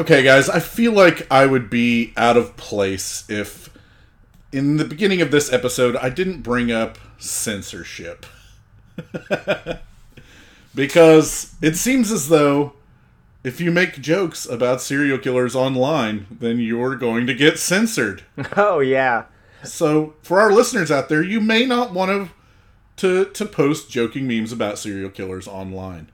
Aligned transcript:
Okay, 0.00 0.22
guys, 0.22 0.48
I 0.48 0.60
feel 0.60 0.92
like 0.92 1.30
I 1.30 1.44
would 1.44 1.68
be 1.68 2.14
out 2.16 2.38
of 2.38 2.56
place 2.56 3.28
if 3.28 3.68
in 4.50 4.78
the 4.78 4.84
beginning 4.86 5.20
of 5.20 5.30
this 5.30 5.52
episode 5.52 5.94
I 5.94 6.08
didn't 6.08 6.40
bring 6.40 6.72
up 6.72 6.96
censorship. 7.18 8.24
because 10.74 11.54
it 11.60 11.76
seems 11.76 12.10
as 12.10 12.30
though 12.30 12.72
if 13.44 13.60
you 13.60 13.70
make 13.70 14.00
jokes 14.00 14.46
about 14.46 14.80
serial 14.80 15.18
killers 15.18 15.54
online, 15.54 16.26
then 16.30 16.58
you're 16.60 16.96
going 16.96 17.26
to 17.26 17.34
get 17.34 17.58
censored. 17.58 18.22
Oh 18.56 18.80
yeah. 18.80 19.24
So, 19.64 20.14
for 20.22 20.40
our 20.40 20.50
listeners 20.50 20.90
out 20.90 21.10
there, 21.10 21.22
you 21.22 21.42
may 21.42 21.66
not 21.66 21.92
want 21.92 22.30
to 22.96 23.26
to 23.26 23.30
to 23.32 23.44
post 23.44 23.90
joking 23.90 24.26
memes 24.26 24.50
about 24.50 24.78
serial 24.78 25.10
killers 25.10 25.46
online. 25.46 26.08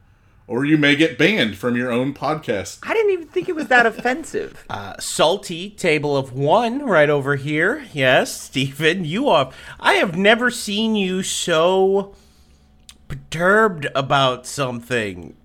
Or 0.49 0.65
you 0.65 0.79
may 0.79 0.95
get 0.95 1.19
banned 1.19 1.57
from 1.57 1.77
your 1.77 1.91
own 1.91 2.15
podcast. 2.15 2.79
I 2.85 2.95
didn't 2.95 3.11
even 3.13 3.27
think 3.29 3.49
it 3.49 3.57
was 3.57 3.67
that 3.69 3.87
offensive. 3.87 4.65
Uh, 4.77 4.95
salty 5.01 5.71
table 5.71 6.17
of 6.17 6.33
one 6.33 6.85
right 6.85 7.09
over 7.09 7.37
here. 7.37 7.85
Yes, 7.93 8.39
Stephen, 8.41 9.05
you 9.05 9.29
are. 9.29 9.51
I 9.81 9.95
have 9.95 10.17
never 10.17 10.51
seen 10.51 10.95
you 10.95 11.23
so 11.23 12.15
perturbed 13.09 13.87
about 13.95 14.47
something. 14.47 15.37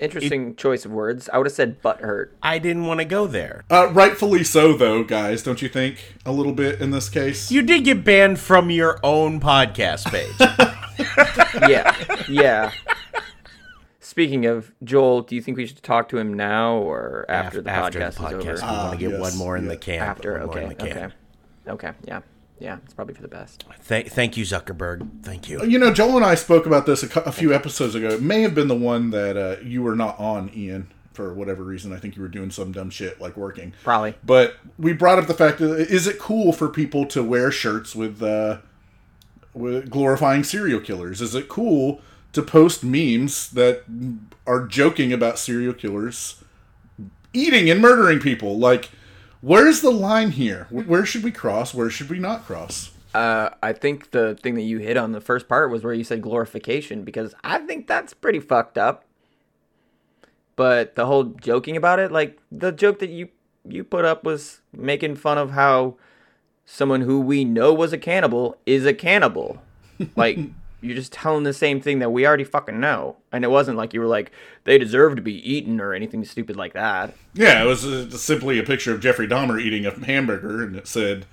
Interesting 0.00 0.56
choice 0.56 0.84
of 0.84 0.90
words. 0.90 1.28
I 1.32 1.38
would 1.38 1.46
have 1.46 1.52
said 1.54 1.80
butt 1.82 2.00
hurt. 2.00 2.34
I 2.42 2.58
didn't 2.58 2.86
want 2.86 2.98
to 3.00 3.04
go 3.04 3.26
there. 3.26 3.64
Uh, 3.70 3.88
rightfully 3.92 4.42
so, 4.44 4.72
though, 4.72 5.04
guys. 5.04 5.42
Don't 5.42 5.60
you 5.62 5.68
think? 5.68 6.14
A 6.26 6.32
little 6.32 6.52
bit 6.52 6.80
in 6.80 6.90
this 6.90 7.08
case. 7.08 7.50
You 7.50 7.62
did 7.62 7.84
get 7.84 8.02
banned 8.04 8.40
from 8.40 8.70
your 8.70 8.98
own 9.02 9.40
podcast 9.40 10.06
page. 10.10 10.34
Yeah. 11.68 11.96
yeah. 12.28 12.72
Speaking 14.10 14.44
of 14.46 14.72
Joel, 14.82 15.22
do 15.22 15.36
you 15.36 15.40
think 15.40 15.56
we 15.56 15.66
should 15.66 15.80
talk 15.84 16.08
to 16.08 16.18
him 16.18 16.34
now 16.34 16.78
or 16.78 17.26
after, 17.28 17.62
the 17.62 17.70
After 17.70 18.00
podcast, 18.00 18.14
the 18.16 18.24
podcast, 18.24 18.54
is 18.54 18.60
we 18.62 18.66
over? 18.68 18.76
want 18.76 18.92
to 18.92 18.98
get 18.98 19.10
yes, 19.12 19.20
one 19.20 19.36
more 19.36 19.56
in 19.56 19.62
yeah. 19.66 19.70
the 19.70 19.76
can. 19.76 20.02
after. 20.02 20.32
One 20.32 20.40
more 20.40 20.50
Okay. 20.50 20.62
in 20.64 20.68
the 20.68 20.74
can. 20.74 20.88
Okay. 20.88 21.14
Okay. 21.68 21.92
Yeah. 22.08 22.20
Yeah. 22.58 22.78
It's 22.84 22.92
probably 22.92 23.14
for 23.14 23.22
the 23.22 23.28
best. 23.28 23.66
Thank, 23.82 24.08
thank 24.08 24.36
you, 24.36 24.44
Zuckerberg. 24.44 25.08
Thank 25.22 25.48
you. 25.48 25.64
You 25.64 25.78
know, 25.78 25.92
Joel 25.94 26.16
and 26.16 26.24
I 26.24 26.34
spoke 26.34 26.66
about 26.66 26.86
this 26.86 27.04
a, 27.04 27.20
a 27.20 27.30
few 27.30 27.54
episodes 27.54 27.94
ago. 27.94 28.08
It 28.08 28.20
may 28.20 28.42
have 28.42 28.52
been 28.52 28.66
the 28.66 28.74
one 28.74 29.10
that 29.10 29.36
uh, 29.36 29.62
you 29.62 29.80
were 29.80 29.94
not 29.94 30.18
on, 30.18 30.50
Ian, 30.56 30.90
for 31.12 31.32
whatever 31.32 31.62
reason. 31.62 31.92
I 31.92 31.98
think 31.98 32.16
you 32.16 32.22
were 32.22 32.28
doing 32.28 32.50
some 32.50 32.72
dumb 32.72 32.90
shit 32.90 33.20
like 33.20 33.36
working. 33.36 33.74
Probably. 33.84 34.16
But 34.24 34.56
we 34.76 34.92
brought 34.92 35.20
up 35.20 35.28
the 35.28 35.34
fact 35.34 35.60
that 35.60 35.70
is 35.88 36.08
it 36.08 36.18
cool 36.18 36.52
for 36.52 36.68
people 36.68 37.06
to 37.06 37.22
wear 37.22 37.52
shirts 37.52 37.94
with, 37.94 38.20
uh, 38.24 38.58
with 39.54 39.88
glorifying 39.88 40.42
serial 40.42 40.80
killers? 40.80 41.20
Is 41.20 41.36
it 41.36 41.48
cool 41.48 42.00
to 42.32 42.42
post 42.42 42.84
memes 42.84 43.50
that 43.50 43.84
are 44.46 44.66
joking 44.66 45.12
about 45.12 45.38
serial 45.38 45.74
killers 45.74 46.42
eating 47.32 47.70
and 47.70 47.80
murdering 47.80 48.20
people? 48.20 48.58
Like, 48.58 48.90
where's 49.40 49.80
the 49.80 49.90
line 49.90 50.30
here? 50.30 50.66
Where 50.70 51.04
should 51.04 51.22
we 51.22 51.30
cross? 51.30 51.74
Where 51.74 51.90
should 51.90 52.10
we 52.10 52.18
not 52.18 52.44
cross? 52.44 52.90
Uh, 53.12 53.50
I 53.62 53.72
think 53.72 54.12
the 54.12 54.36
thing 54.36 54.54
that 54.54 54.62
you 54.62 54.78
hit 54.78 54.96
on 54.96 55.12
the 55.12 55.20
first 55.20 55.48
part 55.48 55.70
was 55.70 55.82
where 55.82 55.92
you 55.92 56.04
said 56.04 56.22
glorification 56.22 57.02
because 57.02 57.34
I 57.42 57.58
think 57.58 57.86
that's 57.86 58.14
pretty 58.14 58.38
fucked 58.38 58.78
up. 58.78 59.04
But 60.54 60.94
the 60.94 61.06
whole 61.06 61.24
joking 61.24 61.76
about 61.76 61.98
it, 61.98 62.12
like 62.12 62.38
the 62.52 62.70
joke 62.70 62.98
that 63.00 63.10
you 63.10 63.28
you 63.68 63.84
put 63.84 64.04
up 64.04 64.24
was 64.24 64.60
making 64.72 65.16
fun 65.16 65.38
of 65.38 65.50
how 65.50 65.96
someone 66.64 67.00
who 67.02 67.20
we 67.20 67.44
know 67.44 67.74
was 67.74 67.92
a 67.92 67.98
cannibal 67.98 68.56
is 68.64 68.86
a 68.86 68.94
cannibal. 68.94 69.62
like 70.16 70.38
you're 70.80 70.96
just 70.96 71.12
telling 71.12 71.44
the 71.44 71.52
same 71.52 71.80
thing 71.80 71.98
that 71.98 72.10
we 72.10 72.26
already 72.26 72.44
fucking 72.44 72.80
know. 72.80 73.16
And 73.32 73.44
it 73.44 73.48
wasn't 73.48 73.76
like 73.76 73.92
you 73.94 74.00
were 74.00 74.06
like 74.06 74.32
they 74.64 74.78
deserve 74.78 75.16
to 75.16 75.22
be 75.22 75.34
eaten 75.50 75.80
or 75.80 75.92
anything 75.94 76.24
stupid 76.24 76.56
like 76.56 76.72
that. 76.74 77.14
Yeah, 77.34 77.62
it 77.62 77.66
was 77.66 77.84
uh, 77.84 78.10
simply 78.10 78.58
a 78.58 78.62
picture 78.62 78.94
of 78.94 79.00
Jeffrey 79.00 79.28
Dahmer 79.28 79.60
eating 79.60 79.86
a 79.86 79.90
hamburger, 80.04 80.62
and 80.62 80.76
it 80.76 80.86
said, 80.86 81.26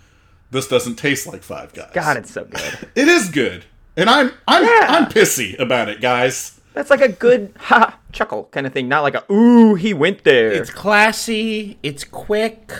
"This 0.52 0.68
doesn't 0.68 0.96
taste 0.96 1.28
like 1.28 1.44
Five 1.44 1.74
Guys." 1.74 1.92
God, 1.94 2.18
it's 2.18 2.32
so 2.32 2.46
good. 2.46 2.90
it 2.96 3.08
is 3.08 3.30
good, 3.30 3.66
and 3.96 4.10
I'm 4.10 4.32
I'm 4.48 4.64
Yeah. 4.64 4.88
I'm 4.90 5.06
pissy 5.06 5.58
about 5.60 5.90
it, 5.90 6.02
guys. 6.02 6.60
That's 6.74 6.90
like 6.92 7.02
a 7.02 7.10
good 7.10 7.54
ha 7.58 7.98
chuckle 8.12 8.46
kind 8.52 8.68
of 8.68 8.74
thing, 8.74 8.88
not 8.88 9.02
like 9.02 9.16
a 9.16 9.32
ooh 9.32 9.76
he 9.76 9.94
went 9.94 10.24
there. 10.24 10.52
It's 10.52 10.70
classy. 10.70 11.80
It's 11.82 12.04
quick. 12.04 12.72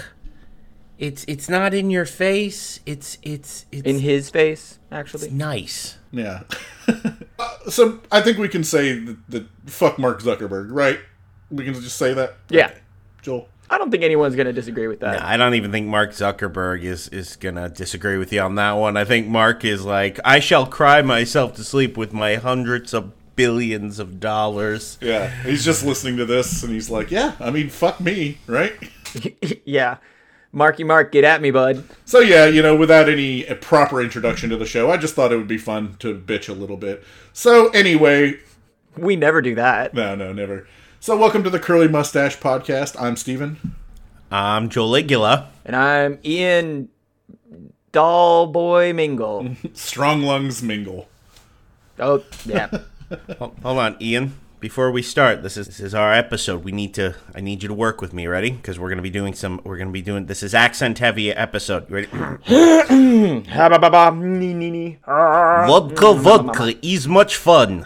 It's 0.98 1.26
it's 1.28 1.48
not 1.48 1.74
in 1.74 1.90
your 1.90 2.06
face. 2.06 2.80
It's 2.86 3.18
it's 3.22 3.66
it's 3.72 3.88
in 3.88 4.00
his 4.00 4.30
face, 4.30 4.80
actually. 4.92 5.30
nice. 5.30 5.98
Yeah. 6.18 6.44
Uh, 7.40 7.70
so 7.70 8.00
I 8.12 8.22
think 8.22 8.40
we 8.40 8.48
can 8.50 8.64
say 8.64 8.98
that, 8.98 9.18
that 9.30 9.46
fuck 9.68 10.00
Mark 10.00 10.24
Zuckerberg, 10.24 10.70
right? 10.72 10.98
We 11.52 11.66
can 11.66 11.76
just 11.76 11.96
say 11.96 12.12
that. 12.16 12.38
Yeah. 12.50 12.72
Joel. 13.22 13.48
I 13.70 13.78
don't 13.78 13.92
think 13.92 14.04
anyone's 14.04 14.36
gonna 14.36 14.54
disagree 14.54 14.88
with 14.88 15.02
that. 15.02 15.22
I 15.22 15.38
don't 15.38 15.54
even 15.54 15.72
think 15.72 15.86
Mark 15.86 16.14
Zuckerberg 16.14 16.84
is 16.84 17.10
is 17.10 17.36
gonna 17.36 17.70
disagree 17.70 18.18
with 18.18 18.34
you 18.34 18.42
on 18.42 18.56
that 18.56 18.72
one. 18.72 18.98
I 18.98 19.04
think 19.04 19.28
Mark 19.28 19.66
is 19.66 19.86
like, 19.86 20.20
I 20.26 20.40
shall 20.40 20.66
cry 20.66 21.04
myself 21.04 21.54
to 21.58 21.64
sleep 21.64 21.96
with 21.96 22.14
my 22.14 22.36
hundreds 22.36 22.94
of 22.94 23.12
billions 23.36 24.00
of 24.00 24.20
dollars. 24.20 24.98
Yeah, 25.02 25.30
he's 25.44 25.64
just 25.64 25.86
listening 25.86 26.18
to 26.18 26.26
this, 26.26 26.64
and 26.64 26.74
he's 26.74 26.90
like, 26.90 27.12
"Yeah, 27.12 27.36
I 27.40 27.52
mean, 27.52 27.70
fuck 27.70 28.00
me, 28.02 28.38
right?" 28.48 28.74
yeah. 29.66 29.98
Marky 30.52 30.84
Mark, 30.84 31.12
get 31.12 31.24
at 31.24 31.42
me, 31.42 31.52
bud. 31.52 31.84
So 32.06 32.20
yeah, 32.20 32.46
you 32.46 32.62
know, 32.62 32.76
without 32.76 33.10
any 33.10 33.44
proper 33.44 34.02
introduction 34.02 34.50
to 34.50 34.58
the 34.58 34.66
show, 34.66 34.90
I 34.90 34.98
just 34.98 35.14
thought 35.14 35.32
it 35.32 35.38
would 35.38 35.48
be 35.48 35.58
fun 35.58 35.96
to 36.00 36.16
bitch 36.18 36.50
a 36.50 36.54
little 36.54 36.78
bit. 36.78 37.04
So 37.34 37.70
anyway, 37.70 38.40
We 38.96 39.16
never 39.16 39.42
do 39.42 39.56
that. 39.56 39.94
no, 39.94 40.16
no, 40.16 40.34
never. 40.34 40.68
So 41.00 41.16
welcome 41.18 41.44
to 41.44 41.50
the 41.50 41.60
Curly 41.60 41.88
Mustache 41.88 42.38
Podcast. 42.40 43.00
I'm 43.00 43.16
Steven. 43.16 43.76
I'm 44.32 44.70
Joligula. 44.70 45.48
And 45.64 45.76
I'm 45.76 46.18
Ian 46.26 46.90
Doll 47.92 48.48
Boy 48.48 48.94
Mingle. 48.94 49.56
Strong 49.74 50.24
lungs 50.24 50.64
mingle. 50.64 51.08
oh, 52.00 52.24
yeah. 52.46 52.70
Hold, 53.38 53.58
hold 53.64 53.78
on, 53.80 53.96
Ian. 54.02 54.34
Before 54.60 54.90
we 54.90 55.04
start, 55.04 55.44
this 55.44 55.56
is 55.56 55.68
this 55.68 55.80
is 55.80 55.94
our 55.94 56.12
episode. 56.12 56.64
We 56.64 56.72
need 56.72 56.96
to. 56.96 57.14
I 57.36 57.42
need 57.42 57.62
you 57.62 57.68
to 57.70 57.76
work 57.76 58.02
with 58.02 58.12
me. 58.12 58.26
Ready? 58.26 58.50
Because 58.50 58.80
we're 58.80 58.90
gonna 58.90 59.04
be 59.04 59.12
doing 59.12 59.36
some. 59.36 59.62
We're 59.64 59.78
gonna 59.78 59.92
be 59.92 60.02
doing. 60.02 60.26
This 60.26 60.42
is 60.42 60.56
accent 60.56 60.98
heavy 60.98 61.32
episode. 61.32 61.88
You 61.88 61.96
ready? 61.96 62.08
Vodka, 65.68 66.14
vodka 66.14 66.74
is 66.82 67.08
much 67.08 67.36
fun. 67.36 67.86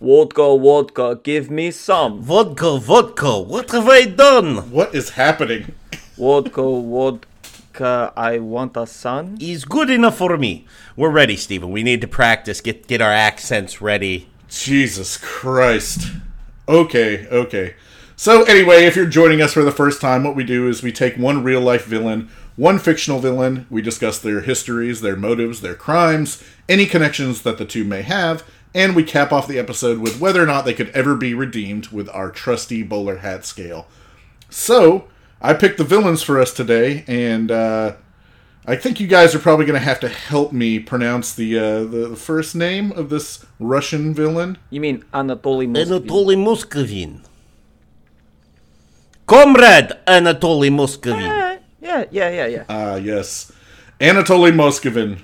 Vodka, 0.00 0.56
vodka, 0.56 1.20
give 1.22 1.50
me 1.50 1.70
some. 1.70 2.22
Vodka, 2.22 2.78
vodka. 2.78 3.38
What 3.38 3.70
have 3.72 3.86
I 3.86 4.06
done? 4.06 4.70
What 4.70 4.94
is 4.94 5.10
happening? 5.10 5.74
Vodka, 6.16 6.62
vodka, 6.62 8.14
I 8.16 8.38
want 8.38 8.74
a 8.78 8.86
son. 8.86 9.36
Is 9.38 9.66
good 9.66 9.90
enough 9.90 10.16
for 10.16 10.38
me. 10.38 10.64
We're 10.96 11.10
ready, 11.10 11.36
Stephen. 11.36 11.72
We 11.72 11.82
need 11.82 12.00
to 12.00 12.08
practice. 12.08 12.62
Get 12.62 12.86
get 12.86 13.02
our 13.02 13.12
accents 13.12 13.82
ready. 13.82 14.30
Jesus 14.62 15.16
Christ. 15.16 16.10
Okay, 16.68 17.26
okay. 17.28 17.74
So, 18.16 18.44
anyway, 18.44 18.84
if 18.84 18.96
you're 18.96 19.06
joining 19.06 19.42
us 19.42 19.52
for 19.52 19.62
the 19.62 19.70
first 19.70 20.00
time, 20.00 20.24
what 20.24 20.34
we 20.34 20.42
do 20.42 20.68
is 20.68 20.82
we 20.82 20.90
take 20.90 21.16
one 21.16 21.44
real 21.44 21.60
life 21.60 21.84
villain, 21.84 22.30
one 22.56 22.78
fictional 22.78 23.18
villain, 23.18 23.66
we 23.68 23.82
discuss 23.82 24.18
their 24.18 24.40
histories, 24.40 25.02
their 25.02 25.16
motives, 25.16 25.60
their 25.60 25.74
crimes, 25.74 26.42
any 26.68 26.86
connections 26.86 27.42
that 27.42 27.58
the 27.58 27.66
two 27.66 27.84
may 27.84 28.02
have, 28.02 28.42
and 28.74 28.96
we 28.96 29.04
cap 29.04 29.32
off 29.32 29.46
the 29.46 29.58
episode 29.58 29.98
with 29.98 30.18
whether 30.18 30.42
or 30.42 30.46
not 30.46 30.64
they 30.64 30.74
could 30.74 30.88
ever 30.90 31.14
be 31.14 31.34
redeemed 31.34 31.88
with 31.88 32.08
our 32.08 32.30
trusty 32.30 32.82
bowler 32.82 33.18
hat 33.18 33.44
scale. 33.44 33.86
So, 34.48 35.08
I 35.42 35.52
picked 35.52 35.76
the 35.76 35.84
villains 35.84 36.22
for 36.22 36.40
us 36.40 36.52
today, 36.52 37.04
and 37.06 37.50
uh, 37.50 37.96
I 38.68 38.74
think 38.74 38.98
you 38.98 39.06
guys 39.06 39.32
are 39.32 39.38
probably 39.38 39.64
going 39.64 39.78
to 39.78 39.84
have 39.84 40.00
to 40.00 40.08
help 40.08 40.52
me 40.52 40.80
pronounce 40.80 41.32
the, 41.32 41.56
uh, 41.56 41.78
the 41.84 42.08
the 42.08 42.16
first 42.16 42.56
name 42.56 42.90
of 42.92 43.10
this 43.10 43.46
Russian 43.60 44.12
villain. 44.12 44.58
You 44.70 44.80
mean 44.80 45.04
Anatoly 45.14 45.68
Moskvin? 45.68 45.86
Anatoly 45.86 46.36
Muscovin. 46.36 47.22
Comrade 49.26 49.92
Anatoly 50.06 50.70
Muscovin. 50.72 51.30
Uh, 51.30 51.58
yeah, 51.80 52.04
yeah, 52.10 52.30
yeah, 52.30 52.46
yeah. 52.46 52.64
Ah, 52.68 52.96
yes. 52.96 53.52
Anatoly 54.00 54.52
Moskvin. 54.52 55.20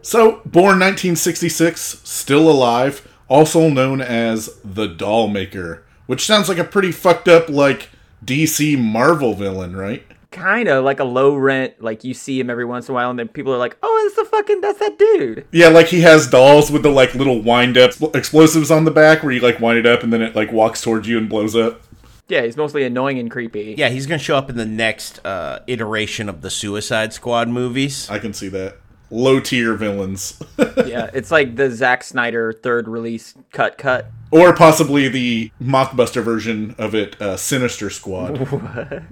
So, 0.00 0.42
born 0.44 0.78
1966, 0.78 1.80
still 2.04 2.48
alive, 2.48 3.08
also 3.28 3.68
known 3.68 4.00
as 4.00 4.60
the 4.62 4.86
Doll 4.86 5.28
Maker, 5.28 5.82
which 6.06 6.24
sounds 6.24 6.48
like 6.48 6.58
a 6.58 6.64
pretty 6.64 6.92
fucked 6.92 7.26
up, 7.26 7.48
like, 7.48 7.90
DC 8.24 8.78
Marvel 8.78 9.34
villain, 9.34 9.74
right? 9.74 10.04
Kind 10.34 10.68
of 10.68 10.84
like 10.84 11.00
a 11.00 11.04
low 11.04 11.34
rent. 11.34 11.82
Like 11.82 12.04
you 12.04 12.12
see 12.12 12.38
him 12.38 12.50
every 12.50 12.66
once 12.66 12.88
in 12.88 12.92
a 12.92 12.94
while, 12.94 13.08
and 13.08 13.18
then 13.18 13.28
people 13.28 13.54
are 13.54 13.58
like, 13.58 13.76
"Oh, 13.82 14.04
it's 14.06 14.16
the 14.16 14.24
fucking 14.26 14.60
that's 14.60 14.78
that 14.80 14.98
dude." 14.98 15.46
Yeah, 15.52 15.68
like 15.68 15.86
he 15.86 16.02
has 16.02 16.26
dolls 16.28 16.70
with 16.70 16.82
the, 16.82 16.90
like, 16.90 17.14
little 17.14 17.40
wind 17.40 17.78
up 17.78 17.92
explosives 18.14 18.70
on 18.70 18.84
the 18.84 18.90
back 18.90 19.22
where 19.22 19.32
you, 19.32 19.40
like, 19.40 19.60
wind 19.60 19.78
it 19.78 19.86
up 19.86 20.02
and 20.02 20.12
then 20.12 20.20
it, 20.20 20.34
like, 20.36 20.52
walks 20.52 20.82
towards 20.82 21.08
you 21.08 21.16
and 21.16 21.28
blows 21.28 21.56
up. 21.56 21.80
Yeah, 22.28 22.42
he's 22.42 22.56
mostly 22.56 22.84
annoying 22.84 23.18
and 23.18 23.30
creepy. 23.30 23.74
Yeah, 23.78 23.88
he's 23.90 24.06
gonna 24.06 24.18
show 24.18 24.36
up 24.36 24.50
in 24.50 24.56
the 24.56 24.64
next 24.66 25.24
uh, 25.26 25.60
iteration 25.66 26.28
of 26.28 26.40
the 26.42 26.50
Suicide 26.50 27.12
Squad 27.12 27.48
movies. 27.48 28.08
I 28.10 28.18
can 28.18 28.32
see 28.32 28.48
that. 28.48 28.78
low 29.10 29.38
tier 29.40 29.74
villains, 29.74 30.40
yeah, 30.86 31.10
it's 31.12 31.30
like 31.30 31.54
the 31.56 31.70
Zack 31.70 32.02
Snyder 32.02 32.52
third 32.52 32.88
release 32.88 33.34
cut 33.52 33.76
cut. 33.78 34.06
or 34.32 34.52
possibly 34.54 35.06
the 35.08 35.52
mockbuster 35.62 36.22
version 36.24 36.74
of 36.78 36.94
it, 36.94 37.20
uh, 37.20 37.36
Sinister 37.36 37.90
Squad. 37.90 38.38
What? 38.50 39.02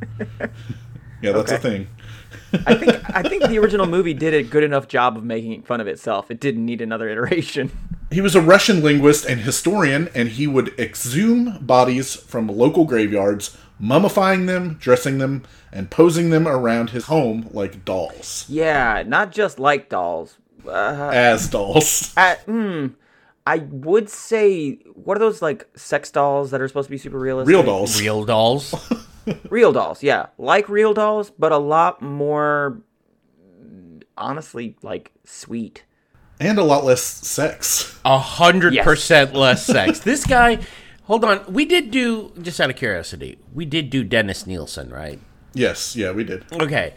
Yeah, 1.20 1.32
that's 1.32 1.52
a 1.52 1.58
thing. 1.58 1.88
I 2.66 2.74
think 2.74 3.10
I 3.16 3.22
think 3.28 3.44
the 3.44 3.58
original 3.58 3.86
movie 3.86 4.14
did 4.14 4.34
a 4.34 4.42
good 4.42 4.62
enough 4.62 4.88
job 4.88 5.16
of 5.16 5.24
making 5.24 5.62
fun 5.62 5.80
of 5.80 5.86
itself. 5.86 6.30
It 6.30 6.40
didn't 6.40 6.64
need 6.64 6.80
another 6.80 7.08
iteration. 7.08 7.70
He 8.10 8.20
was 8.20 8.34
a 8.34 8.40
Russian 8.40 8.82
linguist 8.82 9.26
and 9.26 9.40
historian, 9.40 10.08
and 10.14 10.28
he 10.30 10.46
would 10.46 10.78
exhume 10.78 11.58
bodies 11.60 12.14
from 12.14 12.48
local 12.48 12.84
graveyards, 12.84 13.56
mummifying 13.80 14.46
them, 14.46 14.74
dressing 14.80 15.18
them, 15.18 15.44
and 15.72 15.90
posing 15.90 16.30
them 16.30 16.48
around 16.48 16.90
his 16.90 17.06
home 17.06 17.48
like 17.52 17.84
dolls. 17.84 18.46
Yeah, 18.48 19.02
not 19.06 19.32
just 19.32 19.58
like 19.58 19.88
dolls. 19.90 20.38
Uh, 20.66 21.10
As 21.12 21.48
dolls. 21.48 22.14
I, 22.16 22.34
hmm, 22.46 22.86
I 23.46 23.58
would 23.58 24.08
say 24.08 24.74
what 24.94 25.16
are 25.16 25.20
those 25.20 25.42
like 25.42 25.68
sex 25.76 26.10
dolls 26.10 26.50
that 26.50 26.60
are 26.60 26.68
supposed 26.68 26.86
to 26.86 26.90
be 26.90 26.98
super 26.98 27.18
realistic? 27.18 27.50
Real 27.50 27.62
dolls. 27.62 28.00
Real 28.00 28.24
dolls. 28.24 28.74
Real 29.50 29.72
dolls, 29.72 30.02
yeah, 30.02 30.26
like 30.38 30.68
real 30.68 30.94
dolls, 30.94 31.30
but 31.38 31.52
a 31.52 31.58
lot 31.58 32.00
more, 32.02 32.80
honestly, 34.16 34.76
like 34.82 35.12
sweet. 35.24 35.84
And 36.40 36.58
a 36.58 36.62
lot 36.64 36.84
less 36.84 37.02
sex. 37.02 37.98
A 38.04 38.18
hundred 38.18 38.74
Yes. 38.74 38.84
percent 38.84 39.34
less 39.34 39.66
sex. 39.76 40.00
This 40.00 40.24
guy. 40.24 40.58
Hold 41.04 41.24
on. 41.24 41.40
We 41.52 41.64
did 41.64 41.90
do 41.90 42.32
just 42.40 42.60
out 42.60 42.70
of 42.70 42.76
curiosity. 42.76 43.38
We 43.54 43.64
did 43.64 43.90
do 43.90 44.04
Dennis 44.04 44.46
Nilsen, 44.46 44.90
right? 44.90 45.18
Yes, 45.54 45.96
yeah, 45.96 46.12
we 46.12 46.22
did. 46.22 46.44
Okay. 46.52 46.94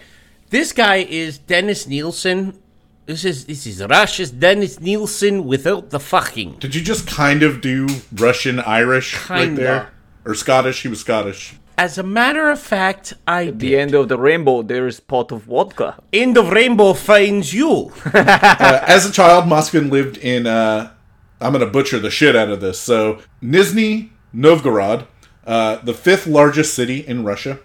This 0.49 0.73
guy 0.73 0.97
is 0.97 1.37
Dennis 1.37 1.87
Nilsen. 1.87 2.59
This 3.07 3.25
is 3.25 3.45
this 3.45 3.65
is 3.65 3.81
Russia's 3.83 4.29
Dennis 4.29 4.79
Nilsen 4.79 5.45
without 5.45 5.89
the 5.89 5.99
fucking. 5.99 6.57
Did 6.59 6.75
you 6.75 6.81
just 6.81 7.07
kind 7.07 7.41
of 7.41 7.61
do 7.61 7.87
Russian 8.13 8.59
Irish 8.59 9.27
right 9.29 9.45
Kinda. 9.45 9.61
there? 9.61 9.89
Or 10.23 10.35
Scottish? 10.35 10.83
He 10.83 10.87
was 10.87 10.99
Scottish. 10.99 11.55
As 11.77 11.97
a 11.97 12.03
matter 12.03 12.49
of 12.49 12.59
fact, 12.59 13.13
I 13.27 13.47
At 13.47 13.59
the 13.59 13.77
end 13.77 13.95
of 13.95 14.07
the 14.07 14.17
rainbow, 14.17 14.61
there 14.61 14.87
is 14.87 14.99
pot 14.99 15.31
of 15.31 15.43
vodka. 15.43 16.01
End 16.13 16.37
of 16.37 16.51
rainbow 16.51 16.93
finds 16.93 17.53
you. 17.53 17.91
Uh, 18.13 18.83
as 18.85 19.05
a 19.05 19.11
child, 19.11 19.45
Moskvin 19.45 19.89
lived 19.89 20.17
in, 20.17 20.45
uh, 20.45 20.91
I'm 21.39 21.53
going 21.53 21.65
to 21.65 21.71
butcher 21.71 21.99
the 21.99 22.11
shit 22.11 22.35
out 22.35 22.49
of 22.49 22.61
this. 22.61 22.79
So, 22.79 23.19
Nizhny 23.41 24.09
Novgorod, 24.33 25.07
uh, 25.45 25.77
the 25.77 25.93
fifth 25.93 26.27
largest 26.27 26.73
city 26.73 26.99
in 26.99 27.23
Russia. 27.23 27.59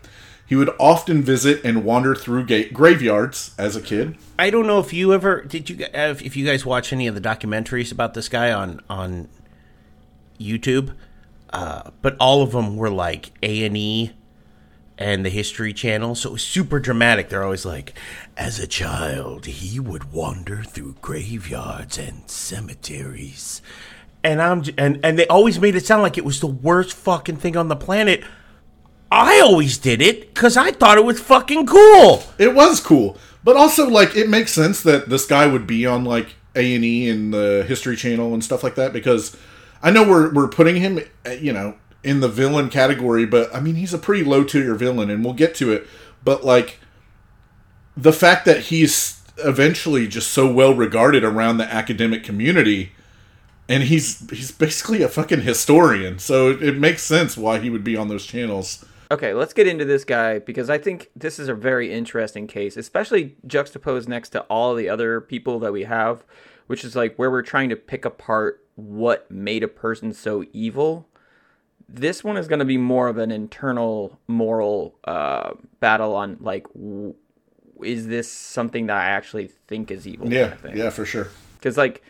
He 0.46 0.54
would 0.54 0.70
often 0.78 1.22
visit 1.22 1.62
and 1.64 1.84
wander 1.84 2.14
through 2.14 2.46
ga- 2.46 2.70
graveyards 2.70 3.54
as 3.58 3.74
a 3.74 3.82
kid. 3.82 4.16
I 4.38 4.50
don't 4.50 4.66
know 4.66 4.78
if 4.78 4.92
you 4.92 5.12
ever 5.12 5.42
did 5.42 5.68
you 5.68 5.84
uh, 5.86 6.14
if 6.22 6.36
you 6.36 6.46
guys 6.46 6.64
watch 6.64 6.92
any 6.92 7.08
of 7.08 7.16
the 7.16 7.20
documentaries 7.20 7.90
about 7.90 8.14
this 8.14 8.28
guy 8.28 8.52
on 8.52 8.80
on 8.88 9.28
YouTube, 10.38 10.94
uh, 11.50 11.90
but 12.02 12.16
all 12.18 12.42
of 12.42 12.52
them 12.52 12.76
were 12.76 12.90
like 12.90 13.32
A 13.42 13.64
and 13.64 13.76
E 13.76 14.12
and 14.98 15.24
the 15.24 15.30
History 15.30 15.72
Channel, 15.72 16.14
so 16.14 16.30
it 16.30 16.32
was 16.32 16.42
super 16.42 16.80
dramatic. 16.80 17.28
They're 17.28 17.44
always 17.44 17.66
like, 17.66 17.94
as 18.36 18.58
a 18.58 18.66
child, 18.66 19.46
he 19.46 19.78
would 19.78 20.12
wander 20.12 20.62
through 20.62 20.96
graveyards 21.02 21.98
and 21.98 22.28
cemeteries, 22.28 23.60
and 24.24 24.40
I'm 24.40 24.64
and 24.78 24.98
and 25.04 25.18
they 25.18 25.26
always 25.26 25.60
made 25.60 25.76
it 25.76 25.86
sound 25.86 26.02
like 26.02 26.18
it 26.18 26.24
was 26.24 26.40
the 26.40 26.46
worst 26.46 26.94
fucking 26.94 27.36
thing 27.36 27.56
on 27.56 27.68
the 27.68 27.76
planet. 27.76 28.24
I 29.10 29.40
always 29.40 29.78
did 29.78 30.02
it 30.02 30.34
because 30.34 30.56
I 30.56 30.72
thought 30.72 30.98
it 30.98 31.04
was 31.04 31.20
fucking 31.20 31.66
cool. 31.66 32.24
It 32.38 32.54
was 32.54 32.80
cool, 32.80 33.16
but 33.44 33.56
also 33.56 33.88
like 33.88 34.16
it 34.16 34.28
makes 34.28 34.52
sense 34.52 34.82
that 34.82 35.08
this 35.08 35.26
guy 35.26 35.46
would 35.46 35.66
be 35.66 35.86
on 35.86 36.04
like 36.04 36.34
A 36.56 36.74
and 36.74 36.84
E 36.84 37.08
and 37.08 37.32
the 37.32 37.64
History 37.68 37.96
Channel 37.96 38.34
and 38.34 38.42
stuff 38.42 38.64
like 38.64 38.74
that 38.74 38.92
because 38.92 39.36
I 39.86 39.90
know 39.90 40.02
we're 40.02 40.32
we're 40.32 40.48
putting 40.48 40.76
him, 40.76 40.98
uh, 41.24 41.30
you 41.30 41.52
know, 41.52 41.76
in 42.02 42.18
the 42.18 42.28
villain 42.28 42.70
category, 42.70 43.24
but 43.24 43.54
I 43.54 43.60
mean 43.60 43.76
he's 43.76 43.94
a 43.94 43.98
pretty 43.98 44.24
low 44.24 44.42
tier 44.42 44.74
villain, 44.74 45.10
and 45.10 45.24
we'll 45.24 45.32
get 45.32 45.54
to 45.56 45.70
it. 45.72 45.86
But 46.24 46.44
like 46.44 46.80
the 47.96 48.12
fact 48.12 48.46
that 48.46 48.62
he's 48.62 49.22
eventually 49.38 50.08
just 50.08 50.32
so 50.32 50.52
well 50.52 50.74
regarded 50.74 51.22
around 51.22 51.58
the 51.58 51.72
academic 51.72 52.24
community. 52.24 52.92
And 53.68 53.84
he's 53.84 54.28
he's 54.30 54.52
basically 54.52 55.02
a 55.02 55.08
fucking 55.08 55.40
historian, 55.40 56.20
so 56.20 56.50
it, 56.50 56.62
it 56.62 56.78
makes 56.78 57.02
sense 57.02 57.36
why 57.36 57.58
he 57.58 57.68
would 57.68 57.82
be 57.82 57.96
on 57.96 58.06
those 58.06 58.24
channels. 58.24 58.84
Okay, 59.10 59.34
let's 59.34 59.52
get 59.52 59.66
into 59.66 59.84
this 59.84 60.04
guy 60.04 60.38
because 60.38 60.70
I 60.70 60.78
think 60.78 61.10
this 61.16 61.40
is 61.40 61.48
a 61.48 61.54
very 61.54 61.92
interesting 61.92 62.46
case, 62.46 62.76
especially 62.76 63.34
juxtaposed 63.44 64.08
next 64.08 64.28
to 64.30 64.42
all 64.42 64.76
the 64.76 64.88
other 64.88 65.20
people 65.20 65.58
that 65.58 65.72
we 65.72 65.82
have, 65.82 66.24
which 66.68 66.84
is 66.84 66.94
like 66.94 67.16
where 67.16 67.28
we're 67.28 67.42
trying 67.42 67.68
to 67.70 67.76
pick 67.76 68.04
apart 68.04 68.65
what 68.76 69.30
made 69.30 69.62
a 69.62 69.68
person 69.68 70.12
so 70.12 70.44
evil. 70.52 71.08
This 71.88 72.24
one 72.24 72.36
is 72.36 72.48
going 72.48 72.58
to 72.60 72.64
be 72.64 72.78
more 72.78 73.08
of 73.08 73.18
an 73.18 73.30
internal 73.30 74.18
moral 74.26 74.96
uh, 75.04 75.52
battle 75.80 76.14
on 76.14 76.36
like, 76.40 76.66
w- 76.74 77.14
is 77.82 78.06
this 78.08 78.30
something 78.30 78.86
that 78.86 78.96
I 78.96 79.04
actually 79.06 79.48
think 79.68 79.90
is 79.90 80.06
evil? 80.06 80.32
Yeah, 80.32 80.54
yeah, 80.74 80.90
for 80.90 81.04
sure. 81.04 81.28
because 81.58 81.76
like 81.76 82.02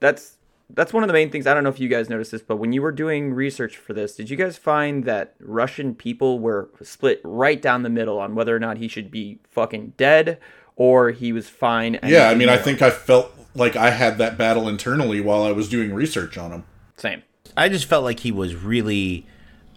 that's 0.00 0.36
that's 0.70 0.92
one 0.92 1.02
of 1.02 1.08
the 1.08 1.12
main 1.12 1.30
things 1.30 1.46
i 1.46 1.52
don't 1.52 1.62
know 1.62 1.68
if 1.70 1.78
you 1.78 1.88
guys 1.88 2.08
noticed 2.08 2.32
this 2.32 2.40
but 2.42 2.56
when 2.56 2.72
you 2.72 2.80
were 2.80 2.90
doing 2.90 3.34
research 3.34 3.76
for 3.76 3.92
this 3.92 4.16
did 4.16 4.30
you 4.30 4.36
guys 4.36 4.56
find 4.56 5.04
that 5.04 5.34
russian 5.38 5.94
people 5.94 6.38
were 6.40 6.70
split 6.82 7.20
right 7.22 7.60
down 7.60 7.82
the 7.82 7.90
middle 7.90 8.18
on 8.18 8.34
whether 8.34 8.56
or 8.56 8.58
not 8.58 8.78
he 8.78 8.88
should 8.88 9.10
be 9.10 9.38
fucking 9.50 9.92
dead 9.98 10.38
or 10.74 11.10
he 11.10 11.32
was 11.32 11.48
fine 11.50 11.94
and 11.96 12.10
Yeah, 12.10 12.28
I 12.30 12.34
mean, 12.34 12.48
I 12.48 12.56
think 12.56 12.80
I 12.80 12.88
felt 12.90 13.30
like 13.54 13.76
I 13.76 13.90
had 13.90 14.18
that 14.18 14.36
battle 14.38 14.68
internally 14.68 15.20
while 15.20 15.42
I 15.42 15.52
was 15.52 15.68
doing 15.68 15.94
research 15.94 16.36
on 16.38 16.50
him. 16.50 16.64
same 16.96 17.22
I 17.56 17.68
just 17.68 17.86
felt 17.86 18.04
like 18.04 18.20
he 18.20 18.32
was 18.32 18.54
really 18.54 19.26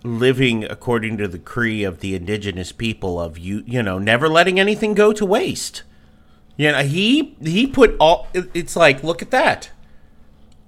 living 0.04 0.64
according 0.64 1.18
to 1.18 1.28
the 1.28 1.40
creed 1.40 1.86
of 1.86 2.00
the 2.00 2.16
indigenous 2.16 2.72
people 2.72 3.20
of 3.20 3.38
you 3.38 3.64
you 3.66 3.84
know 3.84 4.00
never 4.00 4.28
letting 4.28 4.60
anything 4.60 4.94
go 4.94 5.14
to 5.14 5.26
waste. 5.26 5.84
You 6.56 6.72
know 6.72 6.84
he 6.84 7.36
he 7.42 7.68
put 7.68 7.96
all 8.00 8.28
it's 8.34 8.76
like 8.76 9.04
look 9.04 9.22
at 9.22 9.32
that. 9.32 9.72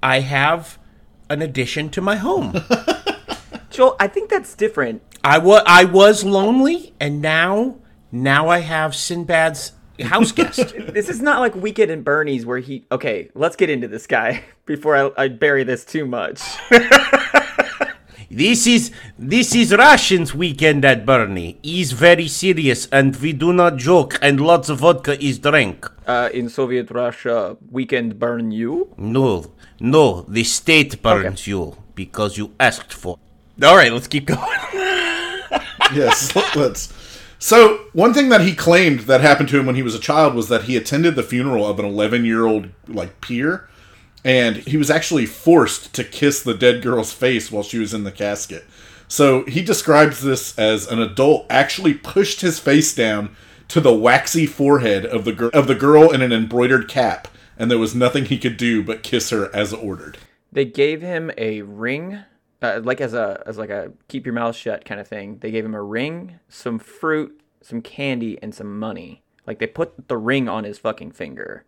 I 0.01 0.21
have 0.21 0.77
an 1.29 1.41
addition 1.41 1.89
to 1.89 2.01
my 2.01 2.15
home. 2.15 2.53
joel 3.69 3.95
i 3.99 4.07
think 4.07 4.31
that's 4.31 4.55
different 4.55 4.99
I 5.23 5.37
was 5.37 5.61
I 5.65 5.83
was 5.85 6.23
lonely 6.23 6.93
and 6.99 7.21
now 7.21 7.75
now 8.11 8.49
I 8.49 8.59
have 8.59 8.95
Sinbad's 8.95 9.73
house 10.05 10.31
guest. 10.31 10.73
this 10.93 11.09
is 11.09 11.21
not 11.21 11.39
like 11.39 11.55
weekend 11.55 11.91
at 11.91 12.03
bernie's 12.03 12.45
where 12.45 12.59
he 12.59 12.85
okay 12.91 13.29
let's 13.35 13.55
get 13.55 13.69
into 13.69 13.87
this 13.87 14.07
guy 14.07 14.43
before 14.65 14.95
i, 14.95 15.23
I 15.23 15.27
bury 15.27 15.63
this 15.63 15.85
too 15.85 16.05
much 16.05 16.41
This 18.31 18.67
is 18.67 18.91
this 19.17 19.55
is 19.55 19.73
Russians 19.73 20.35
weekend 20.35 20.85
at 20.85 21.03
Bernie. 21.03 21.57
He's 21.63 21.93
very 21.93 22.27
serious 22.27 22.85
and 22.91 23.15
we 23.15 23.33
do 23.33 23.51
not 23.51 23.77
joke 23.77 24.19
and 24.21 24.39
lots 24.39 24.69
of 24.69 24.79
vodka 24.85 25.17
is 25.17 25.39
drank. 25.39 25.89
uh, 26.05 26.29
in 26.31 26.47
soviet 26.47 26.91
russia 26.91 27.57
weekend 27.71 28.19
burn 28.19 28.51
you 28.51 28.93
No, 28.97 29.45
no, 29.79 30.21
the 30.29 30.43
state 30.43 31.01
burns 31.01 31.47
you 31.47 31.75
because 31.95 32.37
you 32.37 32.53
asked 32.59 32.93
for. 32.93 33.17
All 33.63 33.75
right, 33.75 33.91
let's 33.91 34.07
keep 34.07 34.25
going. 34.27 34.45
Yes, 35.93 36.35
let's. 36.55 36.93
So, 37.41 37.85
one 37.93 38.13
thing 38.13 38.27
that 38.29 38.41
he 38.41 38.53
claimed 38.53 39.01
that 39.01 39.21
happened 39.21 39.47
to 39.49 39.59
him 39.59 39.65
when 39.65 39.75
he 39.75 39.81
was 39.81 39.95
a 39.95 39.99
child 39.99 40.35
was 40.35 40.49
that 40.49 40.63
he 40.63 40.75
attended 40.75 41.15
the 41.15 41.23
funeral 41.23 41.65
of 41.65 41.79
an 41.79 41.85
11 41.85 42.25
year 42.25 42.45
old, 42.45 42.67
like, 42.87 43.21
peer, 43.21 43.69
and 44.25 44.57
he 44.57 44.75
was 44.75 44.89
actually 44.91 45.25
forced 45.25 45.93
to 45.95 46.03
kiss 46.03 46.43
the 46.43 46.53
dead 46.53 46.81
girl's 46.81 47.13
face 47.13 47.49
while 47.49 47.63
she 47.63 47.79
was 47.79 47.93
in 47.93 48.03
the 48.03 48.11
casket. 48.11 48.65
So, 49.07 49.45
he 49.45 49.63
describes 49.63 50.21
this 50.21 50.57
as 50.59 50.85
an 50.91 50.99
adult 50.99 51.45
actually 51.49 51.93
pushed 51.93 52.41
his 52.41 52.59
face 52.59 52.93
down 52.93 53.33
to 53.69 53.79
the 53.79 53.93
waxy 53.93 54.45
forehead 54.45 55.05
of 55.05 55.23
the, 55.23 55.31
gir- 55.31 55.49
of 55.49 55.67
the 55.67 55.75
girl 55.75 56.11
in 56.11 56.21
an 56.21 56.33
embroidered 56.33 56.89
cap, 56.89 57.29
and 57.57 57.71
there 57.71 57.77
was 57.79 57.95
nothing 57.95 58.25
he 58.25 58.37
could 58.37 58.57
do 58.57 58.83
but 58.83 59.01
kiss 59.01 59.29
her 59.29 59.49
as 59.55 59.71
ordered. 59.73 60.17
they 60.51 60.65
gave 60.65 61.01
him 61.01 61.31
a 61.37 61.61
ring 61.61 62.19
uh, 62.61 62.81
like 62.83 62.99
as 63.01 63.13
a 63.13 63.41
as 63.45 63.57
like 63.57 63.69
a 63.69 63.91
keep 64.07 64.25
your 64.25 64.33
mouth 64.33 64.55
shut 64.55 64.85
kind 64.85 64.99
of 64.99 65.07
thing 65.07 65.37
they 65.39 65.51
gave 65.51 65.63
him 65.65 65.75
a 65.75 65.81
ring 65.81 66.39
some 66.49 66.77
fruit 66.79 67.39
some 67.61 67.81
candy 67.81 68.37
and 68.41 68.53
some 68.55 68.77
money 68.79 69.21
like 69.47 69.59
they 69.59 69.67
put 69.67 70.07
the 70.07 70.17
ring 70.17 70.47
on 70.49 70.63
his 70.63 70.77
fucking 70.77 71.11
finger 71.11 71.63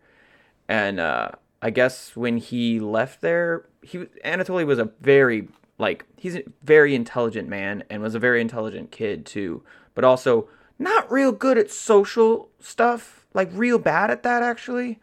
and 0.68 1.00
uh 1.00 1.30
i 1.60 1.70
guess 1.70 2.14
when 2.16 2.36
he 2.36 2.78
left 2.80 3.20
there 3.20 3.66
he 3.82 3.98
was- 3.98 4.08
anatoly 4.24 4.66
was 4.66 4.78
a 4.78 4.90
very 5.00 5.48
like 5.78 6.04
he's 6.16 6.36
a 6.36 6.42
very 6.62 6.94
intelligent 6.94 7.48
man 7.48 7.82
and 7.90 8.02
was 8.02 8.14
a 8.14 8.18
very 8.18 8.40
intelligent 8.40 8.90
kid 8.90 9.24
too 9.26 9.62
but 9.94 10.04
also 10.04 10.48
not 10.78 11.10
real 11.10 11.32
good 11.32 11.56
at 11.58 11.70
social 11.70 12.48
stuff 12.60 13.26
like 13.34 13.48
real 13.52 13.78
bad 13.78 14.10
at 14.10 14.22
that 14.22 14.42
actually 14.42 14.98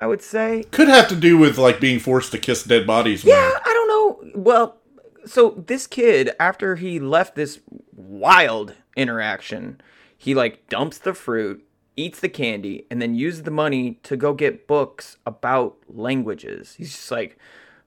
i 0.00 0.06
would 0.06 0.22
say 0.22 0.64
Could 0.70 0.88
have 0.88 1.08
to 1.08 1.16
do 1.16 1.36
with, 1.38 1.58
like, 1.58 1.78
being 1.80 1.98
forced 2.00 2.32
to 2.32 2.38
kiss 2.38 2.64
dead 2.64 2.86
bodies. 2.86 3.24
yeah, 3.24 3.34
I 3.64 3.72
don't 3.72 3.88
know. 3.88 4.40
Well, 4.40 4.76
so 5.24 5.62
this 5.66 5.86
kid, 5.86 6.30
after 6.38 6.76
he 6.76 6.98
left 6.98 7.34
this 7.34 7.60
wild 7.94 8.74
interaction, 8.96 9.80
he 10.16 10.34
like 10.34 10.68
dumps 10.68 10.98
the 10.98 11.14
fruit, 11.14 11.64
eats 11.96 12.20
the 12.20 12.28
candy, 12.28 12.86
and 12.90 13.00
then 13.00 13.14
uses 13.14 13.42
the 13.42 13.50
money 13.50 13.98
to 14.02 14.16
go 14.16 14.34
get 14.34 14.66
books 14.66 15.16
about 15.26 15.76
languages. 15.88 16.74
He's 16.76 16.92
just 16.92 17.10
like, 17.10 17.38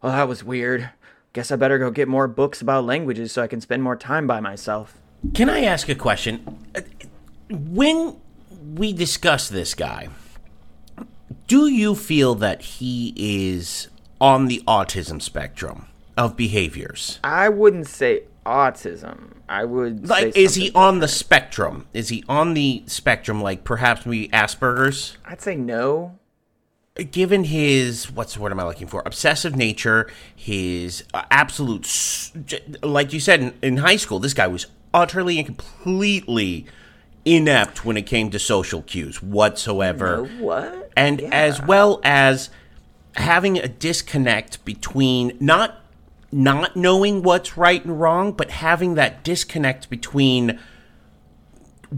well, 0.02 0.14
that 0.14 0.28
was 0.28 0.44
weird. 0.44 0.90
Guess 1.34 1.52
I 1.52 1.56
better 1.56 1.78
go 1.78 1.92
get 1.92 2.08
more 2.08 2.28
books 2.28 2.62
about 2.62 2.86
languages 2.86 3.32
so 3.32 3.42
I 3.42 3.48
can 3.48 3.62
spend 3.62 3.84
more 3.84 3.96
time 3.96 4.28
by 4.28 4.40
myself. 4.40 4.98
Can 5.34 5.50
I 5.50 5.64
ask 5.64 5.90
a 5.90 5.96
question? 5.96 6.60
When 7.50 8.16
we 8.76 8.94
discuss 8.94 9.50
this 9.50 9.74
guy, 9.74 10.10
do 11.48 11.68
you 11.68 11.96
feel 11.96 12.36
that 12.36 12.62
he 12.62 13.14
is 13.18 13.90
on 14.22 14.48
the 14.48 14.64
autism 14.68 15.22
spectrum 15.22 15.88
of 16.18 16.36
behaviors? 16.38 17.20
I 17.24 17.50
wouldn't 17.50 17.88
say 17.88 18.24
autism. 18.46 19.32
I 19.50 19.66
would 19.66 20.08
Like, 20.08 20.34
say 20.34 20.42
is 20.44 20.56
he 20.56 20.72
on 20.74 21.00
the 21.00 21.08
spectrum? 21.08 21.88
Is 21.94 22.10
he 22.10 22.24
on 22.28 22.54
the 22.54 22.84
spectrum, 22.88 23.42
like 23.42 23.64
perhaps 23.64 24.06
maybe 24.06 24.28
Asperger's? 24.30 25.18
I'd 25.26 25.42
say 25.42 25.56
no. 25.56 26.18
given 27.12 27.44
his 27.44 28.10
what's 28.12 28.36
the 28.36 28.40
word 28.42 28.52
am 28.52 28.60
I 28.60 28.64
looking 28.66 28.88
for? 28.88 29.04
Obsessive 29.06 29.56
nature, 29.56 30.10
his 30.36 31.04
uh, 31.14 31.24
absolute, 31.30 31.88
like 32.82 33.12
you 33.14 33.20
said 33.20 33.42
in, 33.42 33.54
in 33.62 33.78
high 33.78 33.98
school, 33.98 34.20
this 34.20 34.34
guy 34.34 34.48
was 34.48 34.68
utterly 34.94 35.38
and 35.38 35.46
completely 35.46 36.66
inept 37.26 37.84
when 37.84 37.98
it 37.98 38.04
came 38.04 38.30
to 38.32 38.40
social 38.40 38.82
cues 38.84 39.22
whatsoever, 39.22 40.18
No, 40.18 40.44
what? 40.44 40.92
and 40.96 41.22
as 41.22 41.62
well 41.62 42.00
as 42.04 42.50
having 43.16 43.58
a 43.58 43.68
disconnect 43.68 44.64
between 44.66 45.36
not 45.40 45.82
not 46.32 46.76
knowing 46.76 47.22
what's 47.22 47.58
right 47.58 47.84
and 47.84 48.00
wrong, 48.00 48.34
but 48.34 48.52
having 48.52 48.96
that 48.96 49.24
disconnect 49.24 49.90
between 49.90 50.60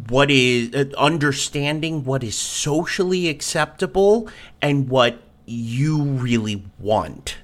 what 0.10 0.30
is 0.30 0.74
uh, 0.74 0.86
understanding 0.98 2.04
what 2.04 2.24
is 2.24 2.36
socially 2.36 3.30
acceptable 3.30 4.30
and 4.62 4.90
what 4.90 5.22
you 5.46 6.04
really 6.04 6.66
want. 6.80 7.38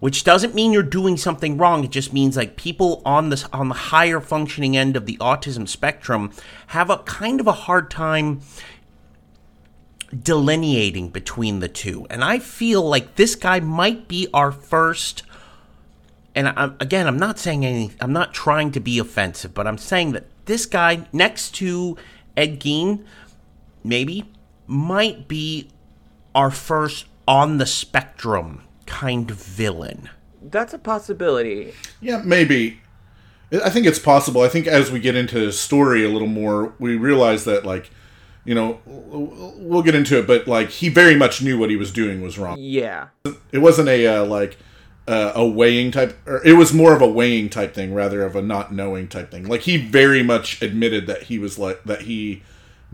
Which 0.00 0.24
doesn't 0.24 0.54
mean 0.54 0.72
you're 0.72 0.82
doing 0.82 1.16
something 1.16 1.56
wrong. 1.56 1.84
It 1.84 1.90
just 1.90 2.12
means 2.12 2.36
like 2.36 2.56
people 2.56 3.00
on 3.06 3.30
this 3.30 3.44
on 3.52 3.68
the 3.68 3.74
higher 3.74 4.20
functioning 4.20 4.76
end 4.76 4.96
of 4.96 5.06
the 5.06 5.16
autism 5.16 5.66
spectrum 5.66 6.30
have 6.68 6.90
a 6.90 6.98
kind 6.98 7.40
of 7.40 7.46
a 7.46 7.52
hard 7.52 7.90
time 7.90 8.42
delineating 10.22 11.08
between 11.08 11.60
the 11.60 11.68
two. 11.68 12.06
And 12.10 12.22
i 12.22 12.38
feel 12.38 12.86
like 12.86 13.14
this 13.14 13.34
guy 13.34 13.60
might 13.60 14.06
be 14.06 14.28
our 14.34 14.52
first 14.52 15.22
and 16.34 16.48
I, 16.48 16.70
again, 16.80 17.06
I'm 17.06 17.18
not 17.18 17.38
saying 17.38 17.64
any, 17.64 17.92
I'm 18.00 18.12
not 18.12 18.34
trying 18.34 18.72
to 18.72 18.80
be 18.80 18.98
offensive, 18.98 19.54
but 19.54 19.66
I'm 19.66 19.78
saying 19.78 20.12
that 20.12 20.24
this 20.46 20.66
guy 20.66 21.06
next 21.12 21.54
to 21.56 21.96
Ed 22.36 22.60
Gein, 22.60 23.04
maybe, 23.82 24.24
might 24.66 25.28
be 25.28 25.68
our 26.34 26.50
first 26.50 27.06
on 27.28 27.58
the 27.58 27.66
spectrum 27.66 28.62
kind 28.86 29.30
of 29.30 29.42
villain. 29.42 30.10
That's 30.42 30.74
a 30.74 30.78
possibility. 30.78 31.72
Yeah, 32.00 32.22
maybe. 32.24 32.80
I 33.64 33.70
think 33.70 33.86
it's 33.86 33.98
possible. 33.98 34.40
I 34.42 34.48
think 34.48 34.66
as 34.66 34.90
we 34.90 35.00
get 35.00 35.14
into 35.14 35.38
the 35.46 35.52
story 35.52 36.04
a 36.04 36.08
little 36.08 36.28
more, 36.28 36.74
we 36.78 36.96
realize 36.96 37.44
that, 37.44 37.64
like, 37.64 37.90
you 38.44 38.54
know, 38.54 38.80
we'll 38.84 39.82
get 39.82 39.94
into 39.94 40.18
it, 40.18 40.26
but, 40.26 40.48
like, 40.48 40.70
he 40.70 40.88
very 40.88 41.14
much 41.14 41.40
knew 41.40 41.56
what 41.56 41.70
he 41.70 41.76
was 41.76 41.92
doing 41.92 42.20
was 42.20 42.38
wrong. 42.38 42.56
Yeah. 42.58 43.08
It 43.52 43.58
wasn't 43.58 43.88
a, 43.88 44.06
uh, 44.06 44.24
like, 44.24 44.58
uh, 45.06 45.32
a 45.34 45.46
weighing 45.46 45.90
type, 45.90 46.16
or 46.26 46.44
it 46.44 46.54
was 46.54 46.72
more 46.72 46.94
of 46.94 47.02
a 47.02 47.08
weighing 47.08 47.48
type 47.48 47.74
thing 47.74 47.94
rather 47.94 48.24
of 48.24 48.34
a 48.36 48.42
not 48.42 48.72
knowing 48.72 49.08
type 49.08 49.30
thing. 49.30 49.46
Like, 49.46 49.62
he 49.62 49.76
very 49.76 50.22
much 50.22 50.62
admitted 50.62 51.06
that 51.06 51.24
he 51.24 51.38
was, 51.38 51.58
like, 51.58 51.84
that 51.84 52.02
he 52.02 52.42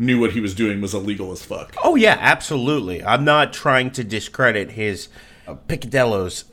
knew 0.01 0.19
what 0.19 0.33
he 0.33 0.41
was 0.41 0.55
doing 0.55 0.81
was 0.81 0.95
illegal 0.95 1.31
as 1.31 1.45
fuck. 1.45 1.75
Oh 1.85 1.95
yeah, 1.95 2.17
absolutely. 2.19 3.05
I'm 3.05 3.25
not 3.25 3.53
trying 3.53 3.91
to 3.93 4.03
discredit 4.03 4.73
his 4.73 5.09
uh, 5.47 5.55
picadillos 5.69 6.45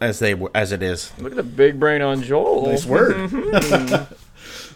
as 0.00 0.18
they 0.18 0.34
were 0.34 0.50
as 0.54 0.72
it 0.72 0.82
is. 0.82 1.12
Look 1.18 1.32
at 1.32 1.36
the 1.36 1.42
big 1.42 1.78
brain 1.78 2.02
on 2.02 2.22
Joel. 2.22 2.66
Nice 2.66 2.86
word. 2.86 3.30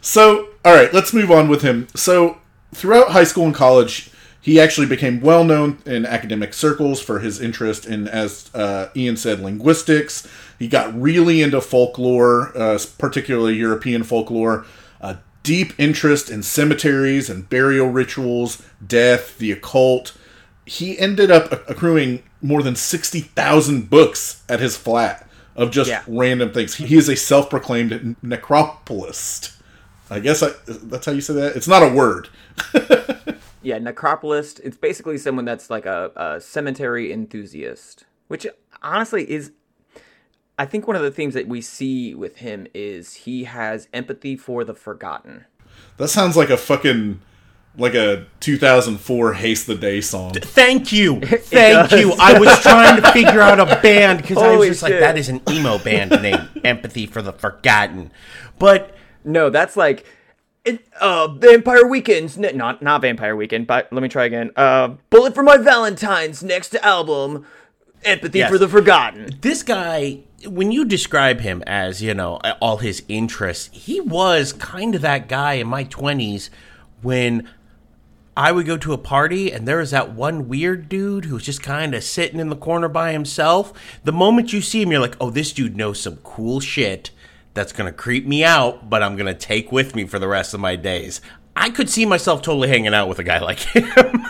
so, 0.00 0.48
all 0.64 0.74
right, 0.74 0.92
let's 0.92 1.12
move 1.12 1.30
on 1.30 1.48
with 1.48 1.62
him. 1.62 1.88
So, 1.94 2.38
throughout 2.74 3.10
high 3.10 3.24
school 3.24 3.46
and 3.46 3.54
college, 3.54 4.10
he 4.40 4.60
actually 4.60 4.86
became 4.86 5.20
well 5.20 5.44
known 5.44 5.78
in 5.84 6.06
academic 6.06 6.54
circles 6.54 7.00
for 7.00 7.18
his 7.18 7.40
interest 7.40 7.86
in, 7.86 8.06
as 8.08 8.50
uh, 8.54 8.88
Ian 8.96 9.16
said, 9.16 9.40
linguistics. 9.40 10.26
He 10.58 10.68
got 10.68 10.98
really 10.98 11.42
into 11.42 11.60
folklore, 11.60 12.52
uh, 12.56 12.78
particularly 12.98 13.56
European 13.56 14.02
folklore. 14.04 14.64
A 15.00 15.18
deep 15.42 15.72
interest 15.78 16.30
in 16.30 16.42
cemeteries 16.42 17.28
and 17.30 17.48
burial 17.48 17.88
rituals, 17.88 18.62
death, 18.86 19.38
the 19.38 19.52
occult. 19.52 20.16
He 20.64 20.98
ended 20.98 21.30
up 21.30 21.68
accruing 21.68 22.22
more 22.42 22.62
than 22.62 22.76
60,000 22.76 23.90
books 23.90 24.42
at 24.48 24.60
his 24.60 24.76
flat 24.76 25.28
of 25.56 25.70
just 25.72 25.90
Yeah. 25.90 26.02
random 26.06 26.52
things. 26.52 26.74
He 26.76 26.96
is 26.96 27.08
a 27.08 27.16
self-proclaimed 27.16 28.16
necropolist. 28.22 29.52
I 30.10 30.20
guess 30.20 30.42
I, 30.42 30.50
that's 30.66 31.04
how 31.06 31.12
you 31.12 31.20
say 31.20 31.34
that. 31.34 31.56
It's 31.56 31.68
not 31.68 31.82
a 31.82 31.88
word. 31.92 32.28
Yeah, 33.68 33.78
necropolist. 33.78 34.60
It's 34.60 34.78
basically 34.78 35.18
someone 35.18 35.44
that's 35.44 35.68
like 35.68 35.84
a, 35.84 36.10
a 36.16 36.40
cemetery 36.40 37.12
enthusiast, 37.12 38.06
which 38.28 38.46
honestly 38.80 39.30
is. 39.30 39.52
I 40.58 40.64
think 40.64 40.86
one 40.86 40.96
of 40.96 41.02
the 41.02 41.10
themes 41.10 41.34
that 41.34 41.46
we 41.48 41.60
see 41.60 42.14
with 42.14 42.38
him 42.38 42.66
is 42.72 43.12
he 43.12 43.44
has 43.44 43.86
empathy 43.92 44.38
for 44.38 44.64
the 44.64 44.72
forgotten. 44.72 45.44
That 45.98 46.08
sounds 46.08 46.34
like 46.34 46.48
a 46.48 46.56
fucking 46.56 47.20
like 47.76 47.92
a 47.92 48.26
2004 48.40 49.34
Haste 49.34 49.66
the 49.66 49.74
Day 49.74 50.00
song. 50.00 50.32
Thank 50.32 50.90
you, 50.90 51.20
thank 51.22 51.92
you. 51.92 52.14
I 52.18 52.38
was 52.38 52.58
trying 52.62 53.02
to 53.02 53.12
figure 53.12 53.42
out 53.42 53.60
a 53.60 53.66
band 53.82 54.22
because 54.22 54.38
I 54.38 54.48
was 54.48 54.56
Holy 54.56 54.68
just 54.70 54.82
like, 54.82 54.92
that 54.94 55.18
is 55.18 55.28
an 55.28 55.42
emo 55.46 55.76
band 55.76 56.22
name, 56.22 56.48
Empathy 56.64 57.04
for 57.04 57.20
the 57.20 57.34
Forgotten. 57.34 58.12
But 58.58 58.96
No, 59.24 59.50
that's 59.50 59.76
like 59.76 60.06
it, 60.68 60.86
uh 61.00 61.28
Vampire 61.28 61.86
Weekends. 61.86 62.36
Not 62.38 62.82
not 62.82 63.00
Vampire 63.02 63.34
Weekend, 63.36 63.66
but 63.66 63.92
let 63.92 64.02
me 64.02 64.08
try 64.08 64.24
again. 64.24 64.50
Uh 64.56 64.88
Bullet 65.10 65.34
for 65.34 65.42
My 65.42 65.56
Valentine's 65.56 66.42
next 66.42 66.74
album. 66.76 67.46
Empathy 68.04 68.38
Yes. 68.38 68.50
for 68.50 68.58
the 68.58 68.68
Forgotten. 68.68 69.38
this 69.40 69.64
guy, 69.64 70.20
when 70.46 70.70
you 70.70 70.84
describe 70.84 71.40
him 71.40 71.64
as, 71.66 72.00
you 72.00 72.14
know, 72.14 72.36
all 72.60 72.76
his 72.76 73.02
interests, 73.08 73.70
he 73.72 74.00
was 74.00 74.52
kind 74.52 74.94
of 74.94 75.00
that 75.02 75.28
guy 75.28 75.54
in 75.54 75.66
my 75.66 75.82
20s 75.84 76.48
when 77.02 77.48
I 78.36 78.52
would 78.52 78.66
go 78.66 78.76
to 78.76 78.92
a 78.92 78.98
party 78.98 79.50
and 79.50 79.66
there 79.66 79.78
was 79.78 79.90
that 79.90 80.12
one 80.14 80.48
weird 80.48 80.88
dude 80.88 81.24
who's 81.24 81.42
just 81.44 81.60
kind 81.60 81.92
of 81.92 82.04
sitting 82.04 82.38
in 82.38 82.50
the 82.50 82.56
corner 82.56 82.88
by 82.88 83.10
himself. 83.10 83.72
The 84.04 84.12
moment 84.12 84.52
you 84.52 84.60
see 84.60 84.80
him, 84.82 84.92
you're 84.92 85.00
like, 85.00 85.16
oh, 85.20 85.30
this 85.30 85.52
dude 85.52 85.76
knows 85.76 86.00
some 86.00 86.18
cool 86.18 86.60
shit 86.60 87.10
that's 87.58 87.72
going 87.72 87.90
to 87.90 87.96
creep 87.96 88.24
me 88.24 88.44
out, 88.44 88.88
but 88.88 89.02
I'm 89.02 89.16
going 89.16 89.26
to 89.26 89.34
take 89.34 89.72
with 89.72 89.96
me 89.96 90.06
for 90.06 90.20
the 90.20 90.28
rest 90.28 90.54
of 90.54 90.60
my 90.60 90.76
days. 90.76 91.20
I 91.56 91.70
could 91.70 91.90
see 91.90 92.06
myself 92.06 92.40
totally 92.40 92.68
hanging 92.68 92.94
out 92.94 93.08
with 93.08 93.18
a 93.18 93.24
guy 93.24 93.38
like 93.40 93.58
him. 93.58 93.84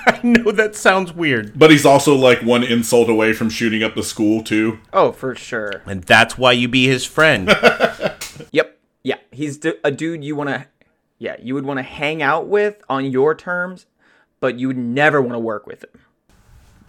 I 0.07 0.19
know 0.23 0.51
that 0.51 0.75
sounds 0.75 1.13
weird. 1.13 1.59
But 1.59 1.71
he's 1.71 1.85
also 1.85 2.15
like 2.15 2.41
one 2.41 2.65
insult 2.65 3.11
away 3.11 3.35
from 3.35 3.51
shooting 3.51 3.83
up 3.83 3.95
the 3.95 4.03
school 4.03 4.43
too. 4.43 4.79
Oh, 4.95 5.13
for 5.13 5.35
sure. 5.35 5.83
And 5.85 6.03
that's 6.05 6.39
why 6.39 6.53
you 6.53 6.69
be 6.69 6.87
his 6.87 7.05
friend. 7.05 7.55
Yep. 8.53 8.79
Yeah, 9.03 9.17
he's 9.33 9.59
d- 9.59 9.75
a 9.83 9.91
dude 9.91 10.23
you 10.23 10.37
want 10.37 10.49
to 10.49 10.67
yeah, 11.19 11.37
you 11.43 11.55
would 11.55 11.67
want 11.67 11.79
to 11.79 11.83
hang 11.83 12.23
out 12.23 12.47
with 12.47 12.81
on 12.89 13.05
your 13.07 13.35
terms, 13.35 13.87
but 14.39 14.59
you 14.61 14.69
would 14.69 14.79
never 14.79 15.21
want 15.21 15.35
to 15.35 15.41
work 15.41 15.67
with 15.67 15.83
him. 15.83 16.01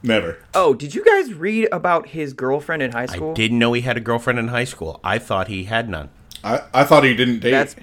Never. 0.03 0.38
Oh, 0.53 0.74
did 0.74 0.93
you 0.96 1.03
guys 1.03 1.34
read 1.34 1.67
about 1.72 2.10
his 2.10 2.34
girlfriend 2.34 2.84
in 2.84 2.91
high 2.91 3.08
school? 3.08 3.31
I 3.31 3.34
didn't 3.34 3.60
know 3.60 3.74
he 3.74 3.81
had 3.81 3.98
a 3.98 4.01
girlfriend 4.01 4.39
in 4.39 4.50
high 4.50 4.63
school. 4.63 5.00
I 5.03 5.17
thought 5.17 5.48
he 5.48 5.63
had 5.65 5.89
none. 5.89 6.10
I, 6.43 6.62
I 6.74 6.84
thought 6.84 7.03
he 7.03 7.15
didn't 7.15 7.39
date. 7.39 7.51
That's 7.51 7.75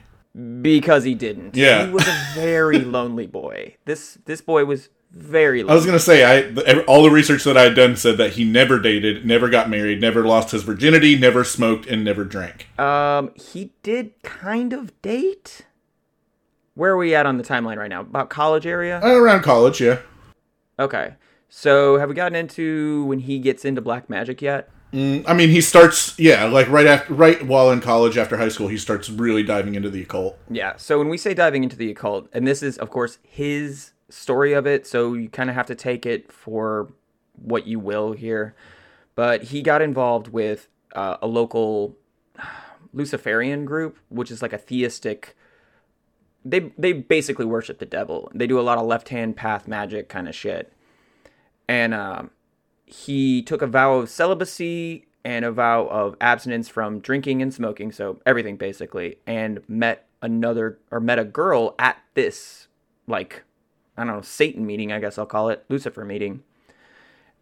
because 0.63 1.05
he 1.05 1.15
didn't. 1.15 1.57
Yeah. 1.57 1.87
He 1.87 1.93
was 1.93 2.07
a 2.07 2.27
very 2.35 2.79
lonely 2.97 3.27
boy. 3.27 3.77
This 3.85 4.19
this 4.25 4.41
boy 4.41 4.65
was 4.65 4.89
very 5.13 5.63
Lonely. 5.63 5.73
I 5.73 5.75
was 5.77 5.87
gonna 5.87 5.99
say, 5.99 6.25
I 6.25 6.43
the- 6.51 6.85
all 6.85 7.03
the 7.03 7.11
research 7.11 7.45
that 7.45 7.57
I 7.57 7.63
had 7.63 7.75
done 7.75 7.97
said 7.97 8.19
that 8.19 8.33
he 8.33 8.45
never 8.45 8.79
dated, 8.79 9.25
never 9.25 9.49
got 9.49 9.71
married, 9.71 10.01
never 10.01 10.25
lost 10.27 10.51
his 10.51 10.63
virginity, 10.63 11.17
never 11.19 11.43
smoked, 11.45 11.87
and 11.87 12.05
never 12.05 12.25
drank. 12.25 12.67
Um, 12.79 13.31
he 13.35 13.73
did 13.83 14.21
kind 14.23 14.73
of 14.75 15.01
date. 15.01 15.63
Where 16.75 16.93
are 16.93 16.97
we 16.99 17.15
at 17.15 17.25
on 17.25 17.39
the 17.39 17.45
timeline 17.45 17.79
right 17.79 17.89
now? 17.89 18.03
About 18.03 18.29
college 18.29 18.67
area? 18.67 19.01
Uh, 19.03 19.15
Around 19.15 19.43
college, 19.43 19.81
yeah. 19.81 20.01
Okay. 20.79 21.15
So 21.49 21.97
have 21.99 22.11
we 22.11 22.15
gotten 22.15 22.37
into 22.37 23.05
when 23.05 23.21
he 23.21 23.39
gets 23.39 23.65
into 23.65 23.81
black 23.81 24.11
magic 24.11 24.43
yet? 24.43 24.69
I 24.93 25.35
mean, 25.35 25.51
he 25.51 25.61
starts, 25.61 26.19
yeah, 26.19 26.45
like 26.45 26.69
right 26.69 26.87
after, 26.87 27.13
right 27.13 27.45
while 27.45 27.71
in 27.71 27.81
college 27.81 28.17
after 28.17 28.37
high 28.37 28.49
school, 28.49 28.69
he 28.69 28.79
starts 28.79 29.11
really 29.11 29.43
diving 29.43 29.75
into 29.75 29.91
the 29.91 30.03
occult. 30.03 30.39
Yeah. 30.49 30.77
So 30.77 30.99
when 30.99 31.09
we 31.09 31.19
say 31.19 31.35
diving 31.35 31.65
into 31.65 31.77
the 31.77 31.91
occult, 31.91 32.29
and 32.33 32.47
this 32.47 32.63
is 32.63 32.79
of 32.79 32.91
course 32.91 33.19
his 33.23 33.93
story 34.09 34.53
of 34.53 34.67
it, 34.67 34.87
so 34.87 35.15
you 35.15 35.29
kind 35.29 35.51
of 35.51 35.57
have 35.57 35.67
to 35.67 35.75
take 35.75 36.07
it 36.07 36.33
for 36.33 36.93
what 37.35 37.67
you 37.67 37.79
will 37.79 38.13
here. 38.13 38.55
But 39.15 39.45
he 39.45 39.61
got 39.61 39.83
involved 39.83 40.29
with 40.29 40.69
uh, 40.95 41.17
a 41.21 41.27
local 41.27 41.97
Luciferian 42.93 43.65
group, 43.65 43.99
which 44.09 44.31
is 44.31 44.41
like 44.41 44.53
a 44.53 44.59
theistic 44.59 45.37
they 46.47 46.73
they 46.79 46.93
basically 46.93 47.45
worship 47.45 47.79
the 47.79 47.87
devil. 47.87 48.31
They 48.35 48.47
do 48.47 48.59
a 48.59 48.63
lot 48.63 48.79
of 48.79 48.87
left 48.87 49.09
hand 49.09 49.37
path 49.37 49.67
magic 49.67 50.09
kind 50.09 50.29
of 50.29 50.35
shit. 50.35 50.73
And 51.69 51.93
um, 51.93 52.31
he 52.87 53.43
took 53.43 53.63
a 53.63 53.67
vow 53.67 53.95
of 53.95 54.09
celibacy 54.09 55.07
and 55.25 55.45
a 55.45 55.51
vow 55.51 55.87
of 55.89 56.17
abstinence 56.21 56.69
from 56.69 57.01
drinking 57.01 57.43
and 57.43 57.53
smoking, 57.53 57.91
so 57.93 58.21
everything 58.25 58.57
basically, 58.57 59.19
and 59.27 59.61
met 59.69 60.07
another 60.23 60.79
or 60.91 61.01
met 61.01 61.19
a 61.19 61.25
girl 61.25 61.75
at 61.79 61.99
this 62.15 62.69
like 63.07 63.43
I 63.97 64.05
don't 64.05 64.15
know 64.15 64.23
Satan 64.23 64.67
meeting, 64.67 64.93
I 64.93 65.01
guess 65.01 65.19
I'll 65.19 65.27
call 65.27 65.49
it 65.49 65.65
Lucifer 65.69 66.05
meeting, 66.05 66.43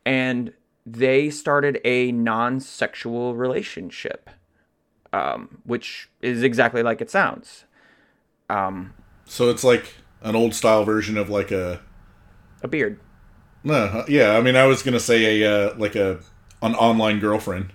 and 0.04 0.52
they 0.86 1.30
started 1.30 1.80
a 1.84 2.12
non-sexual 2.12 3.34
relationship, 3.34 4.30
um, 5.12 5.58
which 5.64 6.10
is 6.20 6.42
exactly 6.42 6.82
like 6.82 7.00
it 7.00 7.10
sounds. 7.10 7.64
Um, 8.50 8.94
So 9.26 9.50
it's 9.50 9.64
like 9.64 9.94
an 10.22 10.36
old 10.36 10.54
style 10.54 10.84
version 10.84 11.16
of 11.16 11.28
like 11.28 11.50
a 11.50 11.80
a 12.62 12.68
beard. 12.68 12.98
No, 13.64 14.04
yeah. 14.08 14.36
I 14.36 14.40
mean, 14.42 14.56
I 14.56 14.66
was 14.66 14.82
gonna 14.82 15.00
say 15.00 15.42
a 15.42 15.70
uh, 15.70 15.74
like 15.76 15.96
a 15.96 16.18
an 16.62 16.74
online 16.74 17.18
girlfriend. 17.18 17.70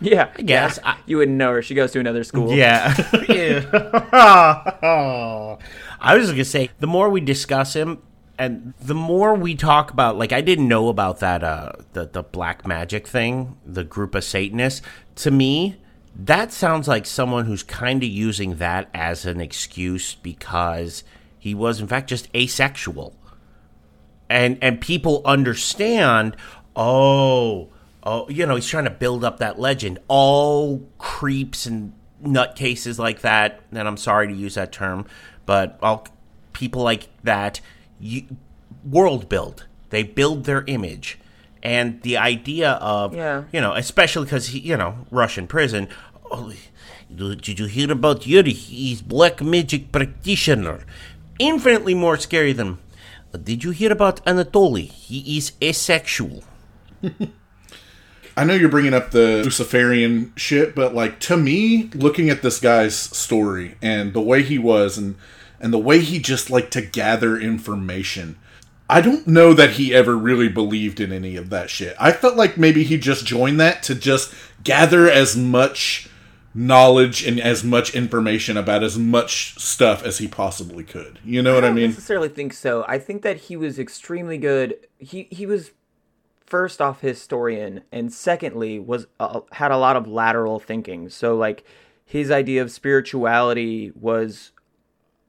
Yeah, 0.00 0.30
I 0.36 0.42
guess. 0.42 0.78
I- 0.84 0.98
you 1.06 1.16
wouldn't 1.18 1.36
know 1.38 1.52
her. 1.52 1.62
She 1.62 1.74
goes 1.74 1.92
to 1.92 2.00
another 2.00 2.24
school. 2.24 2.52
Yeah. 2.52 2.94
I 6.00 6.16
was 6.16 6.30
gonna 6.30 6.44
say 6.44 6.70
the 6.80 6.86
more 6.86 7.08
we 7.10 7.20
discuss 7.20 7.74
him 7.74 7.98
and 8.38 8.74
the 8.80 8.94
more 8.94 9.34
we 9.34 9.54
talk 9.54 9.90
about 9.90 10.16
like 10.18 10.32
I 10.32 10.40
didn't 10.40 10.68
know 10.68 10.88
about 10.88 11.20
that 11.20 11.42
uh 11.42 11.72
the 11.94 12.06
the 12.06 12.22
black 12.22 12.66
magic 12.66 13.06
thing, 13.06 13.56
the 13.64 13.84
group 13.84 14.14
of 14.14 14.24
Satanists. 14.24 14.82
To 15.16 15.30
me, 15.30 15.76
that 16.14 16.52
sounds 16.52 16.88
like 16.88 17.06
someone 17.06 17.46
who's 17.46 17.62
kind 17.62 18.02
of 18.02 18.08
using 18.08 18.56
that 18.56 18.90
as 18.92 19.24
an 19.24 19.40
excuse 19.40 20.14
because 20.14 21.04
he 21.38 21.54
was 21.54 21.80
in 21.80 21.86
fact 21.86 22.08
just 22.10 22.28
asexual. 22.34 23.14
And 24.28 24.58
and 24.60 24.80
people 24.80 25.22
understand, 25.24 26.36
oh, 26.74 27.68
oh, 28.02 28.28
you 28.28 28.46
know, 28.46 28.54
he's 28.56 28.66
trying 28.68 28.84
to 28.84 28.90
build 28.90 29.24
up 29.24 29.38
that 29.38 29.58
legend. 29.58 29.98
All 30.08 30.86
creeps 30.98 31.66
and 31.66 31.92
nutcases 32.24 32.98
like 32.98 33.20
that, 33.20 33.60
and 33.70 33.86
I'm 33.86 33.96
sorry 33.96 34.28
to 34.28 34.34
use 34.34 34.54
that 34.54 34.72
term, 34.72 35.06
but 35.44 35.78
all 35.82 36.06
people 36.52 36.82
like 36.82 37.08
that 37.22 37.60
you, 38.00 38.24
world 38.84 39.28
build. 39.28 39.66
They 39.90 40.02
build 40.02 40.44
their 40.44 40.64
image. 40.66 41.18
And 41.62 42.00
the 42.02 42.16
idea 42.16 42.72
of, 42.72 43.14
Yeah. 43.14 43.44
you 43.52 43.60
know, 43.60 43.72
especially 43.74 44.24
because 44.24 44.48
he, 44.48 44.60
you 44.60 44.76
know, 44.76 45.06
Russian 45.10 45.46
prison. 45.46 45.88
Oh, 46.30 46.52
did 47.14 47.58
you 47.58 47.66
hear 47.66 47.90
about 47.92 48.26
Yuri? 48.26 48.52
He's 48.52 49.02
black 49.02 49.40
magic 49.40 49.92
practitioner. 49.92 50.84
Infinitely 51.38 51.94
more 51.94 52.16
scary 52.18 52.52
than. 52.52 52.78
Did 53.36 53.64
you 53.64 53.70
hear 53.70 53.92
about 53.92 54.24
Anatoly? 54.24 54.90
He 54.90 55.38
is 55.38 55.52
asexual. 55.62 56.44
I 58.36 58.44
know 58.44 58.54
you're 58.54 58.68
bringing 58.68 58.92
up 58.92 59.12
the 59.12 59.42
Luciferian 59.42 60.32
shit, 60.36 60.74
but 60.74 60.94
like 60.94 61.20
to 61.20 61.36
me, 61.36 61.90
looking 61.94 62.28
at 62.28 62.42
this 62.42 62.60
guy's 62.60 62.94
story 62.94 63.76
and 63.80 64.12
the 64.12 64.20
way 64.20 64.42
he 64.42 64.58
was 64.58 64.98
and 64.98 65.16
and 65.58 65.72
the 65.72 65.78
way 65.78 66.00
he 66.00 66.18
just 66.18 66.50
liked 66.50 66.72
to 66.74 66.82
gather 66.82 67.38
information, 67.38 68.36
I 68.90 69.00
don't 69.00 69.26
know 69.26 69.54
that 69.54 69.70
he 69.70 69.94
ever 69.94 70.16
really 70.16 70.48
believed 70.48 71.00
in 71.00 71.12
any 71.12 71.36
of 71.36 71.48
that 71.48 71.70
shit. 71.70 71.96
I 71.98 72.12
felt 72.12 72.36
like 72.36 72.58
maybe 72.58 72.84
he 72.84 72.98
just 72.98 73.24
joined 73.24 73.58
that 73.58 73.82
to 73.84 73.94
just 73.94 74.34
gather 74.62 75.10
as 75.10 75.34
much 75.34 76.10
knowledge 76.56 77.22
and 77.26 77.38
as 77.38 77.62
much 77.62 77.94
information 77.94 78.56
about 78.56 78.82
as 78.82 78.96
much 78.96 79.54
stuff 79.58 80.02
as 80.02 80.18
he 80.18 80.26
possibly 80.26 80.82
could. 80.82 81.18
You 81.22 81.42
know 81.42 81.54
what 81.54 81.64
I 81.64 81.68
don't 81.68 81.76
mean? 81.76 81.90
necessarily 81.90 82.30
think 82.30 82.54
so. 82.54 82.84
I 82.88 82.98
think 82.98 83.20
that 83.22 83.36
he 83.36 83.56
was 83.56 83.78
extremely 83.78 84.38
good. 84.38 84.76
He 84.98 85.28
he 85.30 85.44
was 85.44 85.72
first 86.46 86.80
off 86.80 87.02
historian, 87.02 87.82
and 87.92 88.10
secondly 88.10 88.78
was 88.78 89.06
uh, 89.20 89.40
had 89.52 89.70
a 89.70 89.76
lot 89.76 89.96
of 89.96 90.08
lateral 90.08 90.58
thinking. 90.58 91.10
So 91.10 91.36
like 91.36 91.62
his 92.06 92.30
idea 92.30 92.62
of 92.62 92.70
spirituality 92.70 93.92
was, 93.94 94.52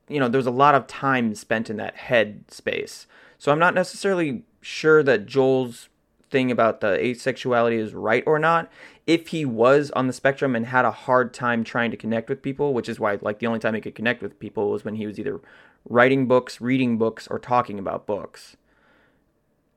you 0.08 0.22
know, 0.22 0.30
there 0.30 0.40
was 0.40 0.48
a 0.48 0.52
lot 0.52 0.76
of 0.76 0.88
time 0.88 1.36
spent 1.36 1.70
in 1.70 1.76
that 1.78 1.98
head 1.98 2.46
space. 2.50 3.06
So 3.38 3.52
I'm 3.52 3.60
not 3.60 3.74
necessarily 3.76 4.44
sure 4.62 5.04
that 5.04 5.26
Joel's 5.26 5.90
thing 6.30 6.52
about 6.52 6.82
the 6.82 6.98
asexuality 6.98 7.80
is 7.80 7.94
right 7.94 8.24
or 8.26 8.40
not. 8.40 8.72
If 9.08 9.30
he 9.30 9.46
was 9.46 9.89
on 9.91 10.08
the 10.08 10.13
spectrum 10.13 10.56
and 10.56 10.65
had 10.65 10.84
a 10.86 10.91
hard 10.91 11.34
time 11.34 11.63
trying 11.63 11.91
to 11.91 11.98
connect 11.98 12.30
with 12.30 12.41
people, 12.41 12.74
which 12.74 12.89
is 12.89 13.00
why 13.00 13.17
like 13.22 13.39
the 13.39 13.48
only 13.48 13.60
time 13.60 13.74
he 13.74 13.82
could 13.82 13.96
connect 13.96 14.22
with 14.22 14.38
people 14.39 14.70
was 14.70 14.84
when 14.86 14.96
he 14.96 15.08
was 15.08 15.17
either 15.17 15.39
writing 15.89 16.28
books, 16.28 16.60
reading 16.60 16.98
books, 16.98 17.28
or 17.28 17.39
talking 17.39 17.80
about 17.80 18.06
books. 18.06 18.58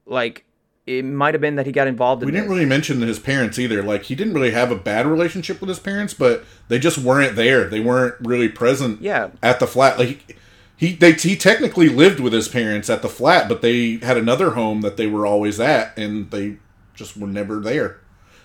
Like 0.04 0.44
it 0.86 1.04
might 1.04 1.34
have 1.34 1.40
been 1.40 1.54
that 1.54 1.66
he 1.66 1.72
got 1.72 1.86
involved 1.86 2.22
in 2.22 2.26
We 2.26 2.32
didn't 2.32 2.46
this. 2.48 2.50
really 2.56 2.66
mention 2.66 3.00
his 3.02 3.20
parents 3.20 3.56
either. 3.58 3.82
Like 3.84 4.04
he 4.04 4.16
didn't 4.16 4.34
really 4.34 4.50
have 4.50 4.72
a 4.72 4.76
bad 4.76 5.06
relationship 5.06 5.60
with 5.60 5.68
his 5.68 5.78
parents, 5.78 6.12
but 6.12 6.44
they 6.66 6.80
just 6.80 6.98
weren't 6.98 7.36
there. 7.36 7.68
They 7.68 7.80
weren't 7.80 8.16
really 8.20 8.48
present. 8.48 9.00
Yeah. 9.00 9.30
At 9.42 9.60
the 9.60 9.68
flat, 9.68 9.96
like 9.96 10.36
he 10.76 10.94
they 10.94 11.12
he 11.12 11.36
technically 11.36 11.88
lived 11.88 12.18
with 12.18 12.32
his 12.32 12.48
parents 12.48 12.90
at 12.90 13.02
the 13.02 13.08
flat, 13.08 13.48
but 13.48 13.62
they 13.62 13.98
had 13.98 14.16
another 14.16 14.50
home 14.52 14.80
that 14.80 14.96
they 14.96 15.06
were 15.06 15.24
always 15.24 15.60
at, 15.60 15.96
and 15.96 16.32
they 16.32 16.56
just 16.96 17.16
were 17.16 17.28
never 17.28 17.60
there. 17.60 17.99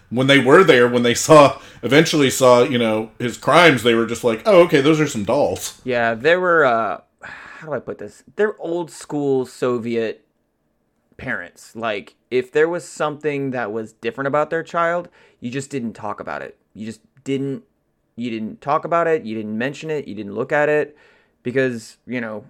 When 0.10 0.28
they 0.28 0.40
were 0.40 0.64
there, 0.64 0.88
when 0.88 1.04
they 1.04 1.14
saw 1.14 1.60
eventually 1.82 2.30
saw 2.30 2.64
you 2.64 2.78
know 2.78 3.12
his 3.20 3.38
crimes, 3.38 3.84
they 3.84 3.94
were 3.94 4.06
just 4.06 4.24
like, 4.24 4.42
oh 4.46 4.62
okay, 4.64 4.82
those 4.82 5.00
are 5.00 5.08
some 5.08 5.24
dolls. 5.24 5.82
Yeah, 5.84 6.14
there 6.14 6.40
were 6.40 6.66
uh 6.66 7.02
how 7.22 7.68
do 7.68 7.74
I 7.74 7.80
put 7.80 7.98
this? 7.98 8.24
They're 8.36 8.60
old 8.60 8.92
school 8.92 9.46
Soviet 9.46 10.26
parents. 11.18 11.76
Like 11.76 12.16
if 12.30 12.52
there 12.52 12.70
was 12.70 12.88
something 12.88 13.52
that 13.52 13.72
was 13.72 13.94
different 13.94 14.28
about 14.28 14.50
their 14.50 14.64
child, 14.64 15.10
you 15.40 15.50
just 15.50 15.70
didn't 15.70 15.94
talk 15.94 16.20
about 16.20 16.42
it. 16.42 16.58
You 16.74 16.86
just 16.86 17.02
didn't 17.24 17.64
you 18.16 18.30
didn't 18.30 18.62
talk 18.62 18.86
about 18.86 19.08
it, 19.08 19.24
you 19.24 19.36
didn't 19.36 19.58
mention 19.58 19.90
it, 19.90 20.08
you 20.08 20.16
didn't 20.16 20.36
look 20.36 20.52
at 20.52 20.70
it 20.70 20.98
because, 21.44 21.98
you 22.08 22.22
know, 22.22 22.46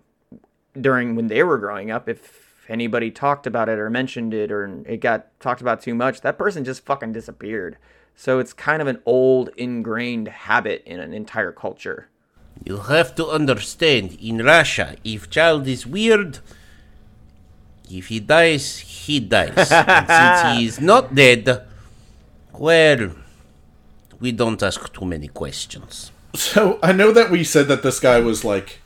during 0.80 1.15
when 1.15 1.28
they 1.28 1.44
were 1.44 1.58
growing 1.58 1.91
up, 1.91 2.08
if 2.08 2.44
anybody 2.69 3.12
talked 3.12 3.47
about 3.47 3.69
it 3.69 3.80
or 3.80 3.89
mentioned 3.89 4.34
it 4.34 4.51
or 4.51 4.84
it 4.86 4.97
got 4.97 5.28
talked 5.39 5.62
about 5.62 5.82
too 5.82 5.95
much, 5.95 6.21
that 6.21 6.38
person 6.38 6.63
just 6.63 6.86
fucking 6.86 7.13
disappeared. 7.13 7.78
So 8.15 8.39
it's 8.39 8.54
kind 8.54 8.82
of 8.82 8.88
an 8.88 9.01
old 9.06 9.49
ingrained 9.58 10.28
habit 10.28 10.84
in 10.86 10.99
an 10.99 11.13
entire 11.13 11.51
culture. 11.51 12.08
You 12.63 12.78
have 12.78 13.15
to 13.15 13.28
understand, 13.28 14.17
in 14.21 14.38
Russia, 14.43 14.95
if 15.04 15.30
child 15.30 15.67
is 15.67 15.86
weird, 15.86 16.39
if 17.89 18.08
he 18.08 18.21
dies, 18.21 18.80
he 18.80 19.19
dies. 19.19 19.71
and 19.71 20.08
since 20.08 20.58
he 20.58 20.65
is 20.69 20.80
not 20.80 21.13
dead, 21.13 21.67
well, 22.54 23.12
we 24.19 24.32
don't 24.32 24.63
ask 24.63 24.91
too 24.93 25.06
many 25.06 25.28
questions. 25.28 26.12
So 26.34 26.80
I 26.82 26.93
know 26.93 27.12
that 27.12 27.30
we 27.30 27.43
said 27.43 27.67
that 27.67 27.84
this 27.84 27.99
guy 27.99 28.19
was 28.19 28.43
like 28.43 28.80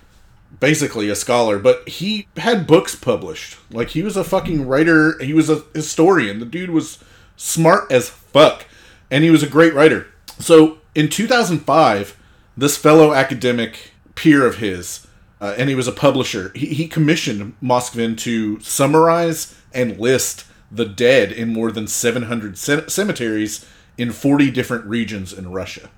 basically 0.60 1.10
a 1.10 1.16
scholar, 1.16 1.60
but 1.60 1.88
he 1.88 2.28
had 2.38 2.68
books 2.68 2.96
published. 2.96 3.58
Like 3.72 3.90
he 3.90 4.04
was 4.04 4.18
a 4.18 4.24
fucking 4.24 4.68
writer. 4.68 5.18
He 5.20 5.34
was 5.34 5.50
a 5.50 5.64
historian. 5.74 6.40
The 6.40 6.46
dude 6.46 6.72
was 6.72 7.00
smart 7.38 7.92
as 7.92 8.10
fuck, 8.10 8.66
and 9.10 9.24
he 9.24 9.30
was 9.30 9.44
a 9.44 9.48
great 9.48 9.74
writer. 9.74 10.08
So 10.40 10.80
in 10.96 11.10
2005, 11.10 12.18
this 12.58 12.78
fellow 12.78 13.14
academic 13.14 13.92
peer 14.16 14.46
of 14.46 14.58
his, 14.58 15.08
uh, 15.40 15.56
and 15.58 15.70
he 15.70 15.76
was 15.76 15.88
a 15.88 15.94
publisher, 15.94 16.52
he, 16.56 16.68
he 16.68 16.88
commissioned 16.88 17.56
Moskvin 17.62 18.18
to 18.20 18.60
summarize 18.60 19.56
and 19.74 19.98
list 19.98 20.46
the 20.72 20.86
dead 20.86 21.32
in 21.32 21.54
more 21.54 21.72
than 21.72 21.88
700 21.88 22.58
ce- 22.58 22.92
cemeteries 22.92 23.66
in 23.98 24.12
40 24.12 24.52
different 24.52 24.86
regions 24.86 25.34
in 25.34 25.52
Russia. 25.52 25.90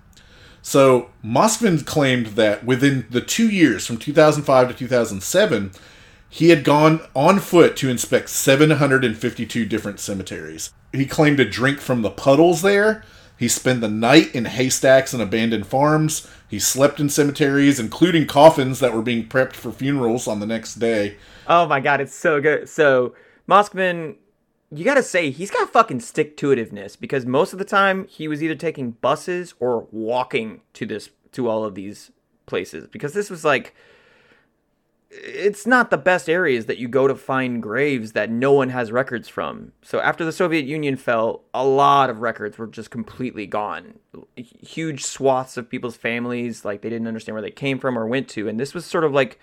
So 0.61 1.09
Moskvin 1.23 1.85
claimed 1.85 2.27
that 2.27 2.65
within 2.65 3.05
the 3.09 3.21
two 3.21 3.49
years 3.49 3.85
from 3.85 3.97
2005 3.97 4.67
to 4.67 4.73
2007, 4.73 5.71
he 6.29 6.49
had 6.49 6.63
gone 6.63 7.01
on 7.13 7.39
foot 7.39 7.75
to 7.77 7.89
inspect 7.89 8.29
752 8.29 9.65
different 9.65 9.99
cemeteries. 9.99 10.71
He 10.93 11.05
claimed 11.05 11.37
to 11.37 11.45
drink 11.45 11.79
from 11.79 12.03
the 12.03 12.09
puddles 12.09 12.61
there. 12.61 13.03
He 13.37 13.47
spent 13.47 13.81
the 13.81 13.89
night 13.89 14.33
in 14.35 14.45
haystacks 14.45 15.13
and 15.13 15.21
abandoned 15.21 15.65
farms. 15.65 16.27
He 16.47 16.59
slept 16.59 16.99
in 16.99 17.09
cemeteries, 17.09 17.79
including 17.79 18.27
coffins 18.27 18.79
that 18.79 18.93
were 18.93 19.01
being 19.01 19.27
prepped 19.27 19.53
for 19.53 19.71
funerals 19.71 20.27
on 20.27 20.39
the 20.39 20.45
next 20.45 20.75
day. 20.75 21.17
Oh 21.47 21.65
my 21.65 21.79
god, 21.79 22.01
it's 22.01 22.13
so 22.13 22.39
good. 22.39 22.69
So 22.69 23.15
Moskvin, 23.49 24.15
you 24.73 24.85
gotta 24.85 25.03
say 25.03 25.29
he's 25.29 25.51
got 25.51 25.71
fucking 25.71 25.99
stick 25.99 26.37
to 26.37 26.47
itiveness 26.47 26.99
because 26.99 27.25
most 27.25 27.53
of 27.53 27.59
the 27.59 27.65
time 27.65 28.07
he 28.07 28.27
was 28.27 28.41
either 28.41 28.55
taking 28.55 28.91
buses 28.91 29.53
or 29.59 29.87
walking 29.91 30.61
to 30.73 30.85
this 30.85 31.09
to 31.33 31.49
all 31.49 31.65
of 31.65 31.75
these 31.75 32.11
places 32.45 32.87
because 32.87 33.13
this 33.13 33.29
was 33.29 33.43
like 33.43 33.75
it's 35.13 35.67
not 35.67 35.89
the 35.89 35.97
best 35.97 36.29
areas 36.29 36.67
that 36.67 36.77
you 36.77 36.87
go 36.87 37.05
to 37.05 37.15
find 37.15 37.61
graves 37.61 38.13
that 38.13 38.29
no 38.29 38.53
one 38.53 38.69
has 38.69 38.93
records 38.93 39.27
from. 39.27 39.73
So 39.81 39.99
after 39.99 40.23
the 40.23 40.31
Soviet 40.31 40.65
Union 40.65 40.95
fell, 40.95 41.43
a 41.53 41.65
lot 41.65 42.09
of 42.09 42.21
records 42.21 42.57
were 42.57 42.67
just 42.67 42.91
completely 42.91 43.45
gone. 43.45 43.99
Huge 44.37 45.03
swaths 45.03 45.57
of 45.57 45.69
people's 45.69 45.97
families, 45.97 46.63
like 46.63 46.81
they 46.81 46.89
didn't 46.89 47.09
understand 47.09 47.33
where 47.33 47.41
they 47.41 47.51
came 47.51 47.77
from 47.77 47.99
or 47.99 48.07
went 48.07 48.29
to, 48.29 48.47
and 48.47 48.57
this 48.57 48.73
was 48.73 48.85
sort 48.85 49.03
of 49.03 49.11
like 49.11 49.37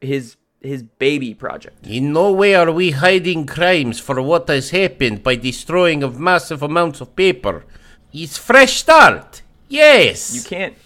his 0.00 0.36
his 0.62 0.82
baby 0.82 1.34
project. 1.34 1.86
In 1.86 2.12
no 2.12 2.32
way 2.32 2.54
are 2.54 2.70
we 2.70 2.92
hiding 2.92 3.46
crimes 3.46 3.98
for 3.98 4.20
what 4.22 4.48
has 4.48 4.70
happened 4.70 5.22
by 5.22 5.36
destroying 5.36 6.02
of 6.02 6.18
massive 6.18 6.62
amounts 6.62 7.00
of 7.00 7.14
paper. 7.16 7.64
It's 8.12 8.36
fresh 8.36 8.80
start. 8.80 9.42
Yes. 9.68 10.34
You 10.34 10.42
can't 10.42 10.76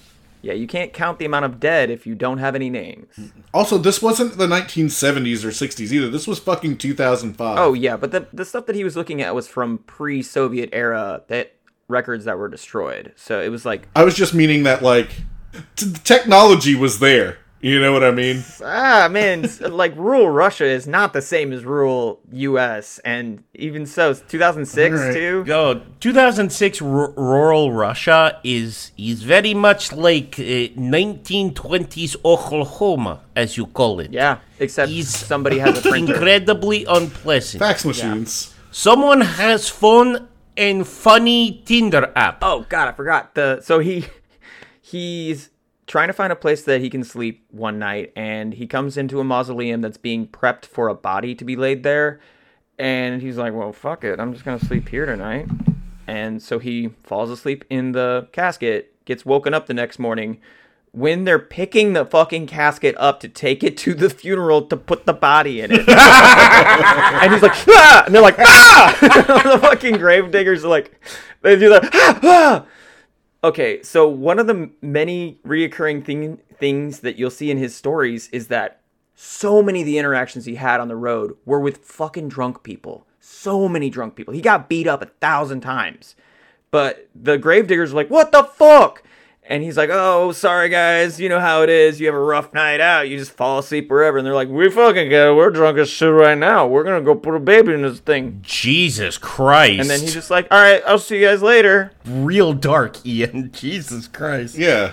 yeah, 0.47 0.53
you 0.53 0.69
can't 0.69 0.93
count 0.93 1.19
the 1.19 1.25
amount 1.25 1.45
of 1.45 1.59
dead 1.59 1.91
if 1.91 2.07
you 2.07 2.15
don't 2.15 2.39
have 2.39 2.55
any 2.55 2.71
names. 2.71 3.09
Also, 3.53 3.79
this 3.79 4.01
wasn't 4.01 4.39
the 4.39 4.47
1970s 4.47 5.45
or 5.45 5.49
60s 5.49 5.91
either. 5.91 6.09
This 6.09 6.29
was 6.29 6.39
fucking 6.39 6.79
2005. 6.79 7.59
Oh 7.59 7.73
yeah, 7.73 7.97
but 7.97 8.13
the 8.13 8.29
the 8.33 8.45
stuff 8.45 8.67
that 8.67 8.77
he 8.77 8.85
was 8.85 8.97
looking 8.97 9.21
at 9.21 9.35
was 9.35 9.49
from 9.49 9.79
pre-Soviet 9.79 10.71
era 10.73 11.23
that 11.27 11.57
records 11.89 12.27
that 12.27 12.39
were 12.39 12.49
destroyed. 12.49 13.13
So 13.17 13.41
it 13.41 13.49
was 13.49 13.65
like 13.65 13.89
I 13.97 14.05
was 14.05 14.15
just 14.15 14.35
meaning 14.35 14.63
that 14.63 14.83
like 14.83 15.11
t- 15.75 15.87
the 15.87 15.99
technology 15.99 16.77
was 16.77 17.01
there. 17.01 17.39
You 17.61 17.81
know 17.81 17.93
what 17.93 18.05
I 18.05 18.11
mean? 18.11 18.45
ah 18.63 19.09
man, 19.11 19.45
s- 19.47 19.61
like 19.61 19.97
rural 19.97 20.29
Russia 20.29 20.67
is 20.67 20.87
not 20.87 21.13
the 21.15 21.23
same 21.23 21.53
as 21.53 21.65
rural 21.65 22.21
U.S. 22.33 23.01
and 23.05 23.43
even 23.55 23.87
so, 23.87 24.13
2006 24.13 24.95
Alright. 25.01 25.15
too. 25.15 25.45
Yo, 25.47 25.81
2006 26.01 26.83
r- 26.83 27.11
rural 27.17 27.73
Russia 27.73 28.39
is 28.45 28.93
is 28.99 29.23
very 29.23 29.55
much 29.55 29.91
like 29.93 30.39
uh, 30.39 30.69
1920s 30.79 32.17
Oklahoma, 32.25 33.21
as 33.35 33.57
you 33.57 33.67
call 33.67 34.01
it. 34.01 34.13
Yeah, 34.13 34.39
except 34.59 34.91
He's 34.91 35.09
somebody 35.09 35.59
has 35.59 35.79
a 35.79 35.83
printer. 35.83 36.13
Incredibly 36.15 36.85
unpleasant. 36.85 37.61
Fax 37.61 37.85
machines. 37.85 38.55
Someone 38.71 39.23
has 39.23 39.69
phone 39.69 40.29
and 40.57 40.87
funny 40.87 41.63
Tinder 41.65 42.13
app. 42.15 42.39
Oh 42.43 42.67
god, 42.69 42.89
I 42.89 42.93
forgot 42.93 43.35
the. 43.35 43.61
So 43.63 43.79
he 43.79 44.05
he's 44.81 45.51
trying 45.87 46.09
to 46.09 46.13
find 46.13 46.33
a 46.33 46.37
place 46.37 46.63
that 46.65 46.81
he 46.81 46.91
can 46.91 47.05
sleep 47.05 47.45
one 47.51 47.79
night, 47.79 48.13
and 48.17 48.55
he 48.55 48.67
comes 48.67 48.97
into 48.97 49.21
a 49.21 49.25
mausoleum 49.25 49.81
that's 49.81 49.97
being 49.97 50.27
prepped 50.27 50.67
for 50.67 50.89
a 50.89 50.95
body 50.95 51.35
to 51.35 51.45
be 51.45 51.57
laid 51.57 51.83
there, 51.83 52.21
and 52.79 53.23
he's 53.23 53.37
like, 53.37 53.55
"Well, 53.55 53.73
fuck 53.73 54.05
it, 54.05 54.19
I'm 54.19 54.33
just 54.33 54.45
gonna 54.45 54.59
sleep 54.59 54.89
here 54.89 55.07
tonight." 55.07 55.47
And 56.07 56.41
so 56.43 56.59
he 56.59 56.91
falls 57.03 57.31
asleep 57.31 57.65
in 57.69 57.93
the 57.93 58.29
casket, 58.33 59.05
gets 59.05 59.25
woken 59.27 59.55
up 59.55 59.67
the 59.67 59.75
next 59.75 59.99
morning. 59.99 60.39
When 60.93 61.25
they're 61.25 61.39
picking 61.39 61.93
the 61.93 62.07
fucking 62.07 62.47
casket 62.47 62.95
up 62.99 63.21
to 63.21 63.29
take 63.29 63.63
it 63.63 63.77
to 63.79 63.93
the 63.93 64.09
funeral 64.09 64.63
to 64.63 64.77
put 64.79 65.05
the 65.05 65.13
body 65.13 65.61
in 65.61 65.71
it, 65.71 65.81
and 65.89 67.33
he's 67.33 67.43
like, 67.43 67.53
ah! 67.69 68.05
and 68.07 68.15
they're 68.15 68.23
like, 68.23 68.39
ah! 68.39 68.97
the 69.53 69.59
fucking 69.59 69.99
grave 69.99 70.31
diggers 70.31 70.65
are 70.65 70.69
like, 70.69 70.99
they 71.43 71.59
do 71.59 71.69
that, 71.69 71.91
ah! 71.93 72.21
ah! 72.23 72.67
Okay, 73.45 73.83
so 73.83 74.09
one 74.09 74.39
of 74.39 74.47
the 74.47 74.71
many 74.81 75.39
reoccurring 75.47 76.05
thing, 76.05 76.39
things 76.59 77.01
that 77.01 77.17
you'll 77.17 77.31
see 77.31 77.51
in 77.51 77.59
his 77.59 77.75
stories 77.75 78.29
is 78.31 78.49
that 78.49 78.81
so 79.15 79.63
many 79.63 79.81
of 79.81 79.87
the 79.87 79.99
interactions 79.99 80.45
he 80.45 80.57
had 80.57 80.81
on 80.81 80.89
the 80.89 80.97
road 80.97 81.37
were 81.45 81.61
with 81.61 81.79
fucking 81.79 82.29
drunk 82.29 82.63
people. 82.63 83.07
So 83.21 83.69
many 83.69 83.91
drunk 83.91 84.15
people. 84.15 84.35
He 84.35 84.41
got 84.41 84.69
beat 84.69 84.87
up 84.87 85.03
a 85.03 85.07
thousand 85.07 85.61
times. 85.61 86.17
But 86.71 87.09
the 87.15 87.39
gravediggers 87.39 87.93
are 87.93 87.97
like, 87.97 88.11
what 88.11 88.33
the 88.33 88.45
fuck? 88.45 89.03
And 89.49 89.63
he's 89.63 89.77
like, 89.77 89.91
oh, 89.93 90.33
sorry 90.33 90.69
guys, 90.69 91.21
you 91.21 91.29
know 91.29 91.39
how 91.39 91.63
it 91.63 91.69
is. 91.69 92.01
You 92.01 92.07
have 92.07 92.15
a 92.17 92.21
rough 92.21 92.53
night 92.53 92.81
out. 92.81 93.09
You 93.09 93.17
just 93.17 93.31
fall 93.31 93.59
asleep 93.61 93.89
wherever. 93.89 94.19
And 94.19 94.27
they're 94.27 94.35
like, 94.35 94.49
we 94.49 94.69
fucking 94.71 95.09
get 95.09 95.29
it. 95.29 95.35
We're 95.37 95.51
drunk 95.51 95.79
as 95.79 95.89
shit 95.89 96.13
right 96.13 96.37
now. 96.37 96.67
We're 96.67 96.83
gonna 96.85 97.01
go 97.01 97.15
put 97.15 97.35
a 97.35 97.39
baby 97.39 97.73
in 97.73 97.83
this 97.83 98.01
thing. 98.01 98.41
Jesus 98.43 99.19
Christ. 99.19 99.81
And 99.81 99.89
then 99.89 100.01
he's 100.01 100.13
just 100.15 100.31
like, 100.31 100.49
all 100.51 100.59
right, 100.61 100.83
I'll 100.87 100.99
see 100.99 101.21
you 101.21 101.27
guys 101.27 101.43
later. 101.43 101.93
real 102.05 102.53
dark, 102.55 103.05
Ian. 103.07 103.51
Jesus 103.55 104.09
Christ. 104.09 104.57
Yeah, 104.57 104.93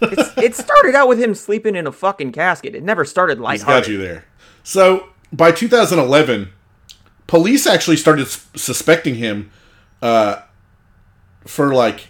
It's, 0.00 0.36
it 0.38 0.54
started 0.54 0.94
out 0.94 1.08
with 1.08 1.18
him 1.18 1.34
sleeping 1.34 1.74
in 1.74 1.86
a 1.86 1.92
fucking 1.92 2.32
casket. 2.32 2.74
It 2.74 2.82
never 2.84 3.04
started 3.04 3.38
he's 3.38 3.42
lighthearted. 3.42 3.84
got 3.84 3.90
you 3.90 3.98
there. 3.98 4.24
So 4.62 5.08
by 5.32 5.50
2011, 5.52 6.50
police 7.26 7.66
actually 7.66 7.96
started 7.96 8.26
s- 8.26 8.46
suspecting 8.54 9.16
him 9.16 9.50
uh, 10.02 10.42
for 11.46 11.74
like 11.74 12.08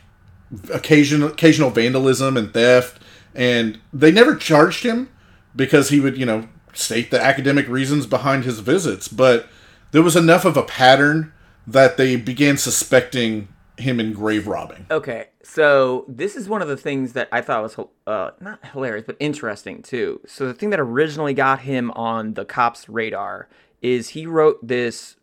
occasional 0.73 1.29
occasional 1.29 1.71
vandalism 1.71 2.37
and 2.37 2.53
theft, 2.53 3.01
and 3.35 3.79
they 3.93 4.11
never 4.11 4.35
charged 4.35 4.85
him 4.85 5.11
because 5.55 5.89
he 5.89 6.01
would 6.01 6.17
you 6.17 6.27
know 6.27 6.49
state 6.73 7.11
the 7.11 7.23
academic 7.23 7.69
reasons 7.69 8.07
behind 8.07 8.45
his 8.45 8.61
visits, 8.61 9.09
but 9.09 9.49
there 9.93 10.03
was 10.03 10.17
enough 10.17 10.45
of 10.45 10.57
a 10.57 10.63
pattern 10.63 11.33
that 11.67 11.97
they 11.97 12.17
began 12.17 12.57
suspecting 12.57 13.49
him 13.79 14.01
in 14.01 14.13
grave 14.13 14.47
robbing. 14.47 14.87
Okay, 14.91 15.29
so 15.43 16.05
this 16.09 16.37
is 16.37 16.49
one 16.49 16.63
of 16.63 16.69
the 16.69 16.77
things 16.77 17.13
that 17.13 17.29
I 17.33 17.41
thought 17.41 17.63
was 17.63 17.87
uh, 18.07 18.31
not 18.41 18.65
hilarious, 18.67 19.05
but 19.07 19.17
interesting 19.21 19.83
too. 19.83 20.21
So 20.27 20.47
the 20.47 20.55
thing 20.55 20.71
that 20.71 20.81
originally 20.81 21.35
got 21.35 21.61
him 21.61 21.91
on 21.93 22.35
the 22.35 22.45
cops' 22.45 22.89
radar 22.89 23.49
is 23.83 24.11
he 24.11 24.27
wrote 24.27 24.67
this 24.67 25.17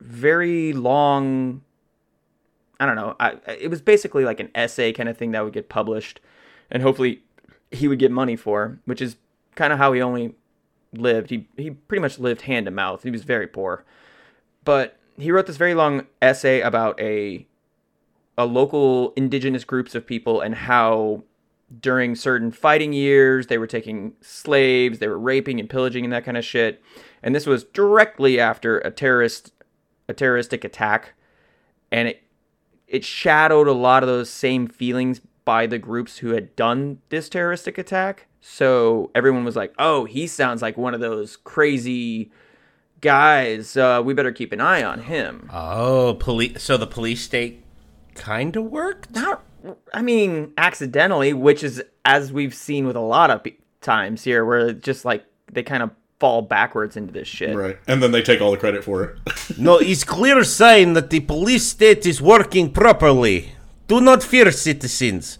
very 0.00 0.72
long. 0.72 1.62
I 2.78 2.86
don't 2.86 2.96
know. 2.96 3.16
I, 3.18 3.36
it 3.46 3.70
was 3.70 3.80
basically 3.80 4.24
like 4.24 4.40
an 4.40 4.50
essay 4.54 4.92
kind 4.92 5.08
of 5.08 5.16
thing 5.16 5.32
that 5.32 5.44
would 5.44 5.52
get 5.52 5.68
published, 5.68 6.20
and 6.70 6.82
hopefully 6.82 7.22
he 7.70 7.88
would 7.88 7.98
get 7.98 8.10
money 8.10 8.36
for, 8.36 8.78
which 8.84 9.00
is 9.00 9.16
kind 9.54 9.72
of 9.72 9.78
how 9.78 9.92
he 9.92 10.02
only 10.02 10.34
lived. 10.92 11.30
He 11.30 11.48
he 11.56 11.70
pretty 11.70 12.02
much 12.02 12.18
lived 12.18 12.42
hand 12.42 12.66
to 12.66 12.70
mouth. 12.70 13.02
He 13.02 13.10
was 13.10 13.24
very 13.24 13.46
poor, 13.46 13.84
but 14.64 14.98
he 15.16 15.32
wrote 15.32 15.46
this 15.46 15.56
very 15.56 15.74
long 15.74 16.06
essay 16.20 16.60
about 16.60 17.00
a 17.00 17.46
a 18.38 18.44
local 18.44 19.12
indigenous 19.16 19.64
groups 19.64 19.94
of 19.94 20.06
people 20.06 20.40
and 20.40 20.54
how 20.54 21.22
during 21.80 22.14
certain 22.14 22.52
fighting 22.52 22.92
years 22.92 23.46
they 23.46 23.58
were 23.58 23.66
taking 23.66 24.12
slaves, 24.20 24.98
they 24.98 25.08
were 25.08 25.18
raping 25.18 25.58
and 25.58 25.68
pillaging 25.70 26.04
and 26.04 26.12
that 26.12 26.24
kind 26.24 26.36
of 26.36 26.44
shit. 26.44 26.82
And 27.22 27.34
this 27.34 27.46
was 27.46 27.64
directly 27.64 28.38
after 28.38 28.78
a 28.78 28.90
terrorist 28.90 29.52
a 30.08 30.14
terroristic 30.14 30.62
attack 30.64 31.14
and 31.90 32.08
it 32.08 32.22
it 32.86 33.04
shadowed 33.04 33.68
a 33.68 33.72
lot 33.72 34.02
of 34.02 34.08
those 34.08 34.30
same 34.30 34.66
feelings 34.66 35.20
by 35.44 35.66
the 35.66 35.78
groups 35.78 36.18
who 36.18 36.30
had 36.30 36.54
done 36.56 36.98
this 37.08 37.28
terroristic 37.28 37.78
attack. 37.78 38.26
So 38.40 39.10
everyone 39.14 39.44
was 39.44 39.56
like, 39.56 39.74
"Oh, 39.78 40.04
he 40.04 40.26
sounds 40.26 40.62
like 40.62 40.76
one 40.76 40.94
of 40.94 41.00
those 41.00 41.36
crazy 41.36 42.30
guys. 43.00 43.76
Uh, 43.76 44.02
we 44.04 44.14
better 44.14 44.32
keep 44.32 44.52
an 44.52 44.60
eye 44.60 44.82
on 44.82 45.00
him." 45.02 45.50
Oh, 45.52 46.14
police. 46.14 46.62
So 46.62 46.76
the 46.76 46.86
police 46.86 47.22
state 47.22 47.62
kind 48.14 48.56
of 48.56 48.64
worked? 48.64 49.14
not 49.14 49.44
i 49.92 50.00
mean 50.00 50.52
accidentally 50.56 51.32
which 51.32 51.64
is 51.64 51.82
as 52.04 52.32
we've 52.32 52.54
seen 52.54 52.86
with 52.86 52.96
a 52.96 53.00
lot 53.00 53.30
of 53.30 53.44
times 53.80 54.22
here 54.22 54.44
where 54.44 54.72
just 54.72 55.04
like 55.04 55.24
they 55.52 55.62
kind 55.62 55.82
of 55.82 55.90
fall 56.18 56.42
backwards 56.42 56.96
into 56.96 57.12
this 57.12 57.28
shit 57.28 57.54
Right. 57.56 57.78
And 57.86 58.02
then 58.02 58.10
they 58.12 58.22
take 58.22 58.40
all 58.40 58.50
the 58.50 58.56
credit 58.56 58.84
for 58.84 59.04
it. 59.04 59.18
No, 59.58 59.78
it's 59.78 60.04
clear 60.04 60.42
sign 60.44 60.94
that 60.94 61.10
the 61.10 61.20
police 61.20 61.66
state 61.68 62.04
is 62.06 62.20
working 62.20 62.72
properly. 62.72 63.52
Do 63.88 64.00
not 64.00 64.22
fear, 64.22 64.50
citizens. 64.50 65.38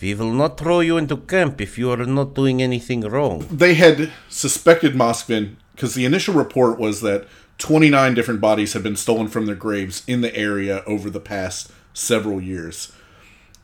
We 0.00 0.14
will 0.14 0.32
not 0.32 0.58
throw 0.58 0.80
you 0.80 0.96
into 0.98 1.16
camp 1.18 1.60
if 1.60 1.78
you 1.78 1.90
are 1.92 2.04
not 2.04 2.34
doing 2.34 2.60
anything 2.60 3.02
wrong. 3.02 3.46
they 3.50 3.74
had 3.74 4.10
suspected 4.28 4.94
Moskvin 4.94 5.56
because 5.72 5.94
the 5.94 6.04
initial 6.04 6.34
report 6.34 6.78
was 6.78 7.00
that 7.00 7.26
29 7.58 8.14
different 8.14 8.40
bodies 8.40 8.72
had 8.72 8.82
been 8.82 8.96
stolen 8.96 9.28
from 9.28 9.46
their 9.46 9.54
graves 9.54 10.02
in 10.06 10.20
the 10.20 10.34
area 10.36 10.82
over 10.86 11.08
the 11.10 11.20
past 11.20 11.70
several 11.94 12.40
years. 12.40 12.92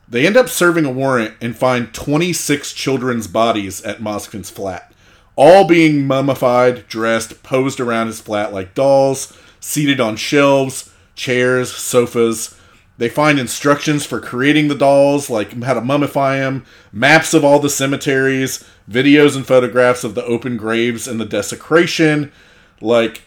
They 0.08 0.26
end 0.26 0.36
up 0.36 0.48
serving 0.48 0.84
a 0.84 0.90
warrant 0.92 1.34
and 1.40 1.56
find 1.56 1.92
26 1.92 2.72
children's 2.72 3.26
bodies 3.26 3.82
at 3.82 3.98
Moskvin's 4.00 4.50
flat, 4.50 4.92
all 5.36 5.66
being 5.66 6.06
mummified, 6.06 6.86
dressed, 6.88 7.42
posed 7.42 7.80
around 7.80 8.08
his 8.08 8.20
flat 8.20 8.52
like 8.52 8.74
dolls, 8.74 9.36
seated 9.60 10.00
on 10.00 10.16
shelves, 10.16 10.92
chairs, 11.14 11.72
sofas. 11.72 12.56
They 12.98 13.08
find 13.08 13.38
instructions 13.38 14.04
for 14.04 14.20
creating 14.20 14.68
the 14.68 14.74
dolls, 14.74 15.30
like 15.30 15.62
how 15.62 15.74
to 15.74 15.80
mummify 15.80 16.38
them, 16.38 16.66
maps 16.92 17.32
of 17.32 17.44
all 17.44 17.58
the 17.58 17.70
cemeteries, 17.70 18.62
videos 18.90 19.36
and 19.36 19.46
photographs 19.46 20.04
of 20.04 20.14
the 20.14 20.24
open 20.24 20.56
graves 20.56 21.08
and 21.08 21.18
the 21.18 21.24
desecration. 21.24 22.30
Like, 22.80 23.22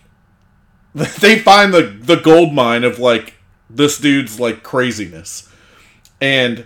they 0.94 1.40
find 1.40 1.74
the 1.74 1.82
the 1.82 2.18
gold 2.18 2.54
mine 2.54 2.84
of 2.84 3.00
like 3.00 3.36
this 3.70 3.98
dude's 3.98 4.40
like 4.40 4.62
craziness. 4.62 5.50
And 6.22 6.66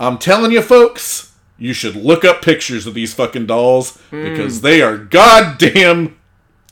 I'm 0.00 0.18
telling 0.18 0.52
you, 0.52 0.62
folks, 0.62 1.27
you 1.58 1.72
should 1.72 1.96
look 1.96 2.24
up 2.24 2.42
pictures 2.42 2.86
of 2.86 2.94
these 2.94 3.14
fucking 3.14 3.46
dolls 3.46 3.98
because 4.10 4.60
they 4.60 4.80
are 4.80 4.96
goddamn 4.96 6.16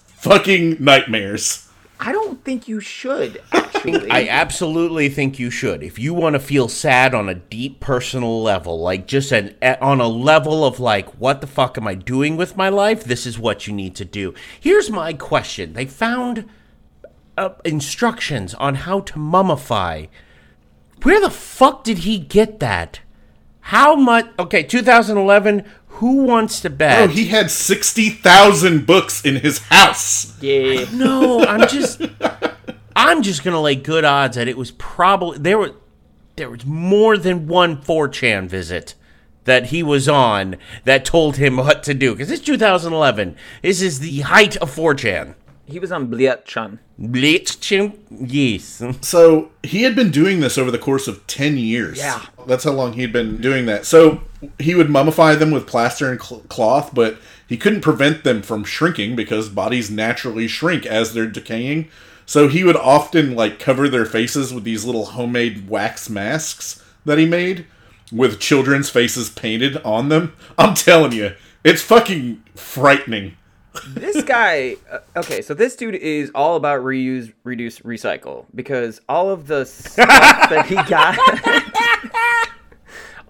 fucking 0.06 0.76
nightmares. 0.82 1.68
i 2.00 2.12
don't 2.12 2.44
think 2.44 2.68
you 2.68 2.80
should 2.80 3.42
actually 3.52 4.10
I 4.10 4.26
absolutely 4.28 5.08
think 5.08 5.38
you 5.38 5.50
should. 5.50 5.82
If 5.82 5.98
you 5.98 6.14
want 6.14 6.34
to 6.34 6.40
feel 6.40 6.68
sad 6.68 7.14
on 7.14 7.28
a 7.28 7.34
deep 7.34 7.80
personal 7.80 8.42
level, 8.42 8.80
like 8.80 9.06
just 9.06 9.32
an 9.32 9.54
on 9.80 10.00
a 10.00 10.08
level 10.08 10.64
of 10.64 10.80
like, 10.80 11.08
what 11.20 11.40
the 11.40 11.46
fuck 11.46 11.78
am 11.78 11.86
I 11.86 11.94
doing 11.94 12.36
with 12.36 12.56
my 12.56 12.68
life? 12.68 13.04
This 13.04 13.26
is 13.26 13.38
what 13.38 13.66
you 13.66 13.72
need 13.72 13.94
to 13.96 14.04
do. 14.04 14.34
Here's 14.58 14.90
my 14.90 15.12
question: 15.12 15.74
They 15.74 15.86
found 15.86 16.48
uh, 17.36 17.50
instructions 17.64 18.54
on 18.54 18.76
how 18.76 19.00
to 19.00 19.14
mummify. 19.14 20.08
Where 21.02 21.20
the 21.20 21.30
fuck 21.30 21.84
did 21.84 21.98
he 21.98 22.18
get 22.18 22.58
that? 22.60 23.00
How 23.66 23.96
much? 23.96 24.26
Okay, 24.38 24.62
2011. 24.62 25.64
Who 25.88 26.22
wants 26.22 26.60
to 26.60 26.70
bet? 26.70 27.02
Oh, 27.02 27.12
he 27.12 27.26
had 27.26 27.50
60,000 27.50 28.86
books 28.86 29.24
in 29.24 29.36
his 29.40 29.58
house. 29.58 30.40
Yeah. 30.40 30.84
No, 30.92 31.44
I'm 31.44 31.66
just 31.66 32.00
I'm 32.94 33.22
just 33.22 33.42
gonna 33.42 33.60
lay 33.60 33.74
good 33.74 34.04
odds 34.04 34.36
that 34.36 34.46
it 34.46 34.56
was 34.56 34.70
probably 34.70 35.38
there 35.38 35.58
were 35.58 35.72
there 36.36 36.48
was 36.48 36.64
more 36.64 37.18
than 37.18 37.48
one 37.48 37.82
4chan 37.82 38.48
visit 38.48 38.94
that 39.46 39.66
he 39.66 39.82
was 39.82 40.08
on 40.08 40.58
that 40.84 41.04
told 41.04 41.38
him 41.38 41.56
what 41.56 41.82
to 41.82 41.94
do. 41.94 42.12
Because 42.12 42.30
it's 42.30 42.44
2011. 42.44 43.34
This 43.62 43.82
is 43.82 43.98
the 43.98 44.20
height 44.20 44.56
of 44.58 44.72
4chan. 44.72 45.34
He 45.66 45.78
was 45.80 45.90
on 45.90 46.08
Bliatchan. 46.08 46.78
Blitzchan? 47.00 47.96
Yes. 48.10 48.82
So 49.02 49.50
he 49.62 49.82
had 49.82 49.96
been 49.96 50.10
doing 50.10 50.40
this 50.40 50.56
over 50.56 50.70
the 50.70 50.78
course 50.78 51.08
of 51.08 51.26
10 51.26 51.56
years. 51.58 51.98
Yeah. 51.98 52.24
That's 52.46 52.64
how 52.64 52.70
long 52.72 52.92
he'd 52.94 53.12
been 53.12 53.40
doing 53.40 53.66
that. 53.66 53.84
So 53.84 54.22
he 54.58 54.74
would 54.74 54.86
mummify 54.88 55.38
them 55.38 55.50
with 55.50 55.66
plaster 55.66 56.10
and 56.10 56.22
cl- 56.22 56.42
cloth, 56.42 56.94
but 56.94 57.18
he 57.48 57.56
couldn't 57.56 57.80
prevent 57.80 58.24
them 58.24 58.42
from 58.42 58.64
shrinking 58.64 59.16
because 59.16 59.48
bodies 59.48 59.90
naturally 59.90 60.46
shrink 60.46 60.86
as 60.86 61.12
they're 61.12 61.26
decaying. 61.26 61.88
So 62.26 62.48
he 62.48 62.64
would 62.64 62.76
often 62.76 63.34
like 63.34 63.58
cover 63.58 63.88
their 63.88 64.04
faces 64.06 64.52
with 64.54 64.64
these 64.64 64.84
little 64.84 65.06
homemade 65.06 65.68
wax 65.68 66.08
masks 66.08 66.82
that 67.04 67.18
he 67.18 67.26
made 67.26 67.66
with 68.12 68.40
children's 68.40 68.90
faces 68.90 69.30
painted 69.30 69.76
on 69.78 70.08
them. 70.08 70.32
I'm 70.58 70.74
telling 70.74 71.12
you, 71.12 71.34
it's 71.64 71.82
fucking 71.82 72.42
frightening. 72.54 73.36
This 73.88 74.22
guy 74.24 74.76
uh, 74.90 74.98
okay 75.16 75.42
so 75.42 75.54
this 75.54 75.76
dude 75.76 75.94
is 75.94 76.30
all 76.34 76.56
about 76.56 76.82
reuse 76.82 77.32
reduce 77.44 77.80
recycle 77.80 78.44
because 78.54 79.00
all 79.08 79.30
of 79.30 79.46
the 79.46 79.64
stuff 79.64 80.08
that 80.50 80.66
he 80.66 80.74
got 80.84 81.18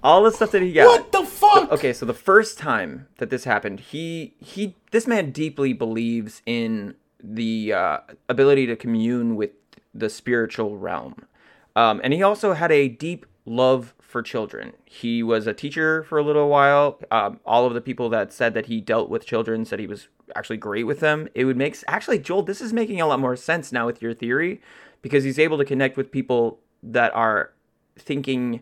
all 0.03 0.23
the 0.23 0.31
stuff 0.31 0.51
that 0.53 0.63
he 0.63 0.73
got 0.73 0.87
What 0.87 1.13
the 1.13 1.25
fuck? 1.25 1.73
okay 1.73 1.93
so 1.93 2.07
the 2.07 2.15
first 2.15 2.59
time 2.59 3.07
that 3.19 3.31
this 3.31 3.45
happened 3.45 3.81
he 3.81 4.35
he 4.39 4.77
this 4.93 5.07
man 5.07 5.31
deeply 5.31 5.73
believes 5.73 6.43
in 6.47 6.95
the 7.23 7.73
uh, 7.73 7.99
ability 8.29 8.67
to 8.67 8.77
commune 8.77 9.37
with 9.37 9.51
the 9.95 10.09
spiritual 10.09 10.77
realm 10.77 11.27
um, 11.75 12.01
and 12.05 12.13
he 12.13 12.23
also 12.23 12.53
had 12.53 12.71
a 12.71 12.89
deep 12.89 13.27
love 13.45 13.95
for 14.07 14.23
children 14.23 14.73
he 14.85 15.23
was 15.23 15.47
a 15.47 15.53
teacher 15.53 16.05
for 16.05 16.19
a 16.19 16.23
little 16.23 16.49
while 16.49 16.99
um, 17.11 17.41
all 17.45 17.67
of 17.67 17.75
the 17.75 17.81
people 17.81 18.09
that 18.09 18.33
said 18.33 18.55
that 18.55 18.67
he 18.67 18.81
dealt 18.81 19.11
with 19.11 19.27
children 19.27 19.65
said 19.65 19.79
he 19.79 19.87
was 19.87 20.09
actually 20.35 20.57
great 20.57 20.85
with 20.85 21.01
them 21.01 21.29
it 21.35 21.45
would 21.45 21.57
make 21.57 21.77
actually 21.89 22.19
joel 22.19 22.43
this 22.43 22.61
is 22.61 22.73
making 22.73 23.01
a 23.01 23.07
lot 23.07 23.21
more 23.21 23.37
sense 23.37 23.73
now 23.73 23.87
with 23.87 24.01
your 24.01 24.15
theory 24.15 24.61
because 25.03 25.25
he's 25.25 25.39
able 25.39 25.59
to 25.59 25.65
connect 25.65 25.97
with 25.97 26.11
people 26.11 26.59
that 26.83 27.15
are 27.15 27.53
thinking 27.99 28.61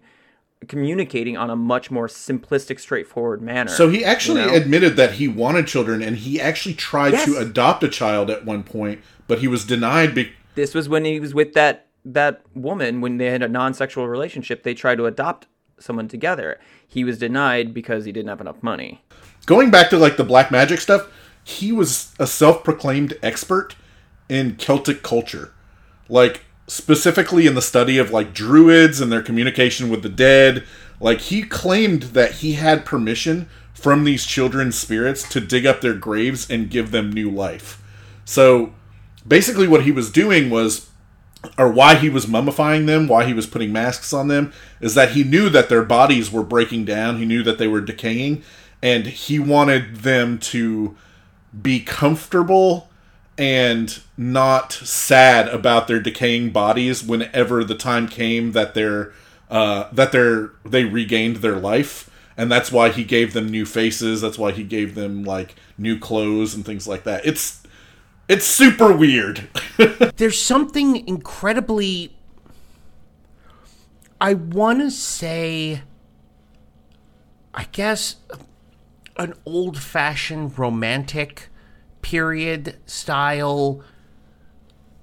communicating 0.69 1.37
on 1.37 1.51
a 1.51 1.57
much 1.57 1.91
more 1.91 2.07
simplistic, 2.07 2.81
straightforward 2.81 3.43
manner. 3.43 3.71
So 3.71 3.89
he 3.89 4.05
actually 4.05 4.41
you 4.43 4.47
know? 4.49 4.55
admitted 4.55 4.97
that 4.97 5.13
he 5.13 5.29
wanted 5.29 5.67
children, 5.67 6.03
and 6.03 6.17
he 6.17 6.41
actually 6.41 6.75
tried 6.75 7.13
Yes. 7.13 7.27
to 7.27 7.37
adopt 7.37 7.85
a 7.85 7.89
child 7.89 8.31
at 8.31 8.45
one 8.45 8.63
point, 8.63 9.01
but 9.27 9.39
he 9.41 9.49
was 9.49 9.65
denied. 9.65 10.15
Be- 10.15 10.33
this 10.55 10.75
was 10.75 10.89
when 10.89 11.05
he 11.05 11.21
was 11.21 11.35
with 11.35 11.53
that 11.55 11.87
that 12.05 12.43
woman 12.55 13.01
when 13.01 13.17
they 13.17 13.31
had 13.31 13.43
a 13.43 13.49
non-sexual 13.49 14.09
relationship. 14.09 14.63
They 14.63 14.75
tried 14.75 14.97
to 14.97 15.07
adopt 15.07 15.47
someone 15.79 16.09
together. 16.09 16.61
He 16.87 17.05
was 17.05 17.19
denied 17.19 17.75
because 17.75 18.05
he 18.05 18.13
didn't 18.13 18.29
have 18.29 18.41
enough 18.41 18.63
money. 18.63 19.03
Going 19.47 19.71
back 19.71 19.91
to 19.91 19.99
like 19.99 20.17
the 20.17 20.25
black 20.25 20.51
magic 20.51 20.81
stuff, 20.81 21.09
he 21.43 21.73
was 21.73 22.15
a 22.19 22.27
self-proclaimed 22.27 23.19
expert 23.23 23.77
in 24.29 24.57
Celtic 24.57 25.03
culture, 25.03 25.53
like 26.09 26.45
specifically 26.67 27.47
in 27.47 27.55
the 27.55 27.63
study 27.63 27.99
of 27.99 28.11
like 28.11 28.33
druids 28.33 29.01
and 29.01 29.13
their 29.13 29.23
communication 29.23 29.91
with 29.91 30.03
the 30.03 30.09
dead. 30.09 30.65
Like 31.01 31.21
he 31.21 31.43
claimed 31.43 32.05
that 32.15 32.37
he 32.37 32.55
had 32.55 32.87
permission 32.87 33.49
from 33.75 34.05
these 34.05 34.25
children's 34.25 34.79
spirits 34.79 35.29
to 35.29 35.41
dig 35.41 35.67
up 35.67 35.81
their 35.83 35.95
graves 35.95 36.49
and 36.49 36.71
give 36.71 36.91
them 36.91 37.13
new 37.13 37.31
life. 37.31 37.83
So 38.25 38.73
basically, 39.27 39.69
what 39.69 39.83
he 39.83 39.93
was 39.93 40.11
doing 40.11 40.49
was 40.49 40.89
or 41.59 41.71
why 41.71 41.95
he 41.95 42.11
was 42.11 42.27
mummifying 42.27 42.87
them, 42.87 43.09
why 43.09 43.25
he 43.25 43.35
was 43.35 43.47
putting 43.47 43.73
masks 43.73 44.13
on 44.13 44.29
them, 44.29 44.53
is 44.81 44.95
that 44.95 45.13
he 45.13 45.25
knew 45.25 45.49
that 45.49 45.69
their 45.69 45.85
bodies 45.85 46.31
were 46.31 46.43
breaking 46.43 46.85
down. 46.85 47.19
He 47.19 47.25
knew 47.25 47.43
that 47.43 47.59
they 47.59 47.69
were 47.69 47.81
decaying, 47.81 48.43
and 48.83 49.07
he 49.07 49.39
wanted 49.39 49.97
them 49.97 50.39
to 50.39 50.97
be 51.63 51.81
comfortable 51.81 52.89
and 53.37 54.01
not 54.17 54.73
sad 54.73 55.49
about 55.49 55.89
their 55.89 56.01
decaying 56.01 56.51
bodies 56.51 57.03
whenever 57.03 57.65
the 57.65 57.75
time 57.75 58.09
came 58.09 58.53
that 58.53 58.75
they're 58.75 59.13
uh, 59.51 59.89
that 59.93 60.13
they're 60.13 60.53
they 60.65 60.85
regained 60.85 61.37
their 61.37 61.57
life. 61.57 62.11
And 62.37 62.51
that's 62.51 62.73
why 62.73 62.89
he 62.91 63.05
gave 63.05 63.33
them 63.33 63.49
new 63.49 63.65
faces. 63.65 64.21
That's 64.21 64.39
why 64.39 64.51
he 64.51 64.65
gave 64.65 64.95
them 64.97 65.23
like 65.25 65.55
new 65.79 65.99
clothes 65.99 66.55
and 66.55 66.65
things 66.65 66.89
like 66.89 67.05
that. 67.05 67.25
It's 67.25 67.63
it's 68.29 68.47
super 68.47 68.95
weird. 68.97 69.49
There's 70.17 70.41
something 70.41 71.07
incredibly. 71.07 72.17
I 74.21 74.35
want 74.35 74.81
to 74.81 74.91
say. 74.91 75.83
I 77.53 77.65
guess. 77.73 78.17
An 79.17 79.35
old 79.47 79.79
fashioned 79.79 80.59
romantic 80.59 81.49
period 82.03 82.79
style 82.87 83.83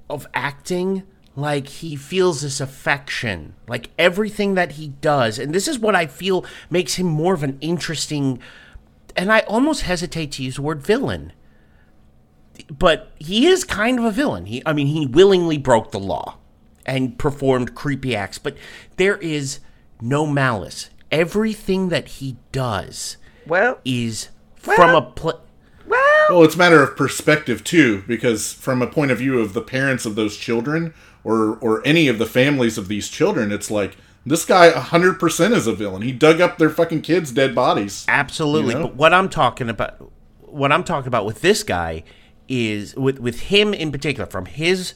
of 0.10 0.28
acting. 0.34 1.04
Like 1.36 1.68
he 1.68 1.96
feels 1.96 2.42
this 2.42 2.60
affection. 2.60 3.56
Like 3.68 3.92
everything 3.98 4.56
that 4.56 4.74
he 4.74 4.90
does. 4.90 5.40
And 5.40 5.54
this 5.54 5.68
is 5.68 5.80
what 5.80 5.96
I 5.96 6.08
feel 6.08 6.46
makes 6.70 6.96
him 6.96 7.08
more 7.08 7.34
of 7.34 7.44
an 7.44 7.58
interesting. 7.62 8.40
And 9.16 9.32
I 9.32 9.42
almost 9.42 9.84
hesitate 9.84 10.32
to 10.34 10.44
use 10.44 10.56
the 10.56 10.62
word 10.62 10.82
villain 10.82 11.32
but 12.70 13.12
he 13.20 13.48
is 13.48 13.64
kind 13.64 14.00
of 14.00 14.06
a 14.06 14.12
villain. 14.12 14.46
He, 14.46 14.62
I 14.66 14.74
mean, 14.74 14.88
he 14.88 15.06
willingly 15.06 15.58
broke 15.58 15.92
the 15.92 16.00
law 16.00 16.38
and 16.86 17.18
performed 17.18 17.76
creepy 17.76 18.16
acts, 18.16 18.38
but 18.38 18.58
there 18.98 19.18
is 19.18 19.60
no 20.02 20.26
malice. 20.26 20.90
Everything 21.12 21.90
that 21.90 22.08
he 22.08 22.38
does 22.52 23.18
Well, 23.46 23.80
is 23.86 24.30
Well- 24.66 24.76
from 24.76 24.96
a 24.96 25.02
pl- 25.02 25.42
well, 25.86 26.26
Well, 26.30 26.44
it's 26.44 26.56
a 26.56 26.58
matter 26.58 26.82
of 26.82 26.96
perspective 26.96 27.64
too, 27.64 28.04
because 28.08 28.54
from 28.54 28.82
a 28.82 28.88
point 28.88 29.12
of 29.12 29.18
view 29.18 29.40
of 29.40 29.54
the 29.54 29.62
parents 29.62 30.06
of 30.06 30.16
those 30.16 30.38
children, 30.38 30.94
or 31.24 31.58
or 31.58 31.82
any 31.86 32.08
of 32.08 32.18
the 32.18 32.26
families 32.26 32.78
of 32.78 32.88
these 32.88 33.10
children, 33.10 33.52
it's 33.52 33.70
like 33.70 33.98
this 34.26 34.46
guy 34.46 34.70
hundred 34.72 35.20
percent 35.20 35.54
is 35.54 35.68
a 35.68 35.74
villain. 35.74 36.02
He 36.02 36.12
dug 36.14 36.40
up 36.40 36.58
their 36.58 36.70
fucking 36.70 37.02
kids' 37.02 37.32
dead 37.32 37.54
bodies. 37.54 38.06
absolutely. 38.08 38.74
You 38.74 38.80
know? 38.80 38.88
But 38.88 38.96
what 38.96 39.14
I'm 39.14 39.28
talking 39.30 39.70
about, 39.70 40.12
what 40.40 40.72
I'm 40.72 40.84
talking 40.84 41.08
about 41.10 41.26
with 41.26 41.42
this 41.42 41.62
guy 41.64 42.04
is 42.52 42.96
with 42.96 43.20
with 43.20 43.40
him 43.42 43.74
in 43.74 43.92
particular, 43.92 44.30
from 44.30 44.46
his 44.46 44.94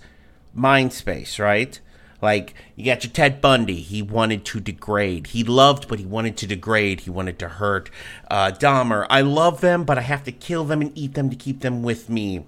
mind 0.53 0.91
space, 0.93 1.39
right? 1.39 1.79
Like 2.21 2.53
you 2.75 2.85
got 2.85 3.03
your 3.03 3.13
Ted 3.13 3.39
Bundy. 3.39 3.81
He 3.81 4.01
wanted 4.01 4.45
to 4.45 4.59
degrade. 4.59 5.27
He 5.27 5.43
loved, 5.43 5.87
but 5.87 5.99
he 5.99 6.05
wanted 6.05 6.37
to 6.37 6.47
degrade. 6.47 7.01
He 7.01 7.09
wanted 7.09 7.39
to 7.39 7.49
hurt. 7.49 7.89
Uh, 8.29 8.51
Dahmer. 8.51 9.05
I 9.09 9.21
love 9.21 9.61
them, 9.61 9.83
but 9.83 9.97
I 9.97 10.01
have 10.01 10.23
to 10.25 10.31
kill 10.31 10.65
them 10.65 10.81
and 10.81 10.91
eat 10.97 11.13
them 11.13 11.29
to 11.29 11.35
keep 11.35 11.61
them 11.61 11.83
with 11.83 12.09
me. 12.09 12.45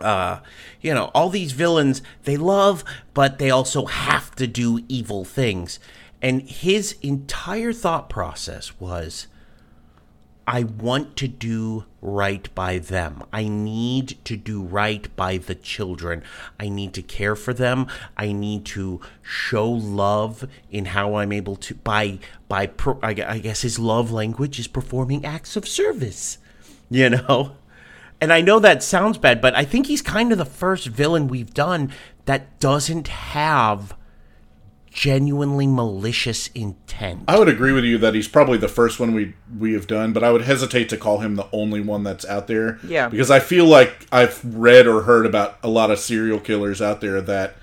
Uh, 0.00 0.40
you 0.80 0.94
know, 0.94 1.10
all 1.14 1.28
these 1.28 1.52
villains 1.52 2.00
they 2.24 2.36
love, 2.38 2.84
but 3.12 3.38
they 3.38 3.50
also 3.50 3.84
have 3.84 4.34
to 4.36 4.46
do 4.46 4.84
evil 4.88 5.24
things. 5.24 5.78
And 6.22 6.42
his 6.42 6.96
entire 7.02 7.72
thought 7.72 8.08
process 8.08 8.78
was, 8.78 9.26
I 10.52 10.64
want 10.64 11.14
to 11.18 11.28
do 11.28 11.84
right 12.02 12.52
by 12.56 12.78
them. 12.78 13.22
I 13.32 13.46
need 13.46 14.18
to 14.24 14.36
do 14.36 14.60
right 14.60 15.14
by 15.14 15.38
the 15.38 15.54
children. 15.54 16.24
I 16.58 16.68
need 16.68 16.92
to 16.94 17.02
care 17.02 17.36
for 17.36 17.54
them. 17.54 17.86
I 18.16 18.32
need 18.32 18.64
to 18.66 19.00
show 19.22 19.70
love 19.70 20.48
in 20.68 20.86
how 20.86 21.14
I'm 21.14 21.30
able 21.30 21.54
to 21.54 21.76
by 21.76 22.18
by 22.48 22.66
pro, 22.66 22.98
I 23.00 23.10
I 23.10 23.38
guess 23.38 23.62
his 23.62 23.78
love 23.78 24.10
language 24.10 24.58
is 24.58 24.66
performing 24.66 25.24
acts 25.24 25.56
of 25.56 25.68
service. 25.68 26.38
You 26.92 27.08
know? 27.08 27.52
And 28.20 28.32
I 28.32 28.40
know 28.40 28.58
that 28.58 28.82
sounds 28.82 29.16
bad, 29.16 29.40
but 29.40 29.54
I 29.54 29.64
think 29.64 29.86
he's 29.86 30.02
kind 30.02 30.32
of 30.32 30.38
the 30.38 30.44
first 30.44 30.88
villain 30.88 31.28
we've 31.28 31.54
done 31.54 31.92
that 32.24 32.58
doesn't 32.58 33.06
have 33.06 33.94
genuinely 34.90 35.66
malicious 35.66 36.48
intent. 36.48 37.22
I 37.28 37.38
would 37.38 37.48
agree 37.48 37.72
with 37.72 37.84
you 37.84 37.96
that 37.98 38.14
he's 38.14 38.28
probably 38.28 38.58
the 38.58 38.68
first 38.68 38.98
one 39.00 39.14
we 39.14 39.34
we 39.58 39.72
have 39.74 39.86
done, 39.86 40.12
but 40.12 40.22
I 40.24 40.32
would 40.32 40.42
hesitate 40.42 40.88
to 40.90 40.96
call 40.96 41.18
him 41.18 41.36
the 41.36 41.46
only 41.52 41.80
one 41.80 42.02
that's 42.02 42.24
out 42.26 42.46
there. 42.48 42.78
Yeah. 42.84 43.08
because 43.08 43.30
I 43.30 43.38
feel 43.40 43.66
like 43.66 44.06
I've 44.12 44.40
read 44.44 44.86
or 44.86 45.02
heard 45.02 45.26
about 45.26 45.58
a 45.62 45.68
lot 45.68 45.90
of 45.90 45.98
serial 45.98 46.40
killers 46.40 46.82
out 46.82 47.00
there 47.00 47.20
that 47.22 47.54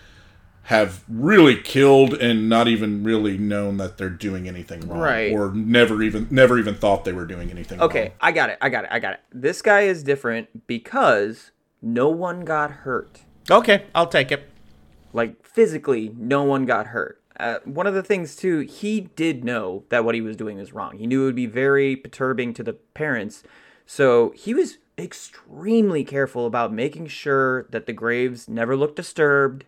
have 0.63 1.03
really 1.07 1.55
killed 1.55 2.13
and 2.13 2.49
not 2.49 2.67
even 2.67 3.01
really 3.03 3.37
known 3.37 3.77
that 3.77 3.97
they're 3.97 4.09
doing 4.09 4.47
anything 4.49 4.81
wrong, 4.87 4.99
Right. 4.99 5.31
Or 5.33 5.51
never 5.53 6.01
even 6.03 6.27
never 6.29 6.57
even 6.59 6.75
thought 6.75 7.05
they 7.05 7.13
were 7.13 7.25
doing 7.25 7.49
anything. 7.51 7.81
okay, 7.81 8.01
wrong. 8.01 8.11
I 8.21 8.31
got 8.31 8.49
it. 8.49 8.57
I 8.61 8.69
got 8.69 8.83
it. 8.85 8.89
I 8.91 8.99
got 8.99 9.13
it. 9.13 9.19
This 9.33 9.61
guy 9.61 9.81
is 9.81 10.03
different 10.03 10.67
because 10.67 11.51
no 11.81 12.09
one 12.09 12.43
got 12.45 12.71
hurt. 12.71 13.21
Okay, 13.49 13.85
I'll 13.95 14.07
take 14.07 14.31
it. 14.31 14.49
Like 15.13 15.41
physically, 15.57 16.13
no 16.15 16.43
one 16.43 16.67
got 16.67 16.85
hurt. 16.87 17.19
uh, 17.39 17.59
one 17.65 17.87
of 17.87 17.93
the 17.93 18.03
things 18.03 18.35
too, 18.35 18.59
he 18.59 19.01
did 19.01 19.43
know 19.43 19.83
that 19.89 20.05
what 20.05 20.15
he 20.15 20.21
was 20.21 20.35
doing 20.35 20.57
was 20.57 20.73
wrong. 20.73 20.97
He 20.97 21.07
knew 21.07 21.23
it 21.23 21.25
would 21.25 21.35
be 21.35 21.45
very 21.45 21.95
perturbing 21.95 22.53
to 22.55 22.63
the 22.63 22.73
parents, 22.73 23.43
so 23.85 24.31
he 24.35 24.53
was 24.53 24.77
extremely 24.97 26.03
careful 26.03 26.45
about 26.45 26.73
making 26.73 27.07
sure 27.07 27.63
that 27.69 27.85
the 27.85 27.93
graves 27.93 28.47
never 28.47 28.75
looked 28.75 28.95
disturbed, 28.95 29.65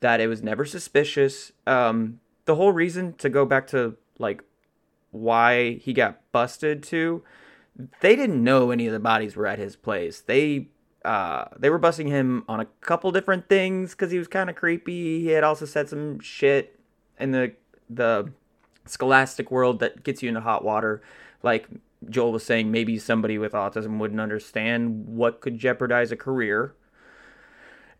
that 0.00 0.20
it 0.20 0.26
was 0.26 0.42
never 0.42 0.64
suspicious. 0.64 1.52
Um, 1.66 2.20
the 2.44 2.56
whole 2.56 2.72
reason 2.72 3.14
to 3.14 3.28
go 3.28 3.44
back 3.44 3.66
to 3.68 3.96
like 4.18 4.42
why 5.10 5.74
he 5.74 5.92
got 5.92 6.20
busted 6.32 6.82
too, 6.82 7.22
they 8.00 8.16
didn't 8.16 8.42
know 8.42 8.70
any 8.70 8.86
of 8.86 8.92
the 8.92 9.00
bodies 9.00 9.36
were 9.36 9.46
at 9.46 9.58
his 9.58 9.76
place. 9.76 10.20
They 10.20 10.68
uh, 11.04 11.46
they 11.58 11.70
were 11.70 11.78
busting 11.78 12.06
him 12.06 12.44
on 12.48 12.60
a 12.60 12.66
couple 12.80 13.10
different 13.10 13.48
things 13.48 13.92
because 13.92 14.12
he 14.12 14.18
was 14.18 14.28
kind 14.28 14.48
of 14.48 14.56
creepy. 14.56 15.20
He 15.20 15.28
had 15.28 15.44
also 15.44 15.66
said 15.66 15.88
some 15.88 16.20
shit 16.20 16.78
in 17.18 17.32
the 17.32 17.52
the 17.90 18.30
scholastic 18.86 19.50
world 19.50 19.80
that 19.80 20.02
gets 20.02 20.22
you 20.22 20.28
into 20.28 20.40
hot 20.40 20.64
water. 20.64 21.02
Like 21.42 21.68
Joel 22.08 22.32
was 22.32 22.44
saying, 22.44 22.70
maybe 22.70 22.98
somebody 22.98 23.38
with 23.38 23.52
autism 23.52 23.98
wouldn't 23.98 24.20
understand 24.20 25.06
what 25.06 25.40
could 25.40 25.58
jeopardize 25.58 26.12
a 26.12 26.16
career. 26.16 26.74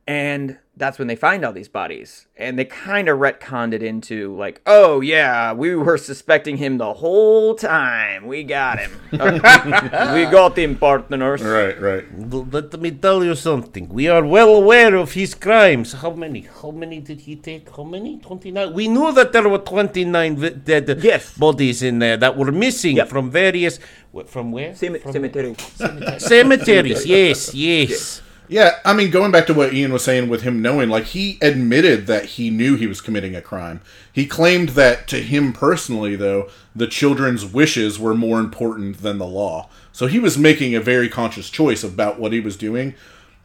And 0.05 0.59
that's 0.77 0.99
when 0.99 1.07
they 1.07 1.15
find 1.15 1.45
all 1.45 1.53
these 1.53 1.69
bodies. 1.69 2.27
And 2.37 2.59
they 2.59 2.65
kind 2.65 3.09
of 3.09 3.19
retconned 3.21 3.73
it 3.73 3.85
into, 3.85 4.35
like, 4.37 4.61
oh, 4.67 5.01
yeah, 5.01 5.53
we 5.53 5.77
were 5.77 5.97
suspecting 5.97 6.57
him 6.57 6.79
the 6.79 6.95
whole 6.95 7.55
time. 7.55 8.27
We 8.27 8.43
got 8.43 8.81
him. 8.81 8.91
We 9.13 10.25
got 10.27 10.59
him, 10.59 10.77
partners. 10.77 11.41
Right, 11.43 11.81
right. 11.81 12.05
L- 12.33 12.49
Let 12.51 12.81
me 12.81 12.91
tell 12.91 13.23
you 13.23 13.37
something. 13.37 13.89
We 13.91 14.09
are 14.09 14.25
well 14.25 14.49
aware 14.57 14.97
of 14.97 15.13
his 15.13 15.35
crimes. 15.37 15.93
How 15.93 16.11
many? 16.11 16.49
How 16.63 16.73
many 16.73 16.99
did 16.99 17.21
he 17.21 17.37
take? 17.37 17.71
How 17.77 17.85
many? 17.85 18.19
29? 18.19 18.73
We 18.75 18.89
knew 18.89 19.13
that 19.13 19.33
there 19.33 19.49
were 19.49 19.59
29 19.59 20.37
vi- 20.37 20.51
dead 20.51 20.99
Yes. 21.01 21.39
bodies 21.39 21.81
in 21.83 22.01
there 22.01 22.17
that 22.17 22.37
were 22.37 22.51
missing 22.51 22.97
Yep. 22.97 23.09
from 23.09 23.31
various. 23.31 23.79
From 24.27 24.51
where? 24.51 24.75
Cem- 24.75 24.99
From- 24.99 25.13
cemetery. 25.13 25.55
Cemeteries, 26.19 27.07
yes, 27.07 27.55
yes. 27.55 28.21
Yeah, 28.49 28.81
I 28.85 28.93
mean, 28.93 29.11
going 29.11 29.31
back 29.31 29.47
to 29.47 29.55
what 29.55 29.73
Ian 29.73 29.93
was 29.93 30.05
saying 30.05 30.29
with 30.29 30.43
him 30.43 30.61
knowing, 30.61 30.91
like, 30.91 31.05
he 31.05 31.39
admitted 31.41 32.07
that 32.09 32.25
he 32.25 32.51
knew 32.51 32.77
he 32.77 32.87
was 32.87 33.01
committing 33.01 33.35
a 33.35 33.41
crime. 33.41 33.81
He 34.13 34.27
claimed 34.27 34.71
that 34.71 35.09
to 35.09 35.23
him 35.23 35.53
personally, 35.53 36.17
though, 36.17 36.51
the 36.75 36.87
children's 36.87 37.47
wishes 37.47 37.99
were 37.99 38.15
more 38.15 38.41
important 38.41 38.99
than 38.99 39.19
the 39.19 39.27
law. 39.27 39.71
So 39.93 40.07
he 40.07 40.19
was 40.19 40.37
making 40.37 40.75
a 40.75 40.81
very 40.81 41.09
conscious 41.09 41.49
choice 41.49 41.83
about 41.83 42.19
what 42.19 42.33
he 42.33 42.41
was 42.41 42.57
doing. 42.57 42.95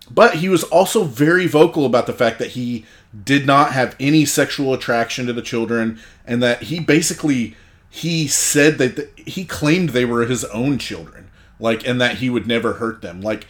But 0.09 0.35
he 0.35 0.49
was 0.49 0.63
also 0.63 1.03
very 1.03 1.47
vocal 1.47 1.85
about 1.85 2.05
the 2.05 2.13
fact 2.13 2.39
that 2.39 2.51
he 2.51 2.85
did 3.23 3.45
not 3.45 3.73
have 3.73 3.95
any 3.99 4.25
sexual 4.25 4.73
attraction 4.73 5.25
to 5.27 5.33
the 5.33 5.41
children 5.41 5.99
and 6.25 6.41
that 6.43 6.63
he 6.63 6.79
basically 6.79 7.55
he 7.89 8.27
said 8.27 8.77
that 8.77 8.95
th- 8.95 9.09
he 9.15 9.45
claimed 9.45 9.89
they 9.89 10.05
were 10.05 10.25
his 10.25 10.43
own 10.45 10.77
children 10.77 11.29
like 11.59 11.87
and 11.87 11.99
that 11.99 12.17
he 12.17 12.29
would 12.29 12.45
never 12.45 12.73
hurt 12.73 13.01
them 13.01 13.21
like 13.21 13.47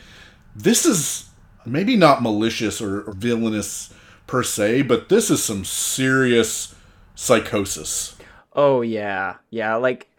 this 0.56 0.86
is 0.86 1.27
maybe 1.72 1.96
not 1.96 2.22
malicious 2.22 2.82
or, 2.82 3.02
or 3.02 3.14
villainous 3.14 3.94
per 4.26 4.44
se 4.44 4.82
but 4.84 5.10
this 5.10 5.30
is 5.30 5.44
some 5.44 5.64
serious 5.66 6.74
psychosis 7.16 8.14
Oh 8.60 8.82
yeah, 8.82 9.36
yeah. 9.52 9.76
Like 9.76 10.10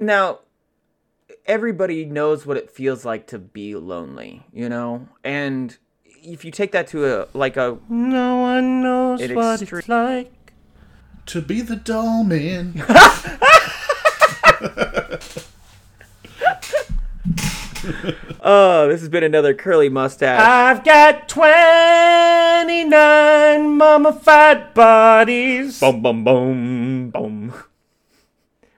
now, 0.00 0.40
everybody 1.46 2.04
knows 2.04 2.44
what 2.44 2.56
it 2.56 2.68
feels 2.68 3.04
like 3.04 3.28
to 3.28 3.38
be 3.38 3.76
lonely, 3.76 4.42
you 4.52 4.68
know. 4.68 5.06
And 5.22 5.78
if 6.04 6.44
you 6.44 6.50
take 6.50 6.72
that 6.72 6.88
to 6.88 7.06
a 7.06 7.28
like 7.32 7.56
a 7.56 7.78
No 7.88 8.38
one 8.38 8.82
knows 8.82 9.20
It 9.20 9.36
what 9.36 9.60
extre- 9.60 9.78
it's 9.78 9.88
like. 9.88 10.32
to 11.26 11.40
be 11.40 11.60
the 11.60 11.76
doll 11.76 12.24
man 12.24 12.74
oh, 18.40 18.88
this 18.88 19.00
has 19.00 19.08
been 19.08 19.24
another 19.24 19.54
curly 19.54 19.88
mustache. 19.88 20.40
I've 20.40 20.84
got 20.84 21.28
29 21.28 23.76
mummified 23.76 24.74
bodies. 24.74 25.80
boom, 25.80 26.02
boom, 26.02 26.24
boom, 26.24 27.10
boom. 27.10 27.54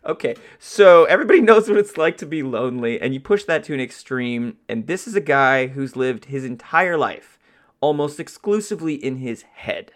Okay, 0.04 0.34
so 0.58 1.04
everybody 1.04 1.40
knows 1.42 1.68
what 1.68 1.78
it's 1.78 1.96
like 1.96 2.16
to 2.18 2.26
be 2.26 2.42
lonely, 2.42 3.00
and 3.00 3.14
you 3.14 3.20
push 3.20 3.44
that 3.44 3.62
to 3.64 3.74
an 3.74 3.80
extreme. 3.80 4.56
And 4.68 4.86
this 4.86 5.06
is 5.06 5.14
a 5.14 5.20
guy 5.20 5.68
who's 5.68 5.96
lived 5.96 6.26
his 6.26 6.44
entire 6.44 6.96
life 6.96 7.38
almost 7.80 8.18
exclusively 8.18 8.94
in 8.94 9.16
his 9.16 9.42
head. 9.42 9.92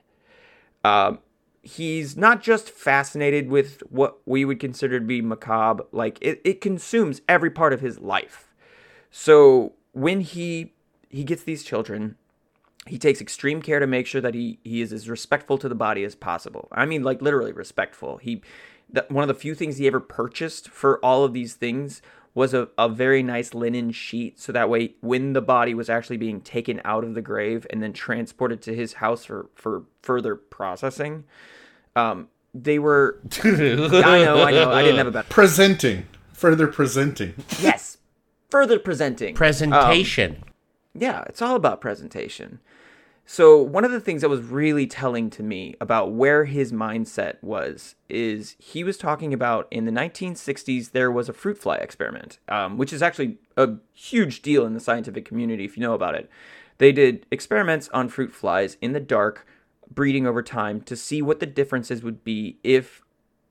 Um, 0.85 1.20
he's 1.62 2.16
not 2.16 2.42
just 2.42 2.70
fascinated 2.70 3.49
with 3.49 3.83
what 3.88 4.18
we 4.27 4.44
would 4.44 4.61
consider 4.61 4.99
to 4.99 5.07
be 5.07 5.23
macabre, 5.23 5.85
like 5.92 6.18
it, 6.20 6.40
it 6.44 6.61
consumes 6.61 7.23
every 7.29 7.51
part 7.51 7.73
of 7.73 7.81
his 7.81 7.99
life. 7.99 8.50
So 9.11 9.75
when 9.92 10.20
he 10.20 10.73
he 11.09 11.25
gets 11.25 11.42
these 11.42 11.64
children, 11.64 12.16
he 12.87 12.99
takes 12.99 13.20
extreme 13.20 13.61
care 13.62 13.81
to 13.81 13.87
make 13.87 14.07
sure 14.07 14.20
that 14.20 14.35
he 14.35 14.59
he 14.64 14.81
is 14.81 14.92
as 14.92 15.09
respectful 15.09 15.59
to 15.59 15.68
the 15.68 15.75
body 15.75 16.05
as 16.05 16.14
possible. 16.14 16.68
I 16.73 16.87
mean, 16.87 17.03
like 17.03 17.20
literally 17.20 17.53
respectful. 17.53 18.18
He 18.18 18.42
that 18.92 19.11
one 19.11 19.23
of 19.23 19.29
the 19.29 19.35
few 19.35 19.55
things 19.55 19.77
he 19.79 19.87
ever 19.87 20.01
purchased 20.01 20.68
for 20.68 21.05
all 21.05 21.25
of 21.25 21.33
these 21.33 21.55
things 21.55 22.03
was 22.35 22.55
a, 22.55 22.68
a 22.79 22.88
very 22.88 23.23
nice 23.23 23.55
linen 23.55 23.90
sheet 23.90 24.38
so 24.38 24.53
that 24.53 24.68
way 24.68 24.94
when 25.01 25.33
the 25.33 25.42
body 25.42 25.75
was 25.75 25.90
actually 25.90 26.16
being 26.16 26.40
taken 26.40 26.81
out 26.85 27.03
of 27.05 27.14
the 27.14 27.23
grave 27.23 27.66
and 27.70 27.83
then 27.83 27.92
transported 27.92 28.62
to 28.62 28.75
his 28.75 28.94
house 28.94 29.25
for 29.25 29.49
for 29.55 29.85
further 30.03 30.37
processing 30.37 31.25
um 31.96 32.29
they 32.55 32.79
were 32.79 33.18
i 33.42 33.49
know 34.25 34.42
i 34.44 34.51
know 34.53 34.70
i 34.70 34.83
didn't 34.83 34.99
have 34.99 35.09
a 35.09 35.11
bad 35.11 35.29
presenting 35.29 36.07
further 36.33 36.68
presenting 36.68 37.35
yes 37.61 37.99
further 38.51 38.79
presenting 38.79 39.35
Presentation. 39.35 40.45
yeah, 40.95 41.23
it's 41.27 41.43
all 41.43 41.57
about 41.57 41.81
presentation. 41.81 42.61
So, 43.33 43.63
one 43.63 43.85
of 43.85 43.93
the 43.93 44.01
things 44.01 44.23
that 44.23 44.29
was 44.29 44.43
really 44.43 44.89
telling 44.89 45.31
to 45.31 45.43
me 45.45 45.77
about 45.81 46.11
where 46.11 46.47
his 46.47 46.73
mindset 46.73 47.37
was 47.43 47.95
is 48.09 48.57
he 48.59 48.83
was 48.83 48.99
talking 48.99 49.33
about 49.33 49.69
in 49.71 49.85
the 49.85 49.93
1960s, 49.93 50.91
there 50.91 51.13
was 51.13 51.29
a 51.29 51.33
fruit 51.33 51.57
fly 51.57 51.77
experiment, 51.77 52.41
um, 52.49 52.77
which 52.77 52.93
is 52.93 53.03
actually 53.03 53.39
a 53.57 53.75
huge 53.93 54.43
deal 54.43 54.67
in 54.67 54.75
the 54.75 54.81
scientific 54.81 55.25
community 55.25 55.65
if 55.65 55.77
you 55.77 55.83
know 55.83 55.95
about 55.95 56.17
it. 56.17 56.29
They 56.79 56.91
did 56.91 57.25
experiments 57.31 57.89
on 57.93 58.09
fruit 58.09 58.33
flies 58.33 58.77
in 58.81 58.95
the 58.95 59.01
dark, 59.01 59.47
breeding 59.89 60.27
over 60.27 60.43
time 60.43 60.81
to 60.81 60.97
see 60.97 61.23
what 61.23 61.39
the 61.39 61.47
differences 61.47 62.03
would 62.03 62.25
be 62.25 62.59
if 62.65 63.03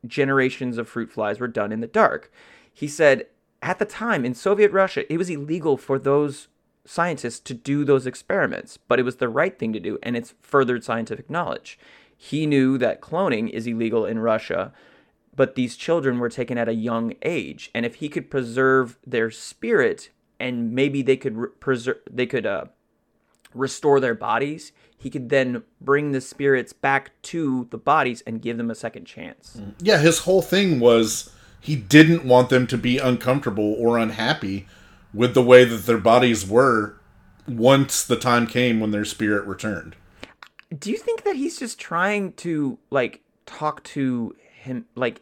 generations 0.05 0.77
of 0.77 0.89
fruit 0.89 1.09
flies 1.09 1.39
were 1.39 1.47
done 1.47 1.71
in 1.71 1.79
the 1.79 1.87
dark. 1.87 2.31
He 2.73 2.89
said 2.89 3.27
at 3.61 3.79
the 3.79 3.85
time 3.85 4.25
in 4.25 4.33
Soviet 4.33 4.71
Russia, 4.71 5.11
it 5.11 5.17
was 5.17 5.29
illegal 5.29 5.77
for 5.77 5.99
those 5.99 6.47
scientists 6.85 7.39
to 7.41 7.53
do 7.53 7.83
those 7.83 8.07
experiments, 8.07 8.77
but 8.87 8.99
it 8.99 9.03
was 9.03 9.17
the 9.17 9.29
right 9.29 9.59
thing 9.59 9.73
to 9.73 9.79
do, 9.79 9.99
and 10.01 10.15
it's 10.15 10.33
furthered 10.41 10.83
scientific 10.83 11.29
knowledge. 11.29 11.77
He 12.15 12.45
knew 12.45 12.77
that 12.77 13.01
cloning 13.01 13.49
is 13.49 13.67
illegal 13.67 14.05
in 14.05 14.19
Russia, 14.19 14.73
but 15.35 15.55
these 15.55 15.77
children 15.77 16.19
were 16.19 16.29
taken 16.29 16.57
at 16.57 16.67
a 16.67 16.73
young 16.73 17.13
age, 17.21 17.69
and 17.75 17.85
if 17.85 17.95
he 17.95 18.09
could 18.09 18.29
preserve 18.29 18.97
their 19.05 19.29
spirit 19.29 20.09
and 20.39 20.71
maybe 20.71 21.01
they 21.01 21.17
could 21.17 21.37
re- 21.37 21.49
preserve, 21.59 21.97
they 22.09 22.25
could 22.25 22.45
uh, 22.45 22.65
restore 23.53 23.99
their 23.99 24.15
bodies, 24.15 24.71
he 24.97 25.09
could 25.09 25.29
then 25.29 25.63
bring 25.79 26.11
the 26.11 26.21
spirits 26.21 26.73
back 26.73 27.11
to 27.21 27.67
the 27.71 27.77
bodies 27.77 28.21
and 28.25 28.41
give 28.41 28.57
them 28.57 28.71
a 28.71 28.75
second 28.75 29.05
chance. 29.05 29.61
yeah 29.79 29.97
his 29.97 30.19
whole 30.19 30.41
thing 30.41 30.79
was 30.79 31.31
he 31.59 31.75
didn't 31.75 32.25
want 32.25 32.49
them 32.49 32.67
to 32.67 32.77
be 32.77 32.97
uncomfortable 32.97 33.75
or 33.77 33.97
unhappy 33.97 34.67
with 35.13 35.33
the 35.33 35.43
way 35.43 35.65
that 35.65 35.85
their 35.85 35.97
bodies 35.97 36.47
were 36.47 36.95
once 37.47 38.03
the 38.03 38.15
time 38.15 38.47
came 38.47 38.79
when 38.79 38.91
their 38.91 39.05
spirit 39.05 39.45
returned. 39.45 39.95
Do 40.77 40.91
you 40.91 40.97
think 40.97 41.23
that 41.23 41.35
he's 41.35 41.57
just 41.57 41.79
trying 41.79 42.33
to 42.33 42.77
like 42.91 43.21
talk 43.45 43.83
to 43.83 44.35
him 44.51 44.85
like 44.95 45.21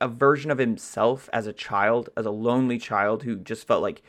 a 0.00 0.08
version 0.08 0.50
of 0.50 0.58
himself 0.58 1.28
as 1.32 1.46
a 1.46 1.52
child, 1.52 2.10
as 2.16 2.26
a 2.26 2.30
lonely 2.30 2.78
child 2.78 3.22
who 3.22 3.36
just 3.36 3.66
felt 3.66 3.82
like 3.82 4.02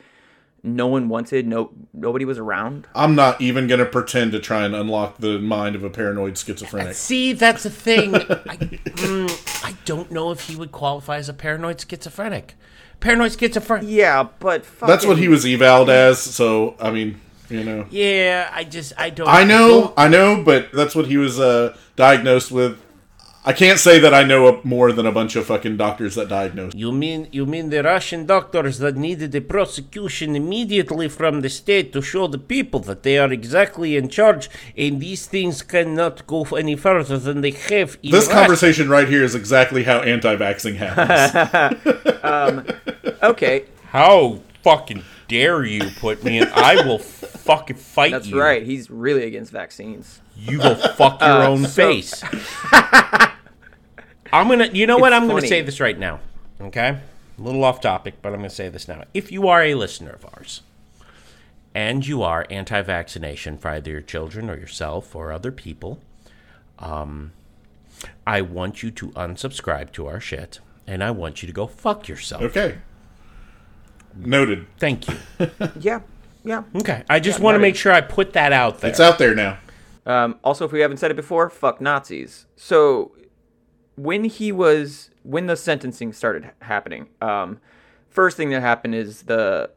no 0.64 0.88
one 0.88 1.10
wanted, 1.10 1.48
no 1.48 1.72
nobody 1.94 2.26
was 2.26 2.38
around? 2.38 2.88
i'm 2.96 3.16
not 3.16 3.40
even 3.42 3.68
going 3.68 3.80
to 3.80 3.86
pretend 3.86 4.32
to 4.32 4.40
try 4.40 4.64
and 4.66 4.76
unlock 4.76 5.18
the 5.18 5.40
mind 5.40 5.76
of 5.76 5.84
a 5.84 5.90
paranoid 5.90 6.38
schizophrenic 6.38 6.94
See, 6.96 7.34
that's 7.34 7.64
the 7.64 7.70
thing. 7.70 8.16
I, 8.16 8.58
mm, 8.58 9.66
I 9.66 9.76
don't 9.86 10.12
know 10.12 10.32
if 10.32 10.42
he 10.48 10.56
would 10.56 10.72
qualify 10.72 11.18
as 11.18 11.30
a 11.30 11.34
paranoid 11.34 11.80
schizophrenic. 11.82 12.56
Paranoid 13.00 13.38
schizophrenic. 13.40 13.90
Yeah, 13.90 14.28
but 14.40 14.66
that's 14.80 15.06
what 15.06 15.18
he 15.18 15.28
was 15.28 15.46
evaled 15.46 15.90
as 15.90 16.20
so 16.22 16.76
i 16.80 16.92
mean 16.92 17.20
you 17.50 17.64
know 17.64 17.86
Yeah, 17.90 18.50
I 18.54 18.64
just 18.64 18.94
I 18.98 19.10
don't. 19.10 19.28
I 19.28 19.44
know, 19.44 19.94
I 19.98 20.08
know, 20.08 20.42
but 20.44 20.72
that's 20.72 20.96
what 20.96 21.08
he 21.08 21.18
was 21.18 21.40
uh, 21.40 21.76
diagnosed 21.96 22.52
with. 22.52 22.80
I 23.44 23.54
can't 23.54 23.80
say 23.80 23.98
that 23.98 24.14
I 24.14 24.22
know 24.24 24.48
a, 24.48 24.60
more 24.64 24.92
than 24.92 25.08
a 25.08 25.12
bunch 25.12 25.36
of 25.36 25.48
fucking 25.48 25.76
doctors 25.78 26.14
that 26.14 26.30
diagnosed. 26.30 26.78
You 26.78 26.92
mean 26.92 27.28
you 27.32 27.48
mean 27.48 27.72
the 27.72 27.82
Russian 27.82 28.28
doctors 28.28 28.78
that 28.78 28.96
needed 28.96 29.32
the 29.32 29.40
prosecution 29.42 30.36
immediately 30.36 31.10
from 31.10 31.42
the 31.42 31.50
state 31.50 31.92
to 31.94 32.04
show 32.04 32.28
the 32.28 32.38
people 32.38 32.82
that 32.82 33.02
they 33.02 33.18
are 33.18 33.32
exactly 33.34 33.96
in 33.98 34.10
charge 34.10 34.48
and 34.78 35.00
these 35.00 35.26
things 35.26 35.64
cannot 35.64 36.28
go 36.28 36.44
any 36.44 36.76
further 36.76 37.18
than 37.18 37.42
they 37.42 37.50
have 37.52 37.98
in 38.04 38.12
This 38.12 38.28
Russia. 38.28 38.40
conversation 38.40 38.90
right 38.90 39.08
here 39.10 39.24
is 39.24 39.34
exactly 39.34 39.84
how 39.86 40.02
anti-vaxxing 40.02 40.76
happens. 40.84 42.24
Um, 42.24 42.66
okay, 43.24 43.66
How 43.88 44.40
fucking 44.64 45.02
dare 45.28 45.64
you 45.66 45.90
put 46.00 46.24
me 46.24 46.38
in 46.38 46.48
I 46.54 46.76
will 46.86 47.00
fucking 47.00 47.78
fight 47.78 48.12
that's 48.12 48.28
you. 48.28 48.40
right. 48.40 48.62
He's 48.64 48.92
really 48.92 49.24
against 49.24 49.52
vaccines. 49.52 50.20
You 50.36 50.58
go 50.60 50.76
fuck 50.76 51.22
your 51.22 51.30
uh, 51.30 51.48
own 51.48 51.64
so- 51.66 51.70
face. 51.70 52.24
I'm 54.34 54.48
gonna. 54.48 54.68
You 54.68 54.88
know 54.88 54.98
what? 54.98 55.14
It's 55.14 55.22
I'm 55.22 55.28
gonna 55.28 55.42
say 55.48 55.62
this 55.62 55.80
right 55.80 55.98
now. 55.98 56.20
Okay, 56.60 56.98
a 57.38 57.42
little 57.42 57.64
off 57.64 57.82
topic, 57.82 58.16
but 58.22 58.30
I'm 58.30 58.36
gonna 58.40 58.50
say 58.50 58.70
this 58.70 58.88
now. 58.88 59.04
If 59.14 59.32
you 59.32 59.48
are 59.48 59.64
a 59.64 59.76
listener 59.76 60.12
of 60.12 60.26
ours, 60.34 60.62
and 61.74 62.06
you 62.06 62.22
are 62.24 62.46
anti-vaccination 62.50 63.58
for 63.58 63.70
either 63.70 63.92
your 63.92 64.02
children 64.02 64.50
or 64.50 64.56
yourself 64.58 65.16
or 65.16 65.32
other 65.32 65.52
people, 65.52 66.00
um, 66.80 67.32
I 68.28 68.42
want 68.42 68.84
you 68.84 68.92
to 68.92 69.10
unsubscribe 69.12 69.92
to 69.94 70.08
our 70.08 70.20
shit, 70.20 70.60
and 70.88 71.04
I 71.04 71.12
want 71.12 71.42
you 71.42 71.48
to 71.48 71.54
go 71.54 71.68
fuck 71.68 72.08
yourself. 72.08 72.42
okay. 72.44 72.78
Noted. 74.16 74.68
Thank 74.78 75.08
you. 75.10 75.18
Yeah, 75.80 76.02
yeah. 76.44 76.64
Okay, 76.76 77.04
I 77.10 77.20
just 77.20 77.40
Yeah, 77.40 77.46
want 77.46 77.56
to 77.56 77.60
make 77.60 77.76
sure 77.76 77.92
I 77.94 78.02
put 78.02 78.34
that 78.34 78.52
out 78.52 78.82
there. 78.82 78.90
It's 78.90 79.00
out 79.00 79.18
there 79.20 79.34
now. 79.34 79.58
Um, 80.06 80.38
also, 80.44 80.66
if 80.66 80.72
we 80.72 80.82
haven't 80.82 80.98
said 80.98 81.12
it 81.12 81.14
before, 81.16 81.50
fuck 81.50 81.80
Nazis. 81.80 82.46
So, 82.56 83.12
when 83.96 84.26
he 84.26 84.52
was 84.52 85.10
when 85.24 85.46
the 85.48 85.56
sentencing 85.56 86.14
started 86.14 86.52
happening, 86.62 87.08
um, 87.22 87.60
first 88.10 88.38
thing 88.38 88.50
that 88.50 88.62
happened 88.62 88.96
is 88.96 89.24
the 89.24 89.70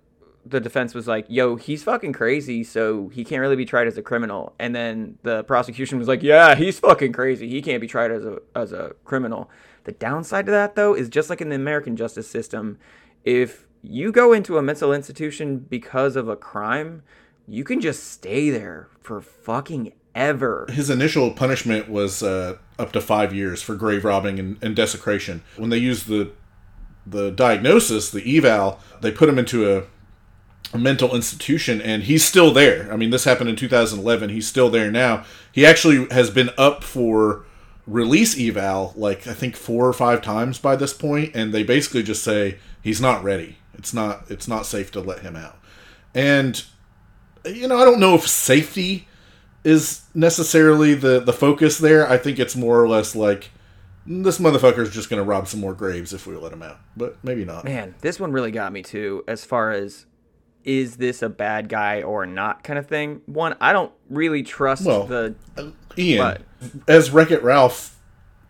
the 0.46 0.60
defense 0.60 0.94
was 0.94 1.08
like, 1.08 1.24
"Yo, 1.28 1.56
he's 1.56 1.82
fucking 1.82 2.12
crazy, 2.12 2.64
so 2.64 3.08
he 3.08 3.24
can't 3.24 3.40
really 3.40 3.56
be 3.56 3.64
tried 3.64 3.86
as 3.86 3.96
a 3.96 4.02
criminal." 4.02 4.54
And 4.58 4.74
then 4.74 5.18
the 5.22 5.42
prosecution 5.44 5.98
was 5.98 6.08
like, 6.08 6.22
"Yeah, 6.22 6.54
he's 6.54 6.78
fucking 6.78 7.12
crazy. 7.12 7.48
He 7.48 7.62
can't 7.62 7.80
be 7.80 7.86
tried 7.86 8.10
as 8.10 8.24
a 8.24 8.38
as 8.54 8.72
a 8.72 8.94
criminal." 9.04 9.50
The 9.84 9.92
downside 9.92 10.46
to 10.46 10.52
that, 10.52 10.76
though, 10.76 10.94
is 10.94 11.08
just 11.08 11.30
like 11.30 11.40
in 11.40 11.50
the 11.50 11.56
American 11.56 11.96
justice 11.96 12.28
system, 12.28 12.78
if 13.24 13.66
you 13.82 14.12
go 14.12 14.32
into 14.32 14.56
a 14.56 14.62
mental 14.62 14.92
institution 14.92 15.58
because 15.58 16.16
of 16.16 16.28
a 16.28 16.36
crime, 16.36 17.02
you 17.46 17.64
can 17.64 17.80
just 17.80 18.04
stay 18.04 18.48
there 18.48 18.88
for 19.00 19.20
fucking 19.20 19.92
ever. 20.14 20.66
His 20.70 20.90
initial 20.90 21.30
punishment 21.32 21.88
was 21.88 22.22
uh, 22.22 22.56
up 22.78 22.92
to 22.92 23.00
five 23.00 23.34
years 23.34 23.62
for 23.62 23.74
grave 23.74 24.04
robbing 24.04 24.38
and, 24.38 24.62
and 24.62 24.76
desecration. 24.76 25.42
When 25.56 25.70
they 25.70 25.78
used 25.78 26.06
the 26.06 26.32
the 27.06 27.30
diagnosis, 27.30 28.10
the 28.10 28.38
eval, 28.38 28.80
they 29.02 29.10
put 29.10 29.28
him 29.28 29.38
into 29.38 29.76
a, 29.76 29.82
a 30.72 30.78
mental 30.78 31.14
institution, 31.14 31.82
and 31.82 32.04
he's 32.04 32.24
still 32.24 32.50
there. 32.50 32.90
I 32.90 32.96
mean, 32.96 33.10
this 33.10 33.24
happened 33.24 33.50
in 33.50 33.56
2011. 33.56 34.30
He's 34.30 34.48
still 34.48 34.70
there 34.70 34.90
now. 34.90 35.24
He 35.52 35.66
actually 35.66 36.06
has 36.10 36.30
been 36.30 36.48
up 36.56 36.82
for 36.82 37.44
release 37.86 38.38
eval 38.40 38.94
like 38.96 39.26
I 39.26 39.34
think 39.34 39.56
four 39.56 39.86
or 39.86 39.92
five 39.92 40.22
times 40.22 40.58
by 40.58 40.76
this 40.76 40.92
point, 40.92 41.32
and 41.34 41.52
they 41.52 41.62
basically 41.62 42.02
just 42.02 42.24
say 42.24 42.58
he's 42.82 43.00
not 43.00 43.22
ready. 43.22 43.58
It's 43.74 43.92
not 43.92 44.24
it's 44.30 44.48
not 44.48 44.66
safe 44.66 44.90
to 44.92 45.00
let 45.00 45.20
him 45.20 45.36
out. 45.36 45.58
And 46.14 46.64
you 47.44 47.68
know, 47.68 47.78
I 47.78 47.84
don't 47.84 48.00
know 48.00 48.14
if 48.14 48.26
safety 48.26 49.06
is 49.64 50.02
necessarily 50.14 50.94
the 50.94 51.20
the 51.20 51.32
focus 51.32 51.78
there. 51.78 52.08
I 52.08 52.18
think 52.18 52.38
it's 52.38 52.54
more 52.54 52.80
or 52.80 52.88
less 52.88 53.16
like 53.16 53.50
this 54.06 54.38
motherfucker's 54.38 54.90
just 54.90 55.08
gonna 55.10 55.24
rob 55.24 55.48
some 55.48 55.60
more 55.60 55.74
graves 55.74 56.12
if 56.12 56.26
we 56.26 56.36
let 56.36 56.52
him 56.52 56.62
out, 56.62 56.78
but 56.96 57.16
maybe 57.24 57.44
not. 57.44 57.64
Man, 57.64 57.94
this 58.02 58.20
one 58.20 58.32
really 58.32 58.50
got 58.50 58.72
me 58.72 58.82
too, 58.82 59.24
as 59.26 59.44
far 59.44 59.72
as 59.72 60.06
is 60.62 60.96
this 60.96 61.22
a 61.22 61.28
bad 61.28 61.68
guy 61.68 62.02
or 62.02 62.24
not 62.24 62.62
kind 62.64 62.78
of 62.78 62.86
thing. 62.86 63.20
One, 63.26 63.54
I 63.60 63.72
don't 63.72 63.92
really 64.08 64.42
trust 64.42 64.84
Well, 64.86 65.04
the. 65.06 65.34
Ian, 65.98 66.18
But- 66.18 66.42
as 66.88 67.10
Wreck 67.10 67.30
It 67.30 67.42
Ralph 67.42 67.98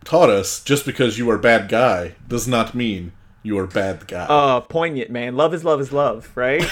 taught 0.05 0.31
us, 0.31 0.62
just 0.62 0.87
because 0.87 1.19
you 1.19 1.29
are 1.31 1.39
bad 1.39 1.69
guy 1.69 2.15
does 2.29 2.47
not 2.47 2.75
mean 2.75 3.12
you 3.43 3.59
are 3.59 3.67
bad 3.67 4.07
guy. 4.07 4.27
Uh, 4.29 4.61
poignant, 4.61 5.11
man. 5.11 5.37
Love 5.37 5.53
is 5.55 5.65
love 5.65 5.81
is 5.81 5.93
love, 5.93 6.31
right? 6.35 6.65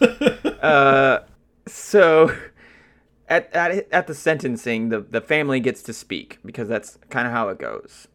uh, 0.62 1.20
so 1.66 2.34
at, 3.34 3.52
at 3.54 3.92
at 3.92 4.06
the 4.06 4.14
sentencing, 4.14 4.88
the 4.88 5.00
the 5.00 5.20
family 5.20 5.60
gets 5.60 5.82
to 5.82 5.92
speak 5.92 6.38
because 6.44 6.68
that's 6.68 6.98
kind 7.10 7.26
of 7.26 7.32
how 7.32 7.48
it 7.48 7.58
goes. 7.58 8.08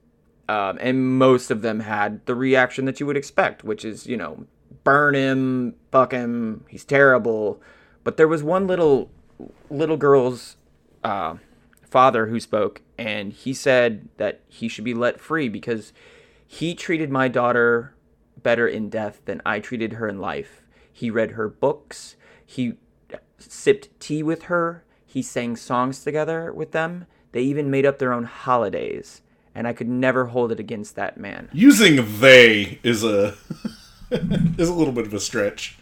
Um, 0.47 0.79
and 0.81 1.17
most 1.17 1.51
of 1.51 1.61
them 1.61 1.81
had 1.81 2.25
the 2.25 2.33
reaction 2.33 2.85
that 2.85 2.99
you 2.99 3.05
would 3.05 3.17
expect, 3.17 3.63
which 3.63 3.85
is 3.85 4.07
you 4.07 4.17
know, 4.17 4.45
burn 4.83 5.13
him, 5.13 5.75
fuck 5.91 6.11
him, 6.11 6.65
he's 6.67 6.85
terrible. 6.85 7.61
But 8.03 8.17
there 8.17 8.27
was 8.27 8.43
one 8.43 8.65
little 8.67 9.11
little 9.69 9.97
girl's 9.97 10.57
uh, 11.03 11.35
father 11.81 12.27
who 12.27 12.39
spoke, 12.39 12.81
and 12.97 13.33
he 13.33 13.53
said 13.53 14.09
that 14.17 14.41
he 14.47 14.67
should 14.67 14.85
be 14.85 14.93
let 14.93 15.19
free 15.19 15.49
because 15.49 15.93
he 16.47 16.73
treated 16.73 17.11
my 17.11 17.27
daughter 17.27 17.93
better 18.41 18.67
in 18.67 18.89
death 18.89 19.21
than 19.25 19.41
I 19.45 19.59
treated 19.59 19.93
her 19.93 20.07
in 20.07 20.19
life. 20.19 20.63
He 20.91 21.09
read 21.09 21.31
her 21.31 21.47
books. 21.47 22.15
He 22.45 22.73
sipped 23.37 23.87
tea 23.99 24.23
with 24.23 24.43
her. 24.43 24.83
He 25.09 25.23
sang 25.23 25.55
songs 25.55 26.03
together 26.03 26.53
with 26.53 26.71
them. 26.71 27.07
They 27.31 27.41
even 27.41 27.71
made 27.71 27.83
up 27.83 27.97
their 27.97 28.13
own 28.13 28.25
holidays. 28.25 29.23
And 29.55 29.67
I 29.67 29.73
could 29.73 29.89
never 29.89 30.25
hold 30.27 30.51
it 30.51 30.59
against 30.59 30.95
that 30.97 31.17
man. 31.17 31.49
Using 31.51 32.19
they 32.19 32.77
is 32.83 33.03
a 33.03 33.33
is 34.11 34.69
a 34.69 34.73
little 34.73 34.93
bit 34.93 35.07
of 35.07 35.13
a 35.15 35.19
stretch. 35.19 35.79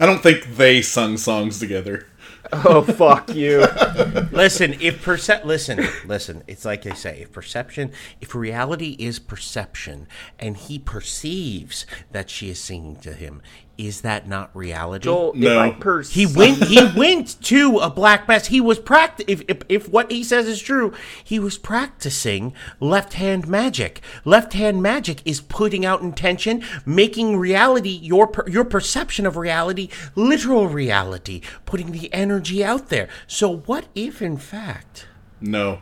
I 0.00 0.06
don't 0.06 0.24
think 0.24 0.56
they 0.56 0.82
sung 0.82 1.16
songs 1.18 1.60
together. 1.60 2.08
Oh, 2.52 2.82
fuck 2.82 3.32
you. 3.32 3.60
listen, 4.32 4.74
if 4.80 5.04
percep 5.04 5.44
listen, 5.44 5.86
listen, 6.04 6.42
it's 6.48 6.64
like 6.64 6.82
they 6.82 6.94
say, 6.94 7.20
if 7.20 7.32
perception, 7.32 7.92
if 8.20 8.34
reality 8.34 8.96
is 8.98 9.20
perception 9.20 10.08
and 10.38 10.56
he 10.56 10.80
perceives 10.80 11.86
that 12.10 12.28
she 12.28 12.50
is 12.50 12.58
singing 12.58 12.96
to 12.96 13.12
him, 13.12 13.40
is 13.78 14.00
that 14.00 14.26
not 14.26 14.54
reality? 14.56 15.04
Joel, 15.04 15.32
if 15.34 15.38
No. 15.40 15.58
I 15.58 15.70
pers- 15.70 16.12
he 16.14 16.24
went 16.26 16.64
he 16.64 16.82
went 16.96 17.40
to 17.42 17.78
a 17.78 17.90
black 17.90 18.26
mass. 18.26 18.46
He 18.46 18.60
was 18.60 18.78
pract 18.78 19.22
if, 19.26 19.42
if 19.48 19.58
if 19.68 19.88
what 19.88 20.10
he 20.10 20.24
says 20.24 20.46
is 20.48 20.60
true, 20.62 20.92
he 21.22 21.38
was 21.38 21.58
practicing 21.58 22.54
left-hand 22.80 23.46
magic. 23.46 24.00
Left-hand 24.24 24.82
magic 24.82 25.20
is 25.26 25.40
putting 25.40 25.84
out 25.84 26.00
intention, 26.02 26.62
making 26.86 27.36
reality 27.36 27.90
your 27.90 28.26
per, 28.26 28.48
your 28.48 28.64
perception 28.64 29.26
of 29.26 29.36
reality 29.36 29.88
literal 30.14 30.66
reality, 30.68 31.40
putting 31.66 31.92
the 31.92 32.12
energy 32.14 32.64
out 32.64 32.88
there. 32.88 33.08
So 33.26 33.58
what 33.58 33.86
if 33.94 34.22
in 34.22 34.36
fact 34.38 35.06
No. 35.40 35.80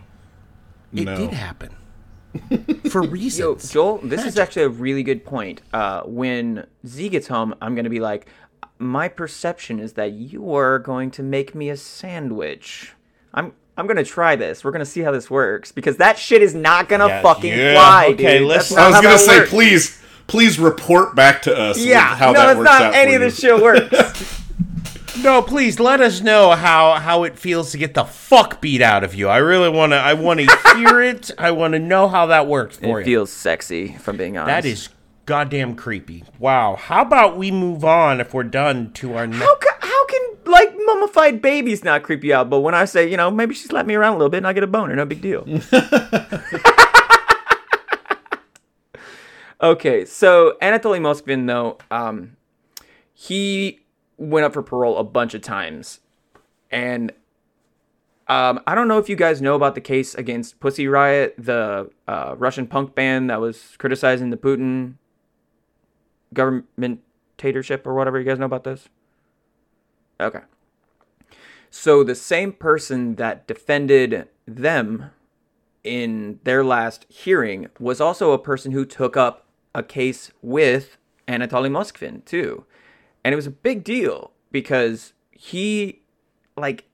it 0.92 1.04
no. 1.04 1.16
did 1.16 1.30
happen? 1.32 1.76
For 2.90 3.02
Yo, 3.04 3.10
reasons. 3.10 3.70
Joel, 3.72 3.98
this 3.98 4.24
is 4.24 4.38
actually 4.38 4.62
a 4.62 4.68
really 4.68 5.02
good 5.02 5.24
point. 5.24 5.62
Uh, 5.72 6.02
when 6.02 6.66
Z 6.86 7.08
gets 7.10 7.26
home, 7.28 7.54
I'm 7.62 7.74
going 7.74 7.84
to 7.84 7.90
be 7.90 8.00
like, 8.00 8.26
my 8.78 9.08
perception 9.08 9.78
is 9.78 9.92
that 9.94 10.12
you 10.12 10.52
are 10.54 10.78
going 10.78 11.10
to 11.12 11.22
make 11.22 11.54
me 11.54 11.70
a 11.70 11.76
sandwich. 11.76 12.92
I'm 13.32 13.52
I'm 13.76 13.86
going 13.86 13.96
to 13.96 14.04
try 14.04 14.36
this. 14.36 14.62
We're 14.64 14.70
going 14.70 14.80
to 14.84 14.86
see 14.86 15.00
how 15.00 15.10
this 15.10 15.28
works 15.30 15.72
because 15.72 15.96
that 15.96 16.16
shit 16.18 16.42
is 16.42 16.54
not 16.54 16.88
going 16.88 17.00
to 17.00 17.06
Yeah, 17.08 17.22
fucking 17.22 17.52
yeah, 17.58 17.72
fly, 17.74 18.06
okay, 18.12 18.38
dude. 18.38 18.48
let's- 18.48 18.72
I 18.72 18.88
was 18.88 19.00
gonna 19.00 19.18
say, 19.18 19.38
works. 19.40 19.50
please, 19.50 20.02
please 20.28 20.58
report 20.60 21.14
back 21.16 21.42
to 21.42 21.56
us. 21.56 21.78
Yeah, 21.78 22.14
how 22.14 22.32
no, 22.32 22.40
that 22.46 22.56
works 22.56 22.64
not 22.70 22.82
out 22.82 22.94
any 22.94 23.14
of 23.14 23.20
this 23.20 23.38
shit 23.38 23.60
works. 23.60 24.42
No, 25.22 25.40
please 25.42 25.78
let 25.78 26.00
us 26.00 26.20
know 26.20 26.50
how 26.52 26.94
how 26.94 27.22
it 27.22 27.38
feels 27.38 27.70
to 27.72 27.78
get 27.78 27.94
the 27.94 28.04
fuck 28.04 28.60
beat 28.60 28.82
out 28.82 29.04
of 29.04 29.14
you. 29.14 29.28
I 29.28 29.36
really 29.38 29.68
want 29.68 29.92
to. 29.92 29.96
I 29.96 30.14
want 30.14 30.40
to 30.40 30.46
hear 30.76 31.00
it. 31.00 31.30
I 31.38 31.52
want 31.52 31.72
to 31.72 31.78
know 31.78 32.08
how 32.08 32.26
that 32.26 32.46
works 32.46 32.76
for 32.76 33.00
it 33.00 33.06
you. 33.06 33.18
feels 33.18 33.32
sexy, 33.32 33.94
if 33.94 34.08
I'm 34.08 34.16
being 34.16 34.36
honest. 34.36 34.48
that 34.48 34.64
is 34.68 34.88
goddamn 35.26 35.76
creepy. 35.76 36.24
Wow. 36.38 36.74
How 36.76 37.02
about 37.02 37.36
we 37.38 37.50
move 37.50 37.84
on 37.84 38.20
if 38.20 38.34
we're 38.34 38.42
done 38.42 38.92
to 38.94 39.14
our 39.16 39.26
next? 39.26 39.42
How 39.42 39.56
can, 39.56 39.72
how 39.80 40.06
can 40.06 40.20
like 40.46 40.74
mummified 40.84 41.40
babies 41.40 41.84
not 41.84 42.02
creep 42.02 42.24
you 42.24 42.34
out? 42.34 42.50
But 42.50 42.60
when 42.60 42.74
I 42.74 42.84
say, 42.84 43.08
you 43.08 43.16
know, 43.16 43.30
maybe 43.30 43.54
she's 43.54 43.72
let 43.72 43.86
me 43.86 43.94
around 43.94 44.14
a 44.14 44.16
little 44.16 44.30
bit 44.30 44.38
and 44.38 44.46
I 44.48 44.52
get 44.52 44.64
a 44.64 44.66
boner, 44.66 44.94
no 44.96 45.06
big 45.06 45.22
deal. 45.22 45.46
okay, 49.62 50.04
so 50.04 50.56
Anatoly 50.60 51.00
Moskvin, 51.00 51.46
though, 51.46 51.78
um, 51.90 52.36
he 53.14 53.80
went 54.16 54.44
up 54.44 54.52
for 54.52 54.62
parole 54.62 54.98
a 54.98 55.04
bunch 55.04 55.34
of 55.34 55.42
times, 55.42 56.00
and 56.70 57.12
um, 58.26 58.60
I 58.66 58.74
don't 58.74 58.88
know 58.88 58.98
if 58.98 59.08
you 59.08 59.16
guys 59.16 59.42
know 59.42 59.54
about 59.54 59.74
the 59.74 59.80
case 59.80 60.14
against 60.14 60.60
Pussy 60.60 60.88
Riot, 60.88 61.34
the 61.36 61.90
uh, 62.08 62.34
Russian 62.38 62.66
punk 62.66 62.94
band 62.94 63.28
that 63.28 63.40
was 63.40 63.74
criticizing 63.78 64.30
the 64.30 64.36
Putin 64.36 64.94
government 66.32 67.00
dictatorship 67.36 67.86
or 67.86 67.94
whatever. 67.94 68.18
You 68.18 68.24
guys 68.24 68.38
know 68.38 68.46
about 68.46 68.64
this? 68.64 68.88
Okay. 70.20 70.40
So 71.70 72.04
the 72.04 72.14
same 72.14 72.52
person 72.52 73.16
that 73.16 73.46
defended 73.46 74.28
them 74.46 75.10
in 75.82 76.38
their 76.44 76.64
last 76.64 77.04
hearing 77.08 77.68
was 77.78 78.00
also 78.00 78.32
a 78.32 78.38
person 78.38 78.72
who 78.72 78.86
took 78.86 79.16
up 79.16 79.46
a 79.74 79.82
case 79.82 80.30
with 80.40 80.96
Anatoly 81.26 81.68
Moskvin 81.68 82.24
too. 82.24 82.64
And 83.24 83.32
it 83.32 83.36
was 83.36 83.46
a 83.46 83.50
big 83.50 83.82
deal 83.82 84.32
because 84.52 85.14
he 85.32 86.02
like 86.56 86.84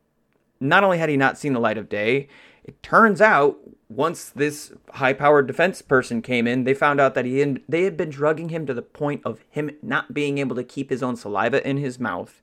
not 0.61 0.85
only 0.85 0.99
had 0.99 1.09
he 1.09 1.17
not 1.17 1.39
seen 1.39 1.53
the 1.53 1.61
light 1.61 1.79
of 1.79 1.89
day, 1.89 2.29
it 2.65 2.83
turns 2.83 3.21
out 3.21 3.59
once 3.89 4.31
this 4.31 4.73
high-powered 4.95 5.47
defense 5.47 5.83
person 5.83 6.23
came 6.23 6.47
in, 6.47 6.65
they 6.65 6.75
found 6.75 7.01
out 7.01 7.15
that 7.15 7.25
he 7.25 7.41
had, 7.41 7.61
they 7.69 7.83
had 7.83 7.97
been 7.97 8.09
drugging 8.09 8.51
him 8.51 8.65
to 8.65 8.73
the 8.73 8.83
point 8.83 9.21
of 9.25 9.45
him 9.51 9.71
not 9.83 10.15
being 10.15 10.39
able 10.39 10.55
to 10.55 10.63
keep 10.63 10.91
his 10.91 11.03
own 11.03 11.17
saliva 11.17 11.67
in 11.69 11.77
his 11.77 11.99
mouth. 11.99 12.41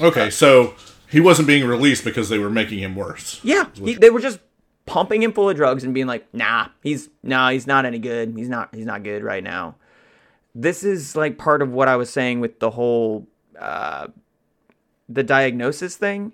Okay, 0.00 0.28
so 0.28 0.74
he 1.08 1.20
wasn't 1.20 1.46
being 1.46 1.66
released 1.66 2.04
because 2.04 2.28
they 2.28 2.38
were 2.38 2.50
making 2.50 2.80
him 2.80 2.96
worse. 2.96 3.40
Yeah, 3.44 3.68
he, 3.74 3.94
they 3.94 4.10
were 4.10 4.20
just 4.20 4.40
pumping 4.86 5.22
him 5.22 5.32
full 5.32 5.48
of 5.48 5.56
drugs 5.56 5.84
and 5.84 5.92
being 5.92 6.06
like, 6.06 6.32
"Nah, 6.32 6.68
he's 6.82 7.08
nah, 7.22 7.50
he's 7.50 7.66
not 7.66 7.84
any 7.84 7.98
good. 7.98 8.34
He's 8.36 8.48
not 8.48 8.72
he's 8.74 8.86
not 8.86 9.02
good 9.02 9.24
right 9.24 9.42
now." 9.42 9.74
This 10.58 10.82
is 10.82 11.14
like 11.14 11.36
part 11.36 11.60
of 11.60 11.70
what 11.70 11.86
I 11.86 11.96
was 11.96 12.08
saying 12.08 12.40
with 12.40 12.60
the 12.60 12.70
whole 12.70 13.26
uh, 13.60 14.08
the 15.06 15.22
diagnosis 15.22 15.96
thing. 15.96 16.32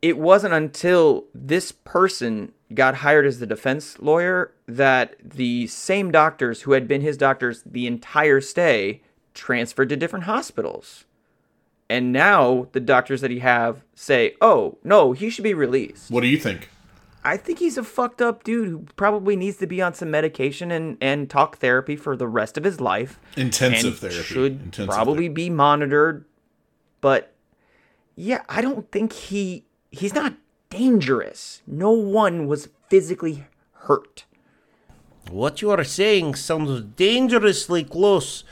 It 0.00 0.16
wasn't 0.16 0.54
until 0.54 1.26
this 1.34 1.70
person 1.70 2.52
got 2.72 2.96
hired 2.96 3.26
as 3.26 3.38
the 3.38 3.46
defense 3.46 3.98
lawyer 3.98 4.52
that 4.66 5.16
the 5.22 5.66
same 5.66 6.10
doctors 6.10 6.62
who 6.62 6.72
had 6.72 6.88
been 6.88 7.02
his 7.02 7.18
doctors 7.18 7.62
the 7.66 7.86
entire 7.86 8.40
stay 8.40 9.02
transferred 9.34 9.90
to 9.90 9.96
different 9.96 10.24
hospitals. 10.24 11.04
And 11.90 12.12
now 12.12 12.68
the 12.72 12.80
doctors 12.80 13.20
that 13.20 13.30
he 13.30 13.40
have 13.40 13.82
say, 13.94 14.36
"Oh, 14.40 14.78
no, 14.82 15.12
he 15.12 15.28
should 15.28 15.44
be 15.44 15.54
released." 15.54 16.10
What 16.10 16.22
do 16.22 16.28
you 16.28 16.38
think? 16.38 16.70
I 17.24 17.36
think 17.36 17.58
he's 17.58 17.76
a 17.76 17.82
fucked 17.82 18.22
up 18.22 18.44
dude 18.44 18.68
who 18.68 18.86
probably 18.96 19.36
needs 19.36 19.56
to 19.58 19.66
be 19.66 19.82
on 19.82 19.92
some 19.92 20.10
medication 20.10 20.70
and, 20.70 20.96
and 21.00 21.28
talk 21.28 21.58
therapy 21.58 21.96
for 21.96 22.16
the 22.16 22.28
rest 22.28 22.56
of 22.56 22.64
his 22.64 22.80
life. 22.80 23.18
Intensive 23.36 23.84
and 23.92 23.96
therapy. 23.96 24.22
Should 24.22 24.52
Intensive 24.62 24.88
probably 24.88 25.24
therapy. 25.24 25.28
be 25.46 25.50
monitored. 25.50 26.24
But 27.00 27.34
yeah, 28.16 28.42
I 28.48 28.60
don't 28.62 28.90
think 28.90 29.12
he 29.12 29.64
he's 29.90 30.14
not 30.14 30.34
dangerous. 30.70 31.62
No 31.66 31.90
one 31.90 32.46
was 32.46 32.68
physically 32.88 33.46
hurt. 33.72 34.24
What 35.30 35.60
you 35.60 35.70
are 35.70 35.84
saying 35.84 36.36
sounds 36.36 36.80
dangerously 36.96 37.84
close 37.84 38.44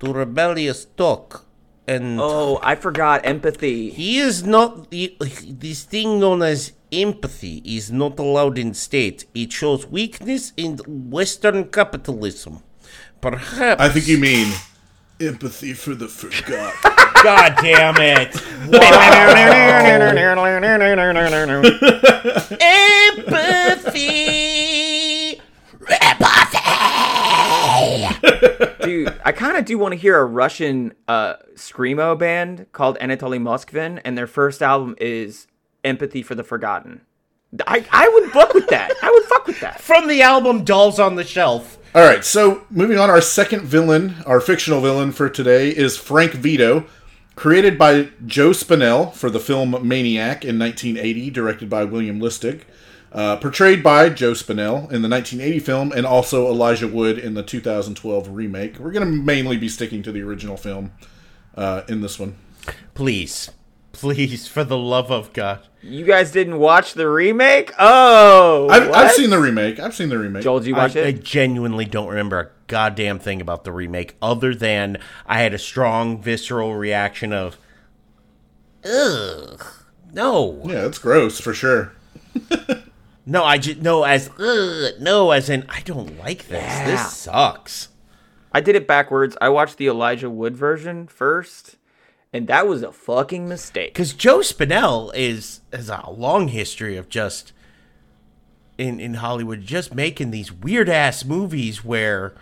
to 0.00 0.12
rebellious 0.12 0.84
talk. 0.96 1.46
And 1.86 2.20
Oh, 2.20 2.60
I 2.62 2.74
forgot 2.74 3.22
empathy. 3.24 3.90
he 3.90 4.18
is 4.18 4.44
not. 4.44 4.86
he- 4.92 5.16
This 5.48 5.84
thing 5.84 6.20
known 6.20 6.42
as 6.42 6.72
empathy 6.92 7.62
is 7.64 7.90
not 7.90 8.18
allowed 8.18 8.58
in 8.58 8.74
state. 8.74 9.24
It 9.34 9.52
shows 9.52 9.86
weakness 9.86 10.52
in 10.56 10.78
Western 10.86 11.68
capitalism. 11.68 12.62
Perhaps. 13.20 13.80
I 13.80 13.88
think 13.88 14.06
you 14.08 14.18
mean 14.18 14.52
empathy 15.20 15.74
for 15.74 15.94
the 15.94 16.08
forgot. 16.08 16.74
God 17.22 17.54
damn 17.60 17.96
it. 17.98 18.34
Empathy. 23.70 24.20
Dude, 28.82 29.14
I 29.24 29.32
kind 29.32 29.56
of 29.56 29.64
do 29.64 29.78
want 29.78 29.92
to 29.92 29.98
hear 29.98 30.18
a 30.18 30.24
Russian 30.24 30.94
uh, 31.06 31.34
screamo 31.54 32.18
band 32.18 32.66
called 32.72 32.98
Anatoly 32.98 33.38
Moskvin, 33.38 34.00
and 34.04 34.16
their 34.16 34.26
first 34.26 34.62
album 34.62 34.94
is 35.00 35.46
Empathy 35.84 36.22
for 36.22 36.34
the 36.34 36.44
Forgotten. 36.44 37.02
I, 37.66 37.84
I 37.90 38.08
would 38.08 38.30
fuck 38.30 38.54
with 38.54 38.68
that. 38.68 38.92
I 39.02 39.10
would 39.10 39.24
fuck 39.24 39.46
with 39.46 39.60
that. 39.60 39.80
From 39.80 40.06
the 40.06 40.22
album 40.22 40.64
Dolls 40.64 41.00
on 41.00 41.16
the 41.16 41.24
Shelf. 41.24 41.78
All 41.94 42.02
right, 42.02 42.24
so 42.24 42.64
moving 42.70 42.98
on, 42.98 43.10
our 43.10 43.20
second 43.20 43.62
villain, 43.62 44.14
our 44.24 44.40
fictional 44.40 44.80
villain 44.80 45.10
for 45.10 45.28
today 45.28 45.70
is 45.70 45.96
Frank 45.96 46.32
Zito, 46.32 46.86
created 47.34 47.76
by 47.76 48.10
Joe 48.24 48.50
Spinell 48.50 49.12
for 49.12 49.28
the 49.28 49.40
film 49.40 49.70
Maniac 49.86 50.44
in 50.44 50.56
1980, 50.56 51.30
directed 51.30 51.68
by 51.68 51.82
William 51.82 52.20
Lustig, 52.20 52.62
uh, 53.10 53.36
portrayed 53.38 53.82
by 53.82 54.08
Joe 54.08 54.32
Spinell 54.32 54.92
in 54.92 55.02
the 55.02 55.08
1980 55.08 55.58
film, 55.58 55.90
and 55.90 56.06
also 56.06 56.46
Elijah 56.46 56.86
Wood 56.86 57.18
in 57.18 57.34
the 57.34 57.42
2012 57.42 58.28
remake. 58.28 58.78
We're 58.78 58.92
going 58.92 59.04
to 59.04 59.12
mainly 59.12 59.56
be 59.56 59.68
sticking 59.68 60.04
to 60.04 60.12
the 60.12 60.22
original 60.22 60.56
film 60.56 60.92
uh, 61.56 61.82
in 61.88 62.02
this 62.02 62.20
one. 62.20 62.36
Please. 62.94 63.50
Please, 63.92 64.46
for 64.46 64.64
the 64.64 64.78
love 64.78 65.10
of 65.10 65.32
God. 65.32 65.66
You 65.82 66.04
guys 66.04 66.30
didn't 66.30 66.58
watch 66.58 66.94
the 66.94 67.08
remake? 67.08 67.72
Oh, 67.78 68.68
I've, 68.68 68.90
I've 68.90 69.12
seen 69.12 69.30
the 69.30 69.38
remake. 69.38 69.78
I've 69.80 69.94
seen 69.94 70.08
the 70.10 70.18
remake. 70.18 70.42
Joel, 70.42 70.60
did 70.60 70.68
you 70.68 70.76
I, 70.76 70.78
watch 70.78 70.96
I 70.96 71.00
it? 71.00 71.24
genuinely 71.24 71.84
don't 71.86 72.08
remember 72.08 72.38
a 72.38 72.48
goddamn 72.66 73.18
thing 73.18 73.40
about 73.40 73.64
the 73.64 73.72
remake 73.72 74.16
other 74.22 74.54
than 74.54 74.98
I 75.26 75.40
had 75.40 75.54
a 75.54 75.58
strong 75.58 76.20
visceral 76.20 76.74
reaction 76.74 77.32
of, 77.32 77.56
ugh, 78.84 79.64
no. 80.12 80.60
Yeah, 80.64 80.86
it's 80.86 80.98
gross 80.98 81.40
for 81.40 81.54
sure. 81.54 81.92
No, 83.26 83.44
I 83.44 83.58
just, 83.58 83.80
no, 83.80 84.02
as, 84.02 84.28
ugh, 84.40 84.94
no, 84.98 85.30
as 85.30 85.48
in, 85.48 85.64
I 85.68 85.82
don't 85.82 86.18
like 86.18 86.48
this. 86.48 86.62
Yeah. 86.62 86.86
This 86.86 87.16
sucks. 87.16 87.88
I 88.50 88.60
did 88.60 88.74
it 88.74 88.88
backwards. 88.88 89.36
I 89.40 89.50
watched 89.50 89.76
the 89.76 89.86
Elijah 89.86 90.28
Wood 90.28 90.56
version 90.56 91.06
first, 91.06 91.76
and 92.32 92.46
that 92.46 92.66
was 92.66 92.82
a 92.82 92.92
fucking 92.92 93.48
mistake. 93.48 93.92
Because 93.92 94.12
Joe 94.12 94.38
Spinell 94.38 95.12
is 95.14 95.60
has 95.72 95.88
a 95.88 96.10
long 96.10 96.48
history 96.48 96.96
of 96.96 97.08
just 97.08 97.52
in 98.78 99.00
in 99.00 99.14
Hollywood 99.14 99.62
just 99.62 99.94
making 99.94 100.30
these 100.30 100.52
weird 100.52 100.88
ass 100.88 101.24
movies 101.24 101.84
where 101.84 102.34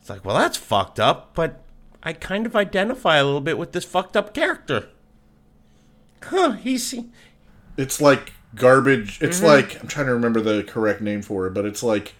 it's 0.00 0.10
like, 0.10 0.24
well, 0.24 0.36
that's 0.36 0.56
fucked 0.56 1.00
up, 1.00 1.34
but 1.34 1.62
I 2.02 2.12
kind 2.12 2.46
of 2.46 2.54
identify 2.54 3.16
a 3.16 3.24
little 3.24 3.40
bit 3.40 3.58
with 3.58 3.72
this 3.72 3.84
fucked 3.84 4.16
up 4.16 4.32
character. 4.32 4.88
Huh? 6.22 6.52
He's 6.52 6.94
It's 7.76 8.00
like 8.00 8.32
garbage. 8.54 9.20
It's 9.20 9.38
mm-hmm. 9.38 9.46
like 9.46 9.80
I'm 9.80 9.88
trying 9.88 10.06
to 10.06 10.14
remember 10.14 10.40
the 10.40 10.62
correct 10.62 11.00
name 11.00 11.22
for 11.22 11.46
it, 11.46 11.54
but 11.54 11.64
it's 11.64 11.82
like 11.82 12.14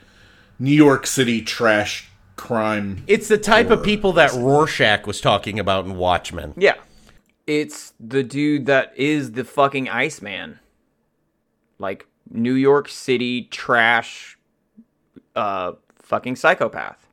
New 0.59 0.75
York 0.75 1.07
City 1.07 1.43
trash 1.43 2.09
crime. 2.37 3.03
it's 3.07 3.29
the 3.29 3.39
type 3.39 3.71
of 3.71 3.83
people 3.83 4.13
that 4.15 4.33
Rorschach 4.33 5.07
was 5.07 5.21
talking 5.21 5.59
about 5.59 5.87
in 5.87 5.97
Watchmen. 5.97 6.53
Yeah. 6.57 6.75
It's 7.47 7.95
the 8.01 8.23
dude 8.23 8.67
that 8.67 8.93
is 8.97 9.33
the 9.33 9.45
fucking 9.45 9.89
Iceman. 9.89 10.59
Like 11.79 12.07
New 12.31 12.55
York 12.55 12.89
City 12.89 13.43
trash 13.45 14.39
uh 15.35 15.73
fucking 15.97 16.37
psychopath. 16.37 17.07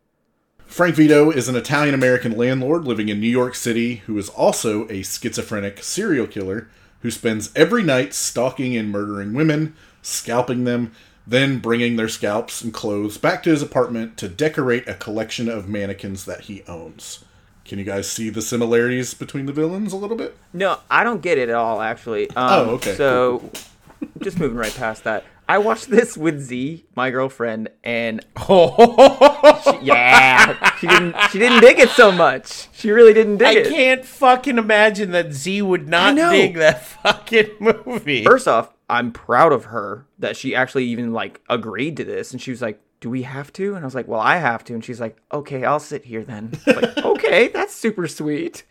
Frank 0.65 0.95
Zito 0.95 1.35
is 1.35 1.47
an 1.47 1.55
Italian 1.55 1.93
American 1.93 2.35
landlord 2.35 2.85
living 2.85 3.09
in 3.09 3.19
New 3.19 3.29
York 3.29 3.53
City 3.53 3.97
who 4.07 4.17
is 4.17 4.29
also 4.29 4.87
a 4.89 5.03
schizophrenic 5.03 5.83
serial 5.83 6.25
killer 6.25 6.67
who 7.01 7.11
spends 7.11 7.51
every 7.55 7.83
night 7.83 8.13
stalking 8.13 8.75
and 8.75 8.89
murdering 8.89 9.33
women, 9.33 9.75
scalping 10.01 10.63
them, 10.63 10.91
then 11.27 11.59
bringing 11.59 11.95
their 11.95 12.07
scalps 12.07 12.61
and 12.61 12.73
clothes 12.73 13.17
back 13.17 13.43
to 13.43 13.49
his 13.49 13.61
apartment 13.61 14.17
to 14.17 14.27
decorate 14.27 14.87
a 14.87 14.95
collection 14.95 15.47
of 15.47 15.69
mannequins 15.69 16.25
that 16.25 16.41
he 16.41 16.63
owns. 16.67 17.23
Can 17.65 17.79
you 17.79 17.85
guys 17.85 18.11
see 18.11 18.29
the 18.29 18.41
similarities 18.41 19.13
between 19.13 19.45
the 19.45 19.53
villains 19.53 19.93
a 19.93 19.97
little 19.97 20.17
bit? 20.17 20.37
No, 20.51 20.79
I 20.91 21.03
don't 21.03 21.21
get 21.21 21.37
it 21.37 21.49
at 21.49 21.55
all 21.55 21.81
actually. 21.81 22.29
Um, 22.31 22.35
Oh, 22.35 22.69
okay. 22.75 22.95
So 22.95 23.49
just 24.21 24.37
moving 24.39 24.57
right 24.57 24.73
past 24.75 25.03
that. 25.05 25.23
I 25.47 25.57
watched 25.57 25.89
this 25.89 26.15
with 26.15 26.39
Z, 26.39 26.85
my 26.95 27.09
girlfriend, 27.09 27.69
and 27.83 28.25
Oh, 28.49 29.79
yeah, 29.81 30.75
she 30.77 30.87
didn't 30.87 31.15
she 31.31 31.39
didn't 31.39 31.61
dig 31.61 31.79
it 31.79 31.89
so 31.89 32.11
much. 32.11 32.69
She 32.73 32.91
really 32.91 33.13
didn't 33.13 33.37
dig 33.37 33.47
I 33.47 33.51
it. 33.61 33.67
I 33.67 33.69
can't 33.69 34.05
fucking 34.05 34.57
imagine 34.57 35.11
that 35.11 35.31
Z 35.33 35.61
would 35.61 35.87
not 35.87 36.15
dig 36.15 36.55
that 36.55 36.83
fucking 36.85 37.51
movie. 37.59 38.23
First 38.23 38.47
off, 38.47 38.73
I'm 38.89 39.11
proud 39.11 39.51
of 39.53 39.65
her 39.65 40.05
that 40.19 40.37
she 40.37 40.55
actually 40.55 40.85
even 40.85 41.13
like 41.13 41.41
agreed 41.49 41.97
to 41.97 42.03
this, 42.03 42.31
and 42.31 42.41
she 42.41 42.51
was 42.51 42.61
like, 42.61 42.79
"Do 43.03 43.09
we 43.09 43.23
have 43.23 43.51
to?" 43.53 43.75
And 43.75 43.83
I 43.83 43.85
was 43.85 43.93
like, 43.95 44.07
"Well, 44.07 44.21
I 44.21 44.37
have 44.37 44.63
to." 44.63 44.73
And 44.73 44.83
she's 44.83 45.01
like, 45.01 45.17
"Okay, 45.29 45.65
I'll 45.65 45.81
sit 45.81 46.05
here 46.05 46.23
then." 46.23 46.53
Like, 46.65 46.97
okay, 47.05 47.49
that's 47.49 47.73
super 47.75 48.07
sweet, 48.07 48.63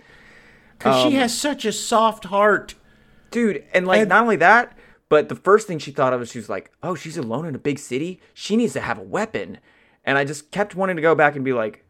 Because 0.79 1.05
Um, 1.05 1.11
she 1.11 1.17
has 1.19 1.39
such 1.39 1.67
a 1.67 1.73
soft 1.73 2.25
heart. 2.25 2.75
dude. 3.31 3.63
And 3.75 3.87
like, 3.87 4.09
not 4.09 4.23
only 4.23 4.37
that, 4.37 4.77
but 5.11 5.29
the 5.29 5.37
first 5.37 5.67
thing 5.67 5.79
she 5.79 5.91
thought 5.91 6.15
of 6.15 6.21
was 6.21 6.31
she 6.31 6.39
was 6.39 6.49
like, 6.49 6.71
"Oh, 6.83 6.95
she's 6.95 7.19
alone 7.19 7.45
in 7.45 7.55
a 7.55 7.59
big 7.59 7.79
city. 7.79 8.21
She 8.33 8.57
needs 8.57 8.73
to 8.73 8.81
have 8.81 8.99
a 8.99 9.03
weapon." 9.03 9.59
And 10.05 10.17
I 10.17 10.25
just 10.25 10.51
kept 10.51 10.75
wanting 10.75 10.97
to 10.97 11.03
go 11.03 11.15
back 11.15 11.37
and 11.37 11.45
be 11.45 11.53
like, 11.53 11.85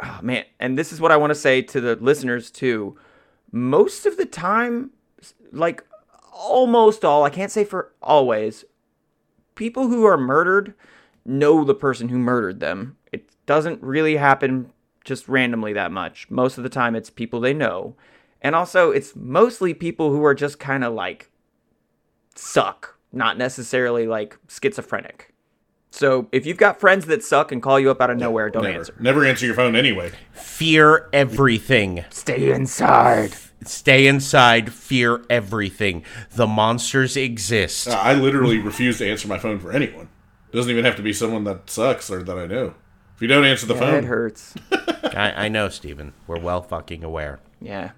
"Oh 0.00 0.20
man!" 0.22 0.44
And 0.60 0.78
this 0.78 0.92
is 0.92 1.00
what 1.00 1.10
I 1.10 1.16
want 1.16 1.32
to 1.32 1.34
say 1.34 1.60
to 1.60 1.80
the 1.80 1.96
listeners 1.96 2.50
too. 2.52 2.96
Most 3.52 4.06
of 4.06 4.16
the 4.16 4.26
time, 4.26 4.90
like 5.52 5.82
almost 6.32 7.04
all, 7.04 7.24
I 7.24 7.30
can't 7.30 7.50
say 7.50 7.64
for 7.64 7.92
always, 8.00 8.64
people 9.56 9.88
who 9.88 10.04
are 10.06 10.16
murdered 10.16 10.74
know 11.24 11.64
the 11.64 11.74
person 11.74 12.08
who 12.08 12.18
murdered 12.18 12.60
them. 12.60 12.96
It 13.12 13.28
doesn't 13.46 13.82
really 13.82 14.16
happen 14.16 14.70
just 15.04 15.28
randomly 15.28 15.72
that 15.72 15.90
much. 15.92 16.30
Most 16.30 16.58
of 16.58 16.64
the 16.64 16.70
time, 16.70 16.94
it's 16.94 17.10
people 17.10 17.40
they 17.40 17.54
know. 17.54 17.96
And 18.42 18.54
also, 18.54 18.90
it's 18.90 19.14
mostly 19.16 19.74
people 19.74 20.10
who 20.10 20.24
are 20.24 20.34
just 20.34 20.58
kind 20.58 20.84
of 20.84 20.92
like 20.94 21.30
suck. 22.34 22.96
not 23.12 23.36
necessarily 23.36 24.06
like 24.06 24.38
schizophrenic. 24.48 25.34
So 25.90 26.28
if 26.30 26.46
you've 26.46 26.56
got 26.56 26.78
friends 26.78 27.06
that 27.06 27.24
suck 27.24 27.50
and 27.50 27.60
call 27.60 27.80
you 27.80 27.90
up 27.90 28.00
out 28.00 28.10
of 28.10 28.18
nowhere, 28.18 28.48
don't 28.48 28.62
Never. 28.62 28.78
answer. 28.78 28.94
Never 29.00 29.24
answer 29.24 29.44
your 29.46 29.56
phone 29.56 29.74
anyway. 29.74 30.12
Fear 30.32 31.08
everything. 31.12 32.04
Stay 32.10 32.52
inside. 32.52 33.34
Stay 33.64 34.06
inside. 34.06 34.72
Fear 34.72 35.24
everything. 35.28 36.04
The 36.30 36.46
monsters 36.46 37.16
exist. 37.16 37.88
Uh, 37.88 37.92
I 37.92 38.14
literally 38.14 38.58
refuse 38.58 38.98
to 38.98 39.10
answer 39.10 39.26
my 39.26 39.38
phone 39.38 39.58
for 39.58 39.72
anyone. 39.72 40.08
Doesn't 40.52 40.70
even 40.70 40.84
have 40.84 40.96
to 40.96 41.02
be 41.02 41.12
someone 41.12 41.44
that 41.44 41.70
sucks 41.70 42.10
or 42.10 42.22
that 42.22 42.36
I 42.38 42.46
know. 42.46 42.74
If 43.16 43.22
you 43.22 43.28
don't 43.28 43.44
answer 43.44 43.66
the 43.66 43.74
That 43.74 43.80
phone, 43.80 43.94
it 43.94 44.04
hurts. 44.04 44.54
I, 45.14 45.44
I 45.44 45.48
know, 45.48 45.68
Steven. 45.68 46.12
We're 46.26 46.40
well 46.40 46.62
fucking 46.62 47.04
aware. 47.04 47.38
Yeah. 47.60 47.90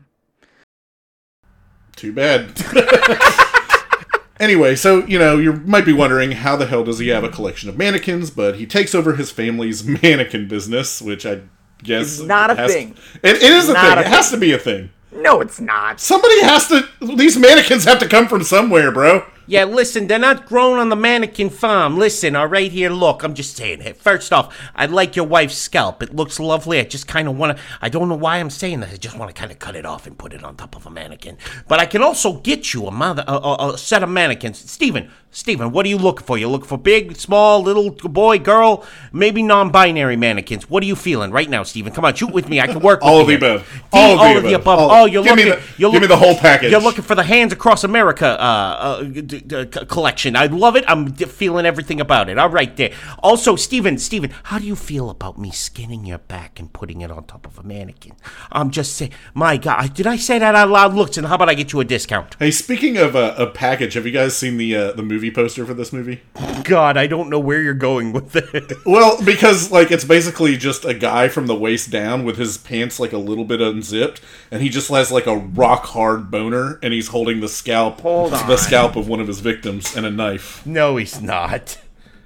too 1.97 2.13
bad. 2.13 2.51
anyway, 4.41 4.75
so 4.75 5.05
you 5.07 5.19
know 5.19 5.39
you 5.39 5.53
might 5.55 5.85
be 5.87 5.93
wondering 5.93 6.33
how 6.33 6.57
the 6.57 6.67
hell 6.67 6.85
does 6.85 6.99
he 6.99 7.09
have 7.09 7.25
a 7.25 7.29
collection 7.29 7.69
of 7.69 7.79
mannequins? 7.79 8.31
But 8.31 8.57
he 8.57 8.67
takes 8.67 8.95
over 8.95 9.15
his 9.17 9.31
family's 9.31 9.85
mannequin 10.03 10.49
business, 10.49 11.01
which 11.01 11.25
I 11.25 11.43
guess 11.83 12.19
It's 12.19 12.23
not 12.27 12.51
a 12.51 12.55
has- 12.57 12.73
thing. 12.73 12.97
It, 13.23 13.37
it 13.37 13.43
is 13.43 13.69
a 13.69 13.75
thing. 13.75 13.85
a 13.99 14.01
it 14.01 14.07
has 14.07 14.31
to 14.31 14.37
be 14.37 14.53
a 14.53 14.59
thing. 14.59 14.91
No, 15.15 15.41
it's 15.41 15.61
not. 15.61 16.01
Somebody 16.01 16.41
has 16.43 16.69
to. 16.69 16.89
These 17.17 17.37
mannequins 17.39 17.85
have 17.85 17.99
to 18.01 18.09
come 18.09 18.29
from 18.29 18.43
somewhere, 18.43 18.91
bro. 18.91 19.27
Yeah, 19.53 19.65
listen, 19.65 20.07
they're 20.07 20.19
not 20.19 20.47
grown 20.47 20.79
on 20.79 20.89
the 20.89 20.97
mannequin 20.97 21.51
farm. 21.51 21.99
Listen, 21.99 22.35
all 22.35 22.47
right, 22.47 22.73
here, 22.73 22.89
look, 22.89 23.23
I'm 23.23 23.35
just 23.35 23.55
saying. 23.55 23.83
Hey, 23.83 23.93
first 23.93 24.33
off, 24.33 24.59
I 24.75 24.87
like 24.87 25.15
your 25.15 25.27
wife's 25.27 25.59
scalp. 25.59 26.03
It 26.03 26.17
looks 26.17 26.41
lovely. 26.41 26.79
I 26.79 26.85
just 26.85 27.07
kind 27.07 27.29
of 27.29 27.37
want 27.37 27.59
to, 27.59 27.63
I 27.83 27.91
don't 27.91 28.09
know 28.09 28.15
why 28.15 28.39
I'm 28.39 28.49
saying 28.49 28.81
that. 28.81 28.89
I 28.89 28.97
just 28.97 29.19
want 29.19 29.29
to 29.29 29.39
kind 29.39 29.53
of 29.53 29.59
cut 29.59 29.77
it 29.77 29.85
off 29.85 30.07
and 30.07 30.17
put 30.17 30.33
it 30.33 30.43
on 30.43 30.57
top 30.57 30.75
of 30.75 30.87
a 30.87 30.91
mannequin. 30.91 31.37
But 31.69 31.81
I 31.81 31.85
can 31.85 32.03
also 32.03 32.39
get 32.39 32.73
you 32.73 32.87
a, 32.87 32.91
mother, 32.91 33.25
a, 33.29 33.35
a, 33.35 33.75
a 33.75 33.77
set 33.77 34.03
of 34.03 34.09
mannequins. 34.09 34.71
Steven, 34.71 35.11
Steven, 35.35 35.73
what 35.73 35.87
are 35.87 35.89
you 35.89 35.97
looking 35.97 36.27
for? 36.27 36.37
You 36.37 36.47
looking 36.47 36.67
for 36.69 36.77
big, 36.77 37.17
small, 37.17 37.63
little 37.63 37.91
boy, 37.91 38.39
girl, 38.39 38.85
maybe 39.15 39.43
non 39.43 39.71
binary 39.71 40.15
mannequins? 40.15 40.69
What 40.69 40.83
are 40.83 40.87
you 40.87 40.95
feeling 40.95 41.31
right 41.31 41.49
now, 41.49 41.63
Stephen? 41.63 41.91
Come 41.91 42.05
on, 42.05 42.13
shoot 42.15 42.31
with 42.31 42.51
me. 42.51 42.61
I 42.61 42.67
can 42.67 42.81
work 42.81 43.01
with 43.01 43.09
All 43.09 43.23
of 43.23 43.29
the 43.29 43.37
above. 43.37 43.67
The- 43.91 43.97
All 43.97 44.13
of 44.13 44.19
the 44.19 44.25
all 44.25 44.37
of 44.37 44.43
the 44.43 44.53
above. 44.53 44.61
above. 44.61 44.79
All- 44.91 45.03
Oh, 45.03 45.05
you're 45.07 45.25
give 45.25 45.37
me 45.37 45.45
looking. 45.47 45.61
the- 45.65 45.81
you're 45.81 45.91
give 45.91 46.03
me 46.03 46.07
the 46.07 46.17
whole 46.19 46.35
package. 46.37 46.71
You're 46.71 46.83
looking 46.83 47.03
for 47.03 47.15
the 47.15 47.23
Hands 47.23 47.51
Across 47.51 47.83
America 47.85 48.27
uh, 48.39 48.45
uh, 48.45 49.03
d- 49.05 49.23
d- 49.23 49.65
collection. 49.89 50.37
I 50.37 50.47
love 50.47 50.77
it. 50.77 50.85
I'm 50.87 51.13
d- 51.13 51.25
feeling 51.25 51.65
everything 51.65 51.99
about 51.99 52.29
it. 52.29 52.37
All 52.37 52.51
right, 52.51 52.77
there. 52.77 52.93
Also, 53.23 53.57
Stephen, 53.57 53.97
Stephen, 53.97 54.33
how 54.45 54.59
do 54.59 54.67
you 54.67 54.77
feel 54.77 55.09
about 55.09 55.39
me 55.39 55.51
skinning 55.51 56.05
your 56.05 56.19
back 56.19 56.61
and 56.61 56.71
putting 56.75 57.01
it 57.01 57.11
on 57.11 57.25
top 57.25 57.47
of 57.47 57.59
a 57.59 57.63
mannequin? 57.63 58.13
I'm 58.53 58.71
just 58.71 58.93
saying. 58.97 59.13
My 59.33 59.57
God, 59.57 59.95
did 59.95 60.07
I 60.07 60.17
say 60.17 60.39
that 60.39 60.55
out 60.55 60.69
loud? 60.69 60.93
Look, 60.93 61.17
and 61.17 61.27
how 61.27 61.37
about 61.37 61.49
I 61.49 61.55
get 61.55 61.73
you 61.73 61.81
a 61.81 61.85
discount? 61.87 62.37
Hey, 62.39 62.51
speaking 62.51 62.99
of 62.99 63.17
uh, 63.17 63.35
a 63.39 63.47
package, 63.47 63.95
have 63.95 64.05
you 64.05 64.13
guys 64.13 64.37
seen 64.37 64.59
the 64.59 64.77
uh, 64.77 64.93
the 64.93 65.03
movie 65.03 65.22
poster 65.31 65.65
for 65.65 65.75
this 65.75 65.93
movie? 65.93 66.23
God, 66.65 66.97
I 66.97 67.07
don't 67.07 67.31
know 67.31 67.39
where 67.39 67.61
you're 67.63 67.75
going 67.75 68.13
with 68.13 68.35
it. 68.37 68.73
Well, 68.85 69.23
because 69.25 69.71
like 69.71 69.91
it's 69.91 70.05
basically 70.05 70.57
just 70.57 70.85
a 70.85 70.95
guy 70.95 71.29
from 71.29 71.47
the 71.47 71.55
waist 71.55 71.91
down 71.91 72.25
with 72.25 72.37
his 72.37 72.59
pants 72.59 72.99
like 72.99 73.13
a 73.13 73.19
little 73.19 73.45
bit 73.45 73.61
unzipped, 73.61 74.21
and 74.51 74.63
he 74.63 74.69
just 74.69 74.89
has 74.91 75.13
like 75.13 75.27
a 75.27 75.37
rock 75.37 75.85
hard 75.87 76.31
boner, 76.31 76.79
and 76.83 76.93
he's 76.93 77.09
holding 77.09 77.41
the 77.41 77.49
scalp, 77.49 78.01
Hold 78.01 78.33
the 78.33 78.37
on. 78.53 78.59
scalp 78.59 78.97
of 78.97 79.09
one 79.09 79.21
of 79.21 79.29
his 79.29 79.41
victims, 79.41 79.97
and 79.97 80.05
a 80.07 80.11
knife. 80.11 80.65
no, 80.67 80.97
he's 80.97 81.21
not. 81.23 81.79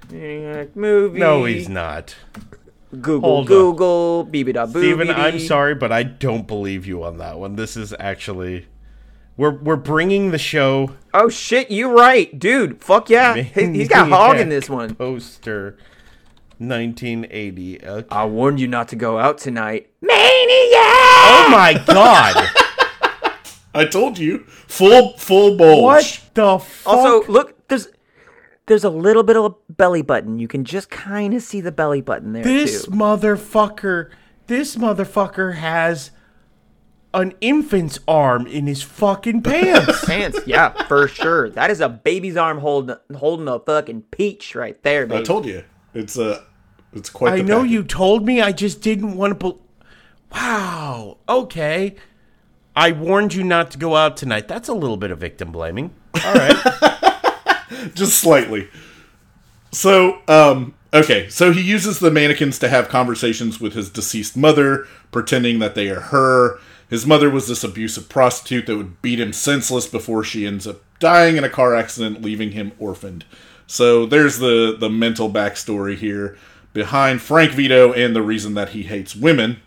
Movie. 0.09 1.19
No, 1.19 1.45
he's 1.45 1.67
not. 1.69 2.15
Google, 3.01 3.19
Hold. 3.19 3.47
Google, 3.47 4.23
beebe 4.23 4.53
da 4.53 4.65
boo. 4.65 4.79
Steven, 4.79 5.09
I'm 5.09 5.39
sorry, 5.39 5.75
but 5.75 5.91
I 5.91 6.03
don't 6.03 6.47
believe 6.47 6.85
you 6.87 7.03
on 7.03 7.17
that 7.17 7.37
one. 7.37 7.55
This 7.57 7.75
is 7.75 7.93
actually. 7.99 8.65
We're, 9.37 9.55
we're 9.55 9.75
bringing 9.75 10.31
the 10.31 10.39
show 10.39 10.95
Oh 11.19 11.29
shit, 11.29 11.71
you 11.71 11.89
right, 11.97 12.37
dude. 12.37 12.83
Fuck 12.83 13.09
yeah, 13.09 13.35
he, 13.35 13.73
he's 13.73 13.87
got 13.87 14.07
hog 14.07 14.37
in 14.37 14.49
this 14.49 14.69
one. 14.69 14.93
poster 14.93 15.75
1980. 16.59 17.83
Okay. 17.83 18.07
I 18.11 18.25
warned 18.25 18.59
you 18.59 18.67
not 18.67 18.89
to 18.89 18.95
go 18.95 19.17
out 19.17 19.39
tonight. 19.39 19.89
Maniac! 19.99 20.17
Oh 20.19 21.47
my 21.49 21.83
god! 21.87 22.47
I 23.73 23.85
told 23.85 24.19
you, 24.19 24.43
full 24.67 25.17
full 25.17 25.57
bulge. 25.57 25.81
what 25.81 26.21
the 26.35 26.59
fuck? 26.59 26.93
Also, 26.93 27.31
look, 27.31 27.67
there's 27.67 27.87
there's 28.67 28.83
a 28.83 28.91
little 28.91 29.23
bit 29.23 29.35
of 29.35 29.45
a 29.45 29.73
belly 29.73 30.03
button. 30.03 30.37
You 30.37 30.47
can 30.47 30.65
just 30.65 30.91
kind 30.91 31.33
of 31.33 31.41
see 31.41 31.61
the 31.61 31.71
belly 31.71 32.01
button 32.01 32.33
there 32.33 32.43
this 32.43 32.85
too. 32.85 32.91
motherfucker, 32.91 34.11
this 34.45 34.75
motherfucker 34.75 35.55
has 35.55 36.11
an 37.17 37.33
infant's 37.41 37.99
arm 38.07 38.47
in 38.47 38.67
his 38.67 38.83
fucking 38.83 39.41
pants. 39.41 40.05
Pants, 40.05 40.39
yeah, 40.45 40.69
for 40.87 41.07
sure. 41.07 41.49
That 41.49 41.71
is 41.71 41.81
a 41.81 41.89
baby's 41.89 42.37
arm 42.37 42.59
holding 42.59 42.95
holding 43.15 43.47
a 43.47 43.59
fucking 43.59 44.03
peach 44.11 44.55
right 44.55 44.81
there, 44.83 45.11
I 45.11 45.23
told 45.23 45.45
you, 45.45 45.63
it's 45.93 46.17
a, 46.17 46.43
it's 46.93 47.09
quite. 47.09 47.33
I 47.33 47.37
the 47.37 47.43
know 47.43 47.59
package. 47.59 47.71
you 47.71 47.83
told 47.83 48.25
me. 48.25 48.41
I 48.41 48.51
just 48.51 48.81
didn't 48.81 49.17
want 49.17 49.39
to. 49.39 49.53
Be- 49.53 49.59
wow. 50.33 51.17
Okay. 51.27 51.95
I 52.75 52.91
warned 52.91 53.33
you 53.33 53.43
not 53.43 53.71
to 53.71 53.79
go 53.79 53.95
out 53.95 54.17
tonight. 54.17 54.47
That's 54.47 54.69
a 54.69 54.73
little 54.73 54.97
bit 54.97 55.09
of 55.09 55.17
victim 55.17 55.51
blaming. 55.51 55.95
All 56.23 56.33
right. 56.35 56.55
just 57.95 58.19
slightly. 58.19 58.69
So, 59.71 60.19
um, 60.27 60.75
okay, 60.93 61.27
so 61.27 61.51
he 61.51 61.61
uses 61.61 61.99
the 61.99 62.11
mannequins 62.11 62.59
to 62.59 62.69
have 62.69 62.87
conversations 62.87 63.59
with 63.59 63.73
his 63.73 63.89
deceased 63.89 64.37
mother, 64.37 64.85
pretending 65.11 65.57
that 65.59 65.73
they 65.73 65.89
are 65.89 65.99
her. 65.99 66.59
His 66.89 67.05
mother 67.05 67.29
was 67.29 67.47
this 67.47 67.63
abusive 67.63 68.07
prostitute 68.07 68.65
that 68.65 68.77
would 68.77 69.01
beat 69.01 69.19
him 69.19 69.33
senseless 69.33 69.87
before 69.87 70.23
she 70.23 70.47
ends 70.47 70.65
up 70.65 70.81
dying 70.99 71.37
in 71.37 71.43
a 71.43 71.49
car 71.49 71.75
accident, 71.75 72.21
leaving 72.21 72.51
him 72.51 72.71
orphaned. 72.79 73.25
So 73.67 74.05
there's 74.05 74.39
the 74.39 74.75
the 74.79 74.89
mental 74.89 75.29
backstory 75.29 75.97
here 75.97 76.37
behind 76.73 77.21
Frank 77.21 77.51
Zito 77.51 77.95
and 77.95 78.15
the 78.15 78.21
reason 78.21 78.53
that 78.53 78.69
he 78.69 78.83
hates 78.83 79.15
women. 79.15 79.59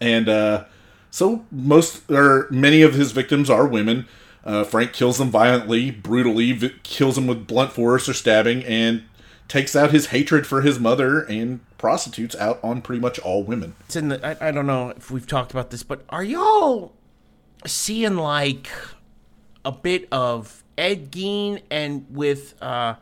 And 0.00 0.28
uh, 0.28 0.64
so 1.10 1.44
most 1.50 2.08
or 2.10 2.46
many 2.50 2.82
of 2.82 2.94
his 2.94 3.12
victims 3.12 3.50
are 3.50 3.66
women. 3.66 4.06
Uh, 4.44 4.64
Frank 4.64 4.92
kills 4.92 5.18
them 5.18 5.30
violently, 5.30 5.90
brutally, 5.90 6.52
vi- 6.52 6.74
kills 6.82 7.16
them 7.16 7.26
with 7.26 7.46
blunt 7.46 7.72
force 7.72 8.08
or 8.08 8.14
stabbing, 8.14 8.64
and 8.64 9.02
takes 9.48 9.74
out 9.74 9.90
his 9.90 10.06
hatred 10.06 10.46
for 10.46 10.60
his 10.60 10.78
mother 10.78 11.20
and 11.22 11.60
prostitutes 11.78 12.34
out 12.36 12.58
on 12.62 12.82
pretty 12.82 13.00
much 13.00 13.18
all 13.20 13.42
women. 13.42 13.74
it's 13.86 13.96
in 13.96 14.08
the. 14.08 14.44
I, 14.44 14.48
I 14.48 14.50
don't 14.50 14.66
know 14.66 14.90
if 14.90 15.10
we've 15.10 15.26
talked 15.26 15.52
about 15.52 15.70
this, 15.70 15.82
but 15.82 16.04
are 16.10 16.24
y'all 16.24 16.92
seeing 17.64 18.16
like 18.16 18.68
a 19.64 19.72
bit 19.72 20.08
of 20.12 20.64
Ed 20.76 21.10
Gein 21.10 21.62
and 21.70 22.04
with 22.10 22.60
uh, 22.60 22.96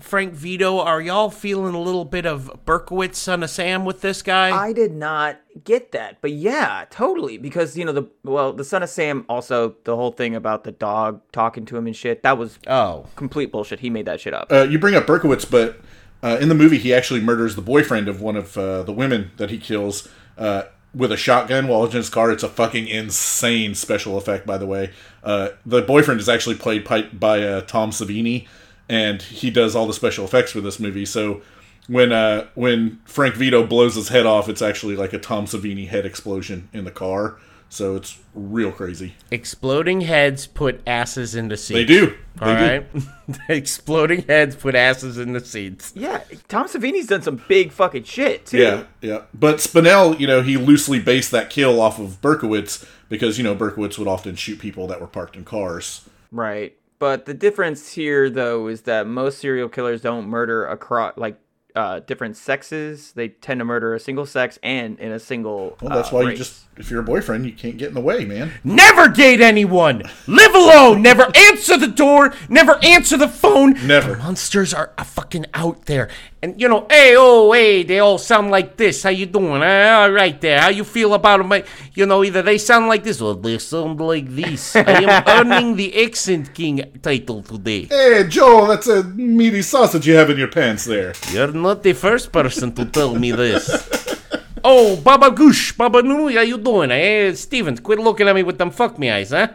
Frank 0.00 0.34
Zito? 0.34 0.84
Are 0.84 1.00
y'all 1.00 1.30
feeling 1.30 1.74
a 1.74 1.80
little 1.80 2.06
bit 2.06 2.24
of 2.26 2.50
Berkowitz, 2.64 3.16
son 3.16 3.42
of 3.42 3.50
Sam, 3.50 3.84
with 3.84 4.00
this 4.00 4.22
guy? 4.22 4.50
I 4.50 4.72
did 4.72 4.92
not 4.92 5.38
get 5.64 5.92
that, 5.92 6.22
but 6.22 6.32
yeah, 6.32 6.86
totally. 6.90 7.36
Because 7.36 7.76
you 7.76 7.84
know 7.84 7.92
the 7.92 8.08
well, 8.24 8.52
the 8.54 8.64
son 8.64 8.82
of 8.82 8.88
Sam. 8.88 9.26
Also, 9.28 9.76
the 9.84 9.94
whole 9.94 10.12
thing 10.12 10.34
about 10.34 10.64
the 10.64 10.72
dog 10.72 11.20
talking 11.32 11.66
to 11.66 11.76
him 11.76 11.86
and 11.86 11.94
shit. 11.94 12.22
That 12.22 12.38
was 12.38 12.58
oh, 12.66 13.06
complete 13.14 13.52
bullshit. 13.52 13.80
He 13.80 13.90
made 13.90 14.06
that 14.06 14.20
shit 14.20 14.32
up. 14.32 14.50
Uh, 14.50 14.62
you 14.62 14.78
bring 14.78 14.94
up 14.94 15.06
Berkowitz, 15.06 15.48
but 15.48 15.80
uh, 16.22 16.38
in 16.40 16.48
the 16.48 16.54
movie, 16.54 16.78
he 16.78 16.94
actually 16.94 17.20
murders 17.20 17.54
the 17.54 17.62
boyfriend 17.62 18.08
of 18.08 18.20
one 18.20 18.36
of 18.36 18.56
uh, 18.56 18.82
the 18.82 18.92
women 18.92 19.30
that 19.36 19.50
he 19.50 19.58
kills 19.58 20.08
uh, 20.38 20.62
with 20.94 21.12
a 21.12 21.16
shotgun 21.16 21.68
while 21.68 21.84
in 21.84 21.90
his 21.90 22.08
car. 22.08 22.30
It's 22.30 22.42
a 22.42 22.48
fucking 22.48 22.88
insane 22.88 23.74
special 23.74 24.16
effect, 24.16 24.46
by 24.46 24.58
the 24.58 24.66
way. 24.66 24.92
Uh, 25.22 25.50
the 25.64 25.82
boyfriend 25.82 26.20
is 26.20 26.28
actually 26.28 26.56
played 26.56 26.84
by, 27.20 27.42
uh, 27.42 27.60
Tom 27.62 27.90
Savini, 27.90 28.46
and 28.88 29.20
he 29.20 29.50
does 29.50 29.76
all 29.76 29.86
the 29.86 29.92
special 29.92 30.24
effects 30.24 30.52
for 30.52 30.60
this 30.60 30.80
movie. 30.80 31.04
So 31.04 31.42
when 31.88 32.12
uh, 32.12 32.46
when 32.54 33.00
Frank 33.04 33.34
Zito 33.34 33.68
blows 33.68 33.94
his 33.94 34.08
head 34.08 34.26
off, 34.26 34.48
it's 34.48 34.62
actually 34.62 34.96
like 34.96 35.12
a 35.12 35.18
Tom 35.18 35.46
Savini 35.46 35.88
head 35.88 36.06
explosion 36.06 36.68
in 36.72 36.84
the 36.84 36.90
car. 36.90 37.36
So 37.68 37.96
it's 37.96 38.18
real 38.34 38.70
crazy. 38.72 39.14
exploding 39.30 40.02
heads 40.02 40.46
put 40.46 40.80
asses 40.86 41.34
into 41.34 41.56
seats. 41.56 41.74
They 41.76 41.84
do. 41.84 42.16
They 42.40 42.46
All 42.46 42.56
do. 42.56 42.62
right, 42.62 43.38
exploding 43.48 44.22
heads 44.22 44.54
put 44.56 44.74
asses 44.74 45.18
in 45.18 45.32
the 45.32 45.40
seats. 45.40 45.92
yeah, 45.96 46.22
Tom 46.48 46.68
Savini's 46.68 47.08
done 47.08 47.22
some 47.22 47.42
big 47.48 47.72
fucking 47.72 48.04
shit 48.04 48.46
too. 48.46 48.58
Yeah, 48.58 48.84
yeah. 49.00 49.22
But 49.34 49.56
Spinell, 49.56 50.18
you 50.18 50.26
know, 50.26 50.42
he 50.42 50.56
loosely 50.56 51.00
based 51.00 51.30
that 51.32 51.50
kill 51.50 51.80
off 51.80 51.98
of 51.98 52.20
Berkowitz 52.22 52.86
because, 53.08 53.36
you 53.38 53.44
know, 53.44 53.54
Berkowitz 53.56 53.98
would 53.98 54.08
often 54.08 54.36
shoot 54.36 54.58
people 54.58 54.86
that 54.86 55.00
were 55.00 55.06
parked 55.06 55.34
in 55.36 55.44
cars. 55.44 56.08
Right. 56.30 56.76
But 56.98 57.26
the 57.26 57.34
difference 57.34 57.92
here, 57.92 58.30
though, 58.30 58.68
is 58.68 58.82
that 58.82 59.06
most 59.06 59.38
serial 59.38 59.68
killers 59.68 60.00
don't 60.00 60.28
murder 60.28 60.66
across 60.66 61.14
like 61.16 61.38
uh, 61.76 62.00
different 62.00 62.36
sexes. 62.36 63.12
They 63.12 63.28
tend 63.28 63.60
to 63.60 63.64
murder 63.64 63.94
a 63.94 64.00
single 64.00 64.26
sex 64.26 64.58
and 64.62 64.98
in 64.98 65.12
a 65.12 65.20
single. 65.20 65.76
Well, 65.80 65.94
that's 65.94 66.12
uh, 66.12 66.16
why 66.16 66.30
you 66.30 66.36
just 66.36 66.64
if 66.76 66.90
you're 66.90 67.00
a 67.00 67.04
boyfriend, 67.04 67.46
you 67.46 67.52
can't 67.52 67.76
get 67.76 67.88
in 67.88 67.94
the 67.94 68.00
way, 68.00 68.24
man. 68.24 68.52
Never 68.64 69.08
date 69.08 69.40
anyone. 69.40 70.02
Live 70.26 70.54
alone. 70.54 71.02
Never 71.02 71.30
answer 71.34 71.76
the 71.76 71.86
door. 71.86 72.34
Never 72.48 72.82
answer 72.82 73.16
the 73.16 73.28
phone. 73.28 73.74
Never. 73.86 74.14
The 74.14 74.18
monsters 74.18 74.74
are 74.74 74.92
uh, 74.98 75.04
fucking 75.04 75.46
out 75.54 75.86
there. 75.86 76.10
And 76.46 76.60
you 76.60 76.68
know, 76.68 76.86
hey, 76.88 77.16
oh, 77.18 77.50
hey, 77.50 77.82
they 77.82 77.98
all 77.98 78.18
sound 78.18 78.52
like 78.52 78.76
this. 78.76 79.02
How 79.02 79.10
you 79.10 79.26
doing? 79.26 79.64
Uh, 79.64 79.98
all 79.98 80.12
right 80.12 80.40
there. 80.40 80.60
How 80.60 80.68
you 80.68 80.84
feel 80.84 81.12
about 81.14 81.42
them? 81.42 81.64
You 81.92 82.06
know, 82.06 82.22
either 82.22 82.40
they 82.40 82.56
sound 82.56 82.86
like 82.86 83.02
this 83.02 83.20
or 83.20 83.34
they 83.34 83.58
sound 83.58 84.00
like 84.00 84.28
this. 84.28 84.76
I 84.76 85.02
am 85.02 85.24
earning 85.26 85.74
the 85.74 86.04
accent 86.04 86.54
king 86.54 86.84
title 87.02 87.42
today. 87.42 87.86
Hey, 87.86 88.28
Joel, 88.28 88.68
that's 88.68 88.86
a 88.86 89.02
meaty 89.02 89.60
sausage 89.60 90.06
you 90.06 90.14
have 90.14 90.30
in 90.30 90.38
your 90.38 90.46
pants 90.46 90.84
there. 90.84 91.14
You're 91.32 91.50
not 91.50 91.82
the 91.82 91.94
first 91.94 92.30
person 92.30 92.72
to 92.74 92.84
tell 92.84 93.16
me 93.16 93.32
this. 93.32 93.66
Oh, 94.68 94.96
Baba 94.96 95.30
Goosh, 95.30 95.76
Baba 95.76 96.02
Noo, 96.02 96.26
how 96.34 96.40
you 96.40 96.58
doing? 96.58 96.90
Hey, 96.90 97.32
Stevens, 97.34 97.78
quit 97.78 98.00
looking 98.00 98.26
at 98.26 98.34
me 98.34 98.42
with 98.42 98.58
them 98.58 98.72
fuck 98.72 98.98
me 98.98 99.08
eyes, 99.08 99.30
huh? 99.30 99.46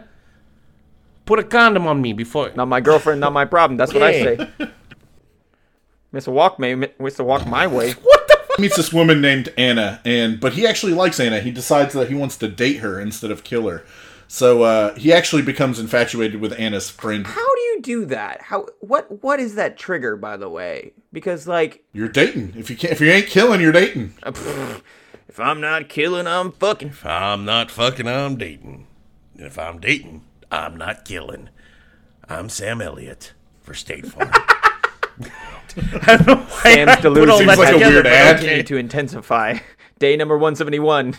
Put 1.26 1.38
a 1.38 1.44
condom 1.44 1.86
on 1.86 2.00
me 2.00 2.14
before. 2.14 2.50
Not 2.56 2.66
my 2.68 2.80
girlfriend, 2.80 3.20
not 3.20 3.30
my 3.34 3.44
problem. 3.44 3.76
That's 3.76 3.92
what 3.92 4.02
I 4.02 4.12
say. 4.12 4.48
Mr. 6.12 6.32
Walk 6.32 6.58
may 6.58 6.74
Mr. 6.74 7.24
Walk 7.24 7.46
my 7.46 7.66
way. 7.66 7.92
What 8.02 8.28
the? 8.28 8.36
Fuck? 8.46 8.58
Meets 8.58 8.76
this 8.76 8.92
woman 8.92 9.20
named 9.20 9.52
Anna, 9.56 10.00
and 10.04 10.38
but 10.38 10.52
he 10.52 10.66
actually 10.66 10.92
likes 10.92 11.18
Anna. 11.18 11.40
He 11.40 11.50
decides 11.50 11.94
that 11.94 12.08
he 12.08 12.14
wants 12.14 12.36
to 12.38 12.48
date 12.48 12.78
her 12.78 13.00
instead 13.00 13.30
of 13.30 13.44
kill 13.44 13.66
her. 13.68 13.84
So 14.28 14.62
uh, 14.62 14.94
he 14.94 15.12
actually 15.12 15.42
becomes 15.42 15.78
infatuated 15.78 16.40
with 16.40 16.58
Anna's 16.58 16.88
friend. 16.90 17.26
How 17.26 17.54
do 17.54 17.60
you 17.60 17.80
do 17.82 18.04
that? 18.06 18.42
How 18.42 18.66
what 18.80 19.22
what 19.22 19.40
is 19.40 19.54
that 19.56 19.76
trigger 19.78 20.16
by 20.16 20.36
the 20.36 20.48
way? 20.48 20.92
Because 21.12 21.46
like 21.46 21.84
You're 21.92 22.08
dating. 22.08 22.54
If 22.56 22.68
you 22.70 22.76
can't, 22.76 22.92
if 22.92 23.00
you 23.00 23.10
ain't 23.10 23.26
killing, 23.26 23.60
you're 23.60 23.72
dating. 23.72 24.14
if 24.24 25.38
I'm 25.38 25.60
not 25.60 25.88
killing, 25.88 26.26
I'm 26.26 26.52
fucking. 26.52 26.88
If 26.88 27.06
I'm 27.06 27.44
not 27.44 27.70
fucking, 27.70 28.06
I'm 28.08 28.36
dating. 28.36 28.86
And 29.36 29.46
if 29.46 29.58
I'm 29.58 29.80
dating, 29.80 30.24
I'm 30.50 30.76
not 30.76 31.04
killing. 31.04 31.48
I'm 32.28 32.48
Sam 32.48 32.80
Elliott 32.80 33.32
for 33.62 33.74
State 33.74 34.06
Farm. 34.06 34.32
I 36.06 36.16
don't 36.16 36.26
know 36.26 36.36
why 36.36 36.74
Sam's 36.74 36.90
I 36.90 36.96
put 37.00 37.26
all 37.26 37.36
delusion 37.36 37.36
Seems 37.38 37.56
like 37.58 37.68
a 37.70 37.72
together, 37.72 37.94
weird 37.94 38.04
but 38.04 38.12
ad. 38.12 38.36
okay. 38.36 38.44
continue 38.44 38.62
to 38.64 38.76
intensify. 38.76 39.58
Day 39.98 40.16
number 40.16 40.36
171. 40.36 41.14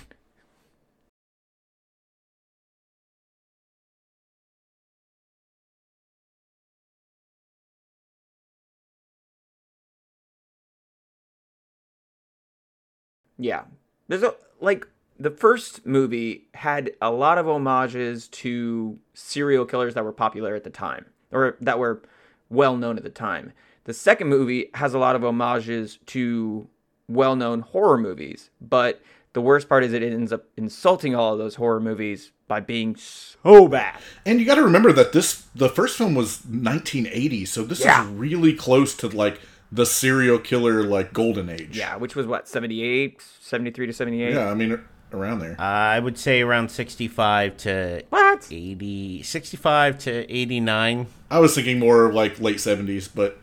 Yeah. 13.38 13.64
There's 14.08 14.24
a 14.24 14.36
like 14.60 14.88
the 15.20 15.32
first 15.32 15.86
movie 15.86 16.46
had 16.54 16.91
a 17.02 17.12
lot 17.12 17.38
of 17.38 17.46
homages 17.46 18.28
to 18.30 18.98
serial 19.14 19.66
killers 19.66 19.94
that 19.94 20.04
were 20.04 20.12
popular 20.14 20.56
at 20.56 20.64
the 20.64 20.70
time 20.70 21.06
or 21.32 21.58
that 21.62 21.80
were 21.80 22.02
well 22.50 22.78
known 22.78 22.98
at 22.98 23.04
the 23.04 23.10
time. 23.10 23.54
The 23.86 23.94
second 23.94 24.28
movie 24.30 24.70
has 24.76 24.94
a 24.94 25.00
lot 25.00 25.16
of 25.16 25.22
homages 25.24 26.00
to 26.08 26.68
well 27.08 27.36
known 27.36 27.62
horror 27.62 27.98
movies, 27.98 28.50
but 28.62 29.02
the 29.34 29.42
worst 29.42 29.68
part 29.68 29.84
is 29.84 29.94
it 29.94 30.04
ends 30.04 30.32
up 30.32 30.46
insulting 30.58 31.16
all 31.16 31.34
of 31.34 31.40
those 31.40 31.56
horror 31.56 31.80
movies 31.80 32.32
by 32.48 32.60
being 32.60 32.96
so 32.96 33.68
bad. 33.68 34.00
And 34.26 34.40
you 34.40 34.46
got 34.46 34.56
to 34.56 34.64
remember 34.64 34.92
that 34.94 35.12
this 35.12 35.48
the 35.56 35.70
first 35.70 35.98
film 35.98 36.16
was 36.16 36.42
1980, 36.46 37.46
so 37.46 37.64
this 37.64 37.82
Yeah. 37.84 38.04
is 38.04 38.10
really 38.12 38.54
close 38.54 38.94
to 38.96 39.08
like 39.08 39.40
the 39.72 39.86
serial 39.86 40.38
killer 40.40 40.84
like 40.84 41.14
golden 41.14 41.50
age. 41.50 41.78
Yeah, 41.78 41.96
which 41.98 42.16
was 42.16 42.26
what, 42.28 42.48
78, 42.48 43.22
73 43.42 43.88
to 43.88 43.94
78? 43.94 44.34
yeah. 44.34 44.50
I 44.50 44.54
mean, 44.54 44.80
around 45.12 45.40
there. 45.40 45.56
Uh, 45.60 45.64
I 45.64 46.00
would 46.00 46.18
say 46.18 46.42
around 46.42 46.70
65 46.70 47.58
to 47.58 48.04
What? 48.10 48.48
80, 48.52 49.24
65 49.24 49.98
to 50.00 50.32
89. 50.32 51.08
I 51.32 51.40
was 51.40 51.56
thinking 51.56 51.80
more 51.80 52.14
like 52.14 52.40
late 52.40 52.58
70s, 52.58 53.10
but 53.14 53.40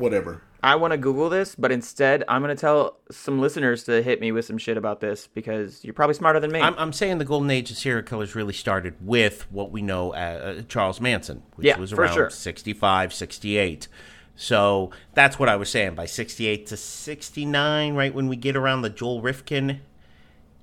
whatever. 0.00 0.42
I 0.62 0.74
want 0.74 0.90
to 0.92 0.98
Google 0.98 1.30
this, 1.30 1.54
but 1.54 1.72
instead 1.72 2.22
I'm 2.28 2.42
going 2.42 2.54
to 2.54 2.60
tell 2.60 2.98
some 3.10 3.40
listeners 3.40 3.84
to 3.84 4.02
hit 4.02 4.20
me 4.20 4.30
with 4.30 4.44
some 4.44 4.58
shit 4.58 4.76
about 4.76 5.00
this 5.00 5.26
because 5.32 5.82
you're 5.84 5.94
probably 5.94 6.14
smarter 6.14 6.38
than 6.40 6.52
me. 6.52 6.60
I'm, 6.60 6.74
I'm 6.76 6.92
saying 6.92 7.16
the 7.18 7.24
golden 7.24 7.50
age 7.50 7.70
of 7.70 7.78
serial 7.78 8.02
killers 8.02 8.34
really 8.34 8.52
started 8.52 8.94
with 9.00 9.50
what 9.50 9.70
we 9.70 9.80
know 9.80 10.12
as 10.12 10.40
uh, 10.58 10.62
Charles 10.68 11.00
Manson, 11.00 11.42
which 11.54 11.66
Yeah, 11.66 11.78
was 11.78 11.92
for 11.92 12.02
around 12.02 12.14
sure. 12.14 12.28
65, 12.30 13.14
68. 13.14 13.88
So 14.36 14.90
that's 15.14 15.38
what 15.38 15.48
I 15.48 15.56
was 15.56 15.70
saying. 15.70 15.94
By 15.94 16.04
68 16.06 16.66
to 16.66 16.76
69, 16.76 17.94
right 17.94 18.14
when 18.14 18.28
we 18.28 18.36
get 18.36 18.54
around 18.56 18.82
the 18.82 18.90
Joel 18.90 19.22
Rifkin, 19.22 19.80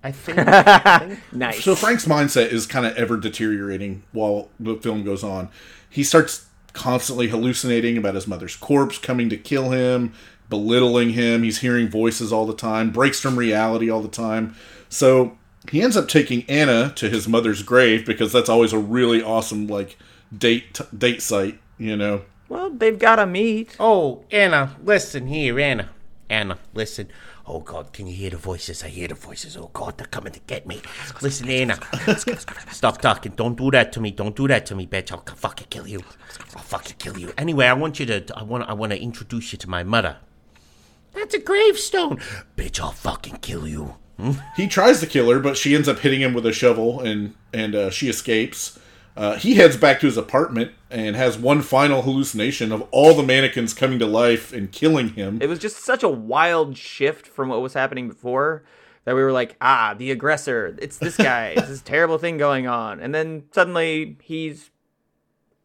I 0.03 0.11
think. 0.11 0.39
I 0.39 0.99
think. 1.07 1.19
nice. 1.33 1.63
So 1.63 1.75
Frank's 1.75 2.05
mindset 2.05 2.51
is 2.51 2.67
kind 2.67 2.85
of 2.85 2.95
ever 2.97 3.17
deteriorating 3.17 4.03
while 4.11 4.49
the 4.59 4.75
film 4.75 5.03
goes 5.03 5.23
on. 5.23 5.49
He 5.89 6.03
starts 6.03 6.45
constantly 6.73 7.27
hallucinating 7.29 7.97
about 7.97 8.15
his 8.15 8.27
mother's 8.27 8.55
corpse 8.55 8.97
coming 8.97 9.29
to 9.29 9.37
kill 9.37 9.71
him, 9.71 10.13
belittling 10.49 11.11
him. 11.11 11.43
He's 11.43 11.59
hearing 11.59 11.89
voices 11.89 12.31
all 12.31 12.45
the 12.45 12.55
time, 12.55 12.91
breaks 12.91 13.19
from 13.19 13.37
reality 13.37 13.89
all 13.89 14.01
the 14.01 14.07
time. 14.07 14.55
So 14.89 15.37
he 15.69 15.81
ends 15.81 15.97
up 15.97 16.07
taking 16.07 16.43
Anna 16.49 16.93
to 16.95 17.09
his 17.09 17.27
mother's 17.27 17.63
grave 17.63 18.05
because 18.05 18.31
that's 18.31 18.49
always 18.49 18.73
a 18.73 18.79
really 18.79 19.21
awesome 19.21 19.67
like 19.67 19.97
date 20.35 20.79
date 20.97 21.21
site, 21.21 21.59
you 21.77 21.95
know. 21.97 22.21
well, 22.49 22.69
they've 22.69 22.99
got 22.99 23.17
to 23.17 23.25
meet. 23.25 23.75
Oh, 23.79 24.23
Anna, 24.31 24.75
listen 24.83 25.27
here, 25.27 25.59
Anna. 25.59 25.89
Anna, 26.29 26.57
listen. 26.73 27.09
Oh, 27.49 27.61
God, 27.61 27.93
can 27.93 28.07
you 28.07 28.13
hear 28.13 28.29
the 28.29 28.37
voices? 28.37 28.83
I 28.83 28.89
hear 28.89 29.07
the 29.07 29.15
voices. 29.15 29.55
Oh, 29.55 29.69
God, 29.71 29.97
they're 29.97 30.07
coming 30.07 30.33
to 30.33 30.39
get 30.47 30.67
me. 30.67 30.81
Listen, 31.21 31.49
Anna. 31.49 31.79
Stop 32.71 32.99
talking. 32.99 33.31
Don't 33.37 33.55
do 33.57 33.71
that 33.71 33.93
to 33.93 34.01
me. 34.01 34.11
Don't 34.11 34.35
do 34.35 34.49
that 34.49 34.65
to 34.65 34.75
me, 34.75 34.85
bitch. 34.85 35.13
I'll 35.13 35.23
fucking 35.23 35.67
kill 35.69 35.87
you. 35.87 36.01
I'll 36.55 36.63
fucking 36.63 36.97
kill 36.99 37.17
you. 37.17 37.31
Anyway, 37.37 37.65
I 37.65 37.73
want 37.73 37.99
you 38.01 38.05
to. 38.07 38.25
I 38.35 38.43
want. 38.43 38.69
I 38.69 38.73
want 38.73 38.91
to 38.91 39.01
introduce 39.01 39.53
you 39.53 39.57
to 39.59 39.69
my 39.69 39.83
mother. 39.83 40.17
That's 41.13 41.33
a 41.33 41.39
gravestone, 41.39 42.19
bitch. 42.57 42.79
I'll 42.81 42.91
fucking 42.91 43.37
kill 43.37 43.67
you. 43.67 43.95
He 44.55 44.67
tries 44.67 44.99
to 44.99 45.07
kill 45.07 45.29
her, 45.29 45.39
but 45.39 45.57
she 45.57 45.75
ends 45.75 45.87
up 45.87 45.99
hitting 45.99 46.21
him 46.21 46.33
with 46.33 46.45
a 46.45 46.51
shovel, 46.51 46.99
and 46.99 47.35
and 47.53 47.75
uh, 47.75 47.89
she 47.91 48.09
escapes. 48.09 48.77
Uh, 49.15 49.35
he 49.35 49.55
heads 49.55 49.77
back 49.77 49.99
to 49.99 50.05
his 50.05 50.17
apartment 50.17 50.71
and 50.89 51.15
has 51.15 51.37
one 51.37 51.61
final 51.61 52.01
hallucination 52.01 52.71
of 52.71 52.87
all 52.91 53.13
the 53.13 53.23
mannequins 53.23 53.73
coming 53.73 53.99
to 53.99 54.05
life 54.05 54.53
and 54.53 54.71
killing 54.71 55.09
him. 55.09 55.41
It 55.41 55.47
was 55.47 55.59
just 55.59 55.83
such 55.83 56.03
a 56.03 56.09
wild 56.09 56.77
shift 56.77 57.27
from 57.27 57.49
what 57.49 57.61
was 57.61 57.73
happening 57.73 58.07
before 58.07 58.63
that 59.05 59.15
we 59.15 59.21
were 59.21 59.31
like, 59.31 59.55
ah, 59.61 59.95
the 59.97 60.11
aggressor. 60.11 60.75
It's 60.81 60.97
this 60.97 61.17
guy. 61.17 61.53
it's 61.57 61.67
this 61.69 61.81
terrible 61.81 62.17
thing 62.17 62.37
going 62.37 62.67
on. 62.67 62.99
And 62.99 63.13
then 63.15 63.43
suddenly 63.51 64.17
he's 64.21 64.69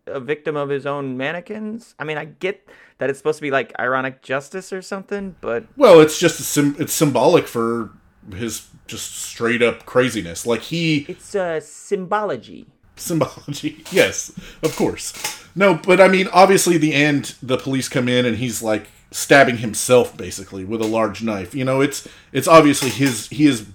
a 0.07 0.21
victim 0.21 0.57
of 0.57 0.69
his 0.69 0.87
own 0.87 1.17
mannequins. 1.17 1.95
I 1.99 2.05
mean, 2.05 2.19
I 2.19 2.25
get 2.25 2.69
that 2.99 3.11
it's 3.11 3.19
supposed 3.19 3.39
to 3.39 3.43
be 3.43 3.51
like 3.51 3.73
ironic 3.79 4.23
justice 4.23 4.73
or 4.73 4.83
something, 4.83 5.37
but 5.41 5.65
Well, 5.77 6.01
it's 6.01 6.19
just 6.19 6.41
a 6.41 6.43
sim- 6.43 6.77
it's 6.79 6.93
symbolic 6.93 7.47
for 7.47 7.91
his 8.35 8.69
just 8.87 9.17
straight 9.17 9.63
up 9.63 9.87
craziness. 9.87 10.47
Like 10.47 10.61
he 10.63 11.05
it's 11.09 11.35
a 11.35 11.61
symbology. 11.61 12.67
symbology. 13.07 13.85
yes, 13.91 14.33
of 14.63 14.75
course. 14.77 15.13
No, 15.55 15.75
but 15.75 16.01
I 16.01 16.09
mean, 16.09 16.29
obviously, 16.33 16.79
the 16.79 16.95
end, 16.95 17.35
the 17.43 17.59
police 17.59 17.89
come 17.89 18.09
in 18.09 18.25
and 18.25 18.37
he's 18.39 18.63
like 18.63 18.87
stabbing 19.11 19.59
himself 19.59 20.17
basically 20.17 20.65
with 20.65 20.81
a 20.81 20.87
large 20.87 21.23
knife. 21.23 21.55
You 21.55 21.65
know, 21.65 21.81
it's 21.81 22.09
it's 22.33 22.49
obviously 22.49 22.89
his 22.91 23.29
he 23.29 23.47
is 23.47 23.67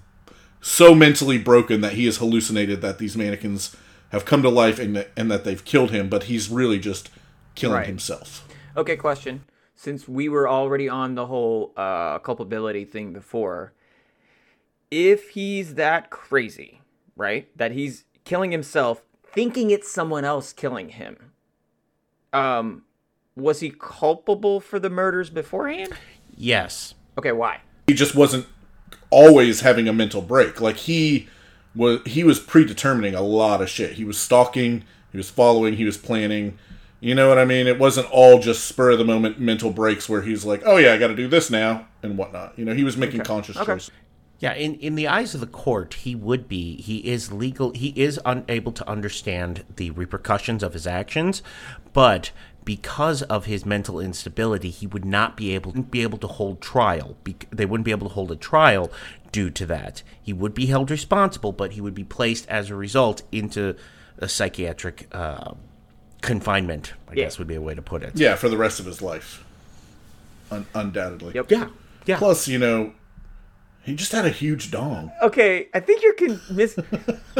so 0.61 0.95
mentally 0.95 1.38
broken 1.38 1.82
that 1.82 1.93
he 1.93 2.05
has 2.05 2.17
hallucinated 2.17 2.82
that 2.82 2.97
these 2.97 3.15
mannequins 3.15 3.75
have 4.11 4.25
come 4.25 4.41
to 4.41 4.49
life 4.49 4.80
and 4.80 4.95
that, 4.95 5.11
and 5.15 5.30
that 5.30 5.43
they've 5.43 5.63
killed 5.63 5.91
him, 5.91 6.09
but 6.09 6.23
he's 6.23 6.49
really 6.49 6.80
just 6.80 7.09
killing 7.55 7.75
Right. 7.78 7.86
himself. 7.88 8.47
Okay, 8.75 8.95
question. 8.95 9.43
Since 9.75 10.07
we 10.07 10.28
were 10.30 10.49
already 10.49 10.89
on 10.89 11.13
the 11.15 11.28
whole 11.28 11.73
uh, 11.78 12.17
culpability 12.19 12.86
thing 12.86 13.13
before, 13.13 13.73
if 14.89 15.30
he's 15.32 15.75
that 15.75 16.09
crazy, 16.09 16.82
right, 17.15 17.47
that 17.57 17.71
he's 17.73 18.05
killing 18.23 18.51
himself, 18.51 19.03
thinking 19.38 19.69
it's 19.69 19.91
someone 19.91 20.25
else 20.25 20.51
killing 20.51 20.89
him, 20.89 21.31
um, 22.33 22.81
was 23.35 23.59
he 23.59 23.69
culpable 23.69 24.59
for 24.59 24.79
the 24.79 24.89
murders 24.89 25.29
beforehand? 25.29 25.93
Yes. 26.35 26.95
Okay, 27.19 27.31
why? 27.31 27.61
He 27.85 27.93
just 27.93 28.15
wasn't 28.15 28.47
always 29.11 29.61
having 29.61 29.88
a 29.88 29.93
mental 29.93 30.23
break. 30.23 30.59
Like 30.59 30.77
he 30.77 31.27
was 31.75 31.99
he 32.07 32.23
was 32.23 32.39
predetermining 32.39 33.13
a 33.13 33.21
lot 33.21 33.61
of 33.61 33.69
shit. 33.69 33.91
He 33.93 34.03
was 34.03 34.17
stalking, 34.19 34.83
he 35.11 35.17
was 35.17 35.29
following, 35.29 35.75
he 35.75 35.85
was 35.85 35.97
planning. 35.97 36.57
You 36.99 37.13
know 37.13 37.29
what 37.29 37.38
I 37.38 37.45
mean? 37.45 37.67
It 37.67 37.77
wasn't 37.77 38.09
all 38.09 38.39
just 38.39 38.65
spur 38.65 38.89
of 38.89 38.97
the 38.97 39.05
moment 39.05 39.39
mental 39.39 39.69
breaks 39.69 40.09
where 40.09 40.23
he's 40.23 40.45
like, 40.45 40.63
"Oh 40.65 40.77
yeah, 40.77 40.93
I 40.93 40.97
got 40.97 41.09
to 41.09 41.15
do 41.15 41.27
this 41.27 41.51
now" 41.51 41.88
and 42.01 42.17
whatnot. 42.17 42.57
You 42.57 42.65
know, 42.65 42.73
he 42.73 42.83
was 42.83 42.97
making 42.97 43.21
conscious 43.21 43.55
Okay. 43.55 43.73
choices. 43.73 43.91
Yeah, 44.39 44.53
in, 44.53 44.75
in 44.75 44.93
the 44.95 45.07
eyes 45.07 45.33
of 45.33 45.39
the 45.41 45.47
court, 45.47 45.95
he 45.95 46.13
would 46.13 46.47
be. 46.47 46.79
He 46.81 46.97
is 46.99 47.31
legal. 47.31 47.71
He 47.71 47.88
is 47.95 48.19
unable 48.23 48.71
to 48.73 48.88
understand 48.88 49.63
the 49.77 49.89
repercussions 49.91 50.61
of 50.61 50.73
his 50.73 50.85
actions, 50.85 51.41
but 51.91 52.31
because 52.63 53.21
of 53.23 53.45
his 53.45 53.65
mental 53.65 53.99
instability, 53.99 54.69
he 54.69 54.85
would 54.85 55.05
not 55.05 55.35
be 55.38 55.55
able 55.55 55.71
be 55.71 56.03
able 56.03 56.17
to 56.19 56.27
hold 56.27 56.61
trial. 56.61 57.17
Be, 57.23 57.35
they 57.49 57.65
wouldn't 57.65 57.85
be 57.85 57.91
able 57.91 58.07
to 58.09 58.13
hold 58.13 58.31
a 58.31 58.35
trial 58.35 58.91
due 59.31 59.49
to 59.49 59.65
that. 59.65 60.03
He 60.21 60.33
would 60.33 60.53
be 60.53 60.67
held 60.67 60.91
responsible, 60.91 61.51
but 61.51 61.71
he 61.71 61.81
would 61.81 61.95
be 61.95 62.03
placed 62.03 62.47
as 62.47 62.69
a 62.69 62.75
result 62.75 63.23
into 63.31 63.75
a 64.19 64.27
psychiatric 64.27 65.07
uh, 65.13 65.53
confinement. 66.21 66.93
I 67.07 67.13
Yeah. 67.13 67.23
guess 67.25 67.39
would 67.39 67.47
be 67.47 67.55
a 67.55 67.61
way 67.61 67.73
to 67.73 67.81
put 67.81 68.03
it. 68.03 68.11
Yeah, 68.15 68.35
for 68.35 68.49
the 68.49 68.57
rest 68.57 68.79
of 68.79 68.85
his 68.85 69.01
life. 69.01 69.43
Un- 70.51 70.65
undoubtedly. 70.75 71.33
Yep. 71.35 71.49
Yeah. 71.51 71.69
Yeah. 72.05 72.17
Plus, 72.17 72.47
you 72.47 72.59
know, 72.59 72.93
he 73.88 73.95
just 73.95 74.11
had 74.11 74.25
a 74.25 74.29
huge 74.29 74.69
dong. 74.69 75.11
Okay, 75.23 75.69
I 75.73 75.79
think 75.79 76.03
you're 76.03 76.13
con- 76.13 76.41
mis- 76.51 76.77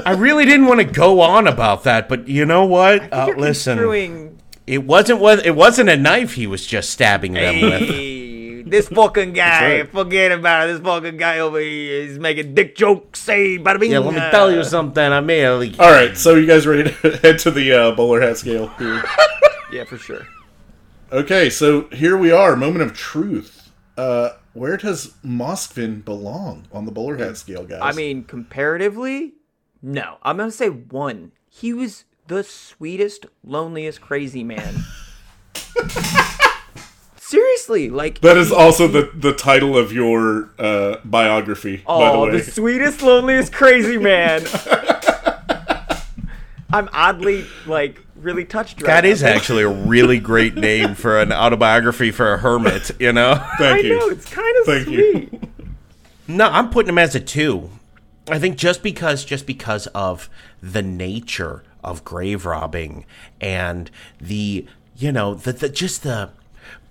I 0.06 0.14
really 0.14 0.46
didn't 0.46 0.66
want 0.66 0.80
to 0.80 0.86
go 0.86 1.20
on 1.22 1.46
about 1.46 1.84
that, 1.84 2.08
but 2.10 2.28
you 2.28 2.46
know 2.46 2.66
what? 2.66 3.14
Uh, 3.14 3.26
you're 3.28 3.38
listen, 3.38 3.78
construing- 3.78 4.40
it 4.66 4.84
wasn't 4.86 5.20
what 5.20 5.46
it 5.46 5.56
wasn't 5.56 5.90
a 5.90 5.98
knife 5.98 6.34
he 6.34 6.48
was 6.48 6.66
just 6.66 6.90
stabbing 6.90 7.34
them 7.34 7.62
with. 7.62 8.70
This 8.70 8.90
fucking 8.90 9.32
guy, 9.34 9.78
right. 9.80 9.92
forget 9.92 10.32
about 10.32 10.68
it. 10.68 10.74
This 10.74 10.82
fucking 10.82 11.16
guy 11.18 11.40
over 11.40 11.60
here 11.60 12.02
is 12.02 12.20
making 12.20 12.54
dick 12.54 12.76
jokes. 12.76 13.20
Say, 13.22 13.58
bada 13.58 13.80
bing. 13.80 13.92
Yeah, 13.92 14.00
let 14.00 14.14
me 14.14 14.20
tell 14.20 14.52
you 14.52 14.64
something. 14.64 15.02
I 15.04 15.22
mean, 15.22 15.60
like, 15.60 15.80
All 15.80 15.92
right, 15.92 16.18
so 16.18 16.36
you 16.36 16.46
guys 16.46 16.68
ready 16.68 16.92
to 16.92 17.18
head 17.22 17.40
to 17.40 17.52
the 17.52 17.72
uh, 17.72 17.92
bowler 17.96 18.22
hat 18.22 18.38
scale 18.38 18.68
here? 18.80 19.04
Yeah, 19.70 19.84
for 19.84 19.98
sure. 19.98 20.26
Okay, 21.12 21.50
so 21.50 21.90
here 21.90 22.16
we 22.18 22.32
are, 22.32 22.56
moment 22.56 22.84
of 22.84 22.94
truth. 22.94 23.70
Uh, 23.98 24.30
where 24.58 24.78
does 24.78 25.14
Moskvin 25.24 26.04
belong 26.04 26.68
on 26.72 26.86
the 26.86 26.92
bowler 26.92 27.18
hat 27.18 27.38
scale, 27.38 27.64
guys? 27.64 27.80
I 27.82 27.92
mean, 27.92 28.24
comparatively, 28.24 29.34
no. 29.82 30.18
I'm 30.24 30.38
gonna 30.38 30.52
say 30.52 30.70
one. 30.70 31.32
He 31.50 31.74
was 31.74 32.06
the 32.28 32.44
sweetest, 32.44 33.28
loneliest, 33.44 34.02
crazy 34.02 34.44
man. 34.44 34.84
Seriously, 37.18 37.90
like 37.90 38.22
that 38.22 38.38
is 38.38 38.52
also 38.52 38.88
the 38.88 39.12
the 39.14 39.34
title 39.34 39.78
of 39.78 39.92
your 39.92 40.52
uh, 40.58 40.98
biography, 41.04 41.78
by 41.86 42.12
the 42.12 42.18
oh, 42.18 42.24
way. 42.24 42.32
the 42.32 42.44
sweetest, 42.44 43.02
loneliest, 43.02 43.54
crazy 43.54 43.98
man. 43.98 44.46
I'm 46.74 46.90
oddly 46.92 47.46
like 47.66 48.02
really 48.20 48.46
touched. 48.46 48.82
Right 48.82 48.88
that 48.88 49.04
now. 49.04 49.10
is 49.10 49.24
actually 49.24 49.64
a 49.64 49.70
really 49.70 50.20
great 50.20 50.56
name 50.56 50.96
for 50.96 51.20
an 51.20 51.32
autobiography 51.32 52.12
for 52.12 52.34
a 52.34 52.38
hermit. 52.38 52.92
You 53.00 53.14
know? 53.14 53.36
Thank 53.58 53.62
I 53.86 53.88
you. 53.88 54.00
know 54.00 54.08
it's 54.10 54.26
kind 54.30 54.58
of 54.60 54.66
Thank 54.66 54.88
you. 54.90 55.12
sweet. 55.30 55.44
No, 56.28 56.48
I'm 56.48 56.70
putting 56.70 56.90
him 56.90 56.98
as 56.98 57.16
a 57.16 57.20
two. 57.20 57.70
I 58.30 58.40
think 58.40 58.58
just 58.58 58.84
because 58.84 59.24
just 59.24 59.46
because 59.46 59.88
of 59.88 60.30
the 60.62 60.82
nature 60.82 61.64
of 61.84 62.04
grave 62.04 62.46
robbing 62.46 63.06
and 63.40 63.90
the 64.20 64.66
you 64.98 65.12
know 65.14 65.36
the, 65.36 65.54
the 65.54 65.70
just 65.70 66.04
the 66.04 66.32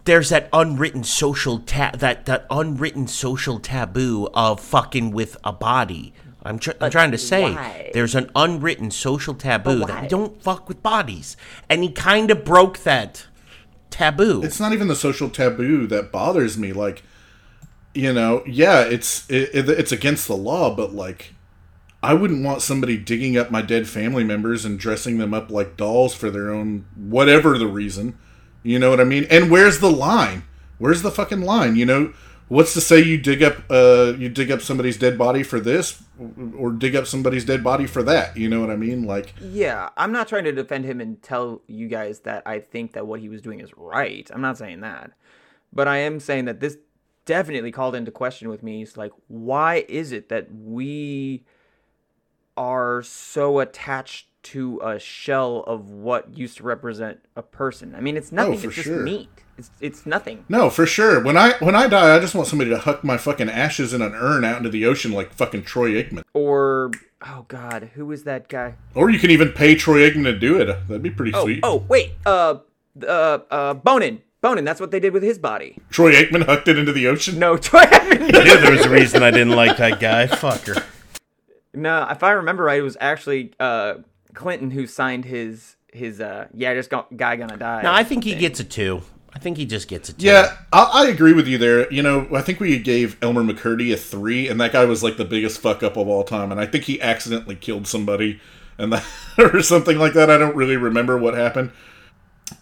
there's 0.04 0.30
that 0.30 0.48
unwritten 0.52 1.04
social 1.04 1.58
ta- 1.58 1.90
that 1.94 2.24
that 2.24 2.46
unwritten 2.48 3.06
social 3.08 3.58
taboo 3.58 4.28
of 4.32 4.60
fucking 4.60 5.10
with 5.10 5.36
a 5.44 5.52
body. 5.52 6.14
I'm, 6.47 6.59
tr- 6.59 6.72
I'm 6.80 6.90
trying 6.90 7.11
to 7.11 7.18
say 7.18 7.53
why? 7.53 7.90
there's 7.92 8.14
an 8.14 8.30
unwritten 8.34 8.90
social 8.90 9.34
taboo 9.34 9.80
that 9.86 10.03
we 10.03 10.09
don't 10.09 10.40
fuck 10.42 10.68
with 10.68 10.82
bodies, 10.82 11.36
and 11.68 11.82
he 11.82 11.90
kind 11.90 12.30
of 12.30 12.44
broke 12.44 12.78
that 12.84 13.26
taboo. 13.90 14.42
it's 14.42 14.61
not 14.61 14.72
even 14.72 14.88
the 14.88 14.97
social 14.97 15.28
taboo 15.30 15.86
that 15.86 16.12
bothers 16.12 16.57
me. 16.57 16.72
Like, 16.72 17.03
you 17.94 18.12
know, 18.12 18.42
yeah, 18.47 18.82
it's 18.82 19.28
it, 19.30 19.51
it, 19.55 19.68
it's 19.68 19.92
against 19.92 20.28
the 20.28 20.36
law, 20.36 20.74
but 20.74 20.92
like, 20.94 21.32
I 22.03 22.14
wouldn't 22.14 22.44
want 22.44 22.62
somebody 22.62 22.97
digging 22.97 23.36
up 23.36 23.51
my 23.51 23.62
dead 23.62 23.88
family 23.88 24.22
members 24.22 24.64
and 24.64 24.78
dressing 24.78 25.18
them 25.18 25.34
up 25.34 25.51
like 25.51 25.76
dolls 25.76 26.14
for 26.14 26.30
their 26.30 26.51
own 26.51 26.86
whatever 26.94 27.59
the 27.59 27.66
reason. 27.66 28.18
You 28.62 28.78
know 28.78 28.90
what 28.90 29.01
I 29.01 29.05
mean? 29.05 29.26
And 29.30 29.51
where's 29.51 29.80
the 29.80 29.90
line? 29.90 30.44
Where's 30.78 31.03
the 31.03 31.11
fucking 31.11 31.40
line? 31.40 31.76
You 31.76 31.86
know, 31.86 32.12
what's 32.49 32.74
to 32.74 32.80
say 32.80 33.03
you 33.03 33.18
dig 33.18 33.42
up 33.42 33.57
uh 33.70 34.14
you 34.18 34.28
dig 34.28 34.51
up 34.51 34.61
somebody's 34.61 34.97
dead 34.97 35.18
body 35.18 35.42
for 35.42 35.59
this 35.59 36.03
or 36.57 36.70
dig 36.70 36.94
up 36.94 37.07
somebody's 37.07 37.44
dead 37.44 37.62
body 37.62 37.86
for 37.86 38.03
that? 38.03 38.36
You 38.36 38.49
know 38.49 38.61
what 38.61 38.70
I 38.70 38.76
mean? 38.76 39.05
Like, 39.05 39.34
Yeah, 39.40 39.90
I'm 39.97 40.12
not 40.12 40.28
trying 40.28 40.44
to 40.44 40.53
defend 40.53 40.84
him 40.84 41.01
and 41.01 41.22
tell 41.22 41.62
you 41.66 41.88
guys 41.88 42.20
that 42.20 42.42
I 42.47 42.61
think 42.61 42.92
that 42.92 43.07
what 43.07 43.20
he 43.20 43.28
was 43.28 43.42
doing 43.42 43.61
is 43.61 43.76
right. 43.76 44.30
I'm 44.32 44.40
not 44.40 44.59
saying 44.59 44.80
that. 44.80 45.12
But 45.72 45.88
I 45.88 45.99
am 45.99 46.20
saying 46.20 46.47
that 46.47 46.61
this 46.61 46.78
definitely 47.26 47.72
called 47.72 47.94
into 47.94 48.11
question 48.11 48.49
with 48.49 48.62
me. 48.62 48.82
It's 48.82 48.97
like, 48.97 49.12
why 49.28 49.84
is 49.88 50.12
it 50.12 50.30
that 50.30 50.47
we 50.55 51.44
are 52.57 53.03
so 53.03 53.59
attached 53.59 54.28
to 54.44 54.80
a 54.82 54.99
shell 54.99 55.64
of 55.66 55.90
what 55.90 56.38
used 56.38 56.57
to 56.59 56.62
represent 56.62 57.20
a 57.34 57.42
person? 57.42 57.94
I 57.94 58.01
mean, 58.01 58.16
it's 58.16 58.32
nothing. 58.32 58.53
Oh, 58.53 58.55
it's 58.55 58.62
just 58.62 58.86
sure. 58.86 59.03
meat. 59.03 59.28
It's 59.59 59.70
it's 59.80 60.07
nothing. 60.07 60.44
No, 60.48 60.68
for 60.70 60.84
sure. 60.86 61.22
When 61.22 61.36
I 61.36 61.52
when 61.61 61.74
I 61.74 61.86
die, 61.88 62.14
I 62.14 62.18
just 62.20 62.34
want 62.34 62.46
somebody 62.48 62.70
to 62.70 62.78
huck 62.78 63.02
my 63.02 63.16
fucking 63.16 63.48
ashes 63.48 63.94
in 63.94 64.02
an 64.02 64.14
urn 64.14 64.44
out 64.44 64.59
into 64.59 64.68
the 64.68 64.84
ocean 64.84 65.12
like 65.12 65.32
fucking 65.32 65.62
Troy 65.64 65.92
Aikman. 65.92 66.22
Or 66.34 66.90
oh 67.26 67.46
god, 67.48 67.90
who 67.94 68.11
is 68.12 68.24
that 68.24 68.48
guy? 68.48 68.74
Or 68.94 69.09
you 69.11 69.18
can 69.18 69.30
even 69.30 69.52
pay 69.52 69.74
Troy 69.74 70.09
Aikman 70.09 70.24
to 70.24 70.38
do 70.38 70.61
it. 70.61 70.66
That'd 70.66 71.02
be 71.02 71.11
pretty 71.11 71.32
Oh, 71.34 71.44
sweet. 71.44 71.61
oh, 71.62 71.84
wait. 71.88 72.12
Uh 72.26 72.59
uh 73.07 73.38
uh 73.50 73.74
Bonin. 73.74 74.20
Bonin, 74.42 74.64
that's 74.66 74.80
what 74.80 74.90
they 74.90 75.00
did 75.00 75.12
with 75.14 75.22
his 75.22 75.38
body. 75.38 75.78
Troy 75.90 76.12
Aikman 76.12 76.44
hucked 76.44 76.68
it 76.68 76.78
into 76.78 76.92
the 76.92 77.07
ocean. 77.09 77.38
No, 77.38 77.57
Troy 77.57 77.80
Aikman 77.84 78.34
I 78.36 78.44
knew 78.44 78.61
there 78.61 78.70
was 78.72 78.84
a 78.84 78.90
reason 78.90 79.22
I 79.22 79.30
didn't 79.30 79.57
like 79.57 79.78
that 79.78 79.98
guy. 80.00 80.26
Fucker. 80.26 80.84
No, 81.72 82.07
if 82.11 82.22
I 82.22 82.32
remember 82.32 82.64
right, 82.64 82.78
it 82.78 82.82
was 82.82 82.96
actually 83.00 83.52
uh, 83.59 83.94
Clinton 84.34 84.70
who 84.70 84.86
signed 84.86 85.24
his 85.24 85.76
his 85.92 86.20
uh, 86.20 86.48
yeah, 86.52 86.74
just 86.74 86.90
go- 86.90 87.07
guy 87.16 87.36
gonna 87.36 87.57
die. 87.57 87.82
No, 87.82 87.92
I 87.92 88.04
think 88.04 88.24
he 88.24 88.34
gets 88.34 88.61
a 88.61 88.64
two. 88.64 89.00
I 89.37 89.39
think 89.39 89.59
he 89.59 89.66
just 89.66 89.87
gets 89.87 90.09
a 90.09 90.14
two. 90.14 90.24
Yeah, 90.24 90.57
I, 90.72 90.91
I 90.95 91.09
agree 91.09 91.34
with 91.34 91.47
you 91.47 91.59
there. 91.59 91.93
You 91.93 92.03
know, 92.03 92.26
I 92.32 92.41
think 92.41 92.59
we 92.59 92.78
gave 92.78 93.22
Elmer 93.22 93.43
McCurdy 93.43 93.93
a 93.93 93.97
three, 93.99 94.49
and 94.49 94.59
that 94.62 94.72
guy 94.72 94.87
was 94.87 95.03
like 95.03 95.18
the 95.18 95.26
biggest 95.26 95.61
fuck 95.61 95.82
up 95.82 95.99
of 95.99 96.09
all 96.09 96.24
time. 96.24 96.51
And 96.51 96.59
I 96.59 96.64
think 96.64 96.84
he 96.84 97.03
accidentally 97.03 97.55
killed 97.55 97.87
somebody, 97.87 98.41
and 98.78 98.91
that 98.95 99.05
or 99.39 99.61
something 99.61 99.99
like 99.99 100.14
that. 100.14 100.30
I 100.30 100.39
don't 100.39 100.57
really 100.57 100.78
remember 100.78 101.18
what 101.18 101.34
happened. 101.34 101.72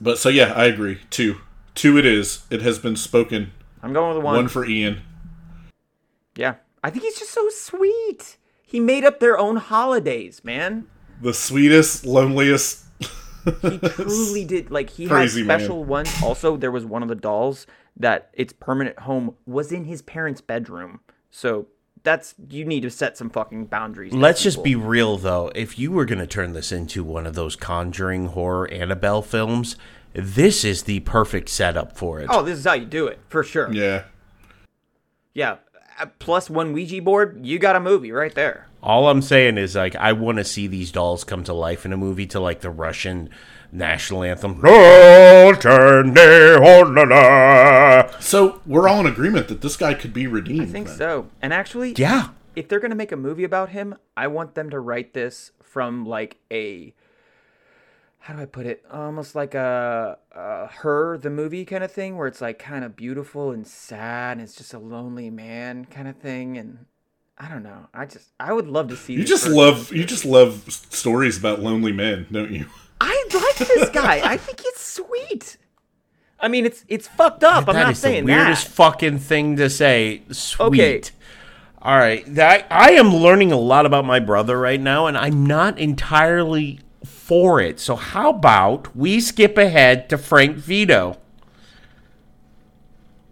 But 0.01 0.18
so 0.18 0.29
yeah, 0.29 0.53
I 0.53 0.64
agree. 0.64 0.99
Two, 1.11 1.37
two. 1.77 1.97
It 1.97 2.05
is. 2.05 2.45
It 2.51 2.61
has 2.62 2.81
been 2.81 2.97
spoken. 2.97 3.53
I'm 3.81 3.93
going 3.93 4.09
with 4.09 4.25
a 4.25 4.27
one. 4.27 4.35
One 4.35 4.49
for 4.49 4.66
Ian. 4.66 5.03
yeah, 6.35 6.57
I 6.83 6.91
think 6.91 7.05
he's 7.05 7.20
just 7.20 7.31
so 7.31 7.49
sweet. 7.51 8.37
He 8.64 8.81
made 8.81 9.05
up 9.05 9.20
their 9.20 9.39
own 9.39 9.57
holidays, 9.59 10.43
man. 10.43 10.89
The 11.22 11.35
sweetest, 11.35 12.05
loneliest. 12.05 12.84
He 13.62 13.78
truly 13.88 14.45
did. 14.45 14.70
Like 14.70 14.90
he 14.90 15.07
Crazy 15.07 15.40
had 15.40 15.47
man. 15.49 15.61
special 15.61 15.84
ones. 15.84 16.12
Also, 16.22 16.57
there 16.57 16.70
was 16.70 16.84
one 16.84 17.03
of 17.03 17.09
the 17.09 17.14
dolls 17.14 17.66
that 17.97 18.30
its 18.32 18.53
permanent 18.53 18.99
home 19.01 19.34
was 19.47 19.72
in 19.72 19.84
his 19.84 20.03
parents' 20.03 20.40
bedroom. 20.40 21.01
So 21.30 21.66
that's 22.03 22.34
you 22.51 22.64
need 22.64 22.82
to 22.82 22.90
set 22.90 23.16
some 23.16 23.30
fucking 23.30 23.66
boundaries. 23.66 24.12
Let's 24.12 24.42
just 24.42 24.62
be 24.62 24.74
real, 24.74 25.16
though. 25.16 25.51
If 25.55 25.78
you 25.78 25.90
were 25.92 26.05
going 26.05 26.18
to 26.18 26.26
turn 26.26 26.53
this 26.53 26.70
into 26.72 27.03
one 27.03 27.26
of 27.26 27.34
those 27.34 27.57
Conjuring 27.57 28.26
horror 28.26 28.70
Annabelle 28.70 29.22
films, 29.22 29.76
this 30.12 30.64
is 30.64 30.84
the 30.84 31.01
perfect 31.01 31.49
setup 31.49 31.97
for 31.97 32.20
it. 32.20 32.26
Oh, 32.30 32.42
this 32.42 32.59
is 32.59 32.64
how 32.64 32.74
you 32.74 32.86
do 32.86 33.07
it 33.07 33.18
for 33.28 33.42
sure. 33.42 33.72
Yeah. 33.72 34.05
Yeah. 35.32 35.57
Uh, 36.01 36.07
Plus 36.18 36.51
one 36.51 36.72
Ouija 36.72 37.01
board, 37.03 37.45
you 37.45 37.59
got 37.59 37.76
a 37.76 37.80
movie 37.80 38.11
right 38.12 38.34
there. 38.34 38.68
All 38.82 39.09
I'm 39.09 39.22
saying 39.22 39.57
is, 39.59 39.74
like, 39.76 39.97
I 39.97 40.12
want 40.12 40.38
to 40.38 40.45
see 40.45 40.66
these 40.66 40.92
dolls 40.92 41.24
come 41.24 41.42
to 41.45 41.53
life 41.55 41.86
in 41.86 41.92
a 41.92 41.97
movie 41.97 42.26
to, 42.28 42.40
like, 42.40 42.61
the 42.61 42.70
Russian 42.70 43.30
national 43.72 44.22
anthem. 44.22 44.61
So 48.20 48.61
we're 48.66 48.88
all 48.88 49.01
in 49.01 49.07
agreement 49.07 49.49
that 49.49 49.61
this 49.62 49.76
guy 49.76 49.95
could 49.95 50.12
be 50.12 50.26
redeemed. 50.26 50.62
I 50.62 50.66
think 50.66 50.88
then. 50.88 50.97
so. 50.97 51.28
And 51.42 51.53
actually, 51.53 51.95
Yeah. 51.97 52.28
if 52.57 52.68
they're 52.68 52.80
gonna 52.80 52.95
make 52.95 53.12
a 53.12 53.16
movie 53.16 53.45
about 53.45 53.70
him, 53.70 53.95
I 54.16 54.26
want 54.28 54.55
them 54.55 54.70
to 54.70 54.78
write 54.80 55.12
this 55.14 55.51
from 55.62 56.05
like 56.07 56.36
a 56.53 56.95
how 58.25 58.33
do 58.33 58.41
I 58.41 58.47
put 58.47 58.64
it? 58.64 58.83
Almost 58.91 59.35
like 59.35 59.55
a, 59.55 60.16
a 60.33 60.66
her 60.68 61.18
the 61.18 61.29
movie 61.29 61.66
kind 61.66 61.85
of 61.85 61.93
thing, 61.93 62.16
where 62.16 62.27
it's 62.27 62.41
like 62.41 62.59
kind 62.59 62.83
of 62.83 62.97
beautiful 62.97 63.51
and 63.51 63.66
sad, 63.66 64.39
and 64.39 64.41
it's 64.41 64.55
just 64.55 64.72
a 64.72 64.79
lonely 64.79 65.29
man 65.29 65.85
kind 65.85 66.09
of 66.09 66.16
thing. 66.16 66.57
And 66.57 66.87
I 67.37 67.51
don't 67.51 67.62
know. 67.62 67.87
I 67.93 68.07
just 68.07 68.31
I 68.41 68.55
would 68.55 68.66
love 68.66 68.89
to 68.89 68.97
see. 68.97 69.12
You 69.12 69.25
just 69.25 69.45
person. 69.45 69.59
love 69.59 69.93
you 69.93 70.05
just 70.05 70.25
love 70.25 70.64
stories 70.72 71.37
about 71.37 71.61
lonely 71.61 71.93
men, 71.93 72.27
don't 72.33 72.51
you? 72.51 72.64
I 73.03 73.29
like 73.35 73.68
this 73.68 73.91
guy. 73.91 74.22
I 74.25 74.39
think 74.39 74.61
he's 74.61 74.77
sweet. 74.77 75.59
I 76.41 76.49
mean, 76.49 76.64
it's 76.64 76.83
it's 76.89 77.07
fucked 77.07 77.45
up. 77.45 77.68
I'm 77.68 77.77
not 77.77 77.93
is 77.93 78.01
the 78.01 78.09
saying 78.09 78.25
weirdest 78.25 78.68
that. 78.68 78.72
fucking 78.72 79.18
thing 79.18 79.57
to 79.57 79.68
say. 79.68 80.22
Sweet. 80.31 80.64
Okay. 80.64 81.03
All 81.83 81.99
right. 81.99 82.25
That, 82.35 82.66
I 82.70 82.93
am 82.93 83.14
learning 83.14 83.53
a 83.53 83.59
lot 83.59 83.85
about 83.85 84.07
my 84.07 84.18
brother 84.18 84.59
right 84.59 84.81
now, 84.81 85.07
and 85.09 85.18
I'm 85.18 85.45
not 85.45 85.79
entirely 85.79 86.81
for 87.25 87.59
it. 87.59 87.81
So, 87.81 87.97
how 87.97 88.31
about 88.31 88.95
we 88.95 89.18
skip 89.18 89.57
ahead 89.57 90.11
to 90.11 90.18
Frank 90.18 90.59
Zito? 90.59 91.16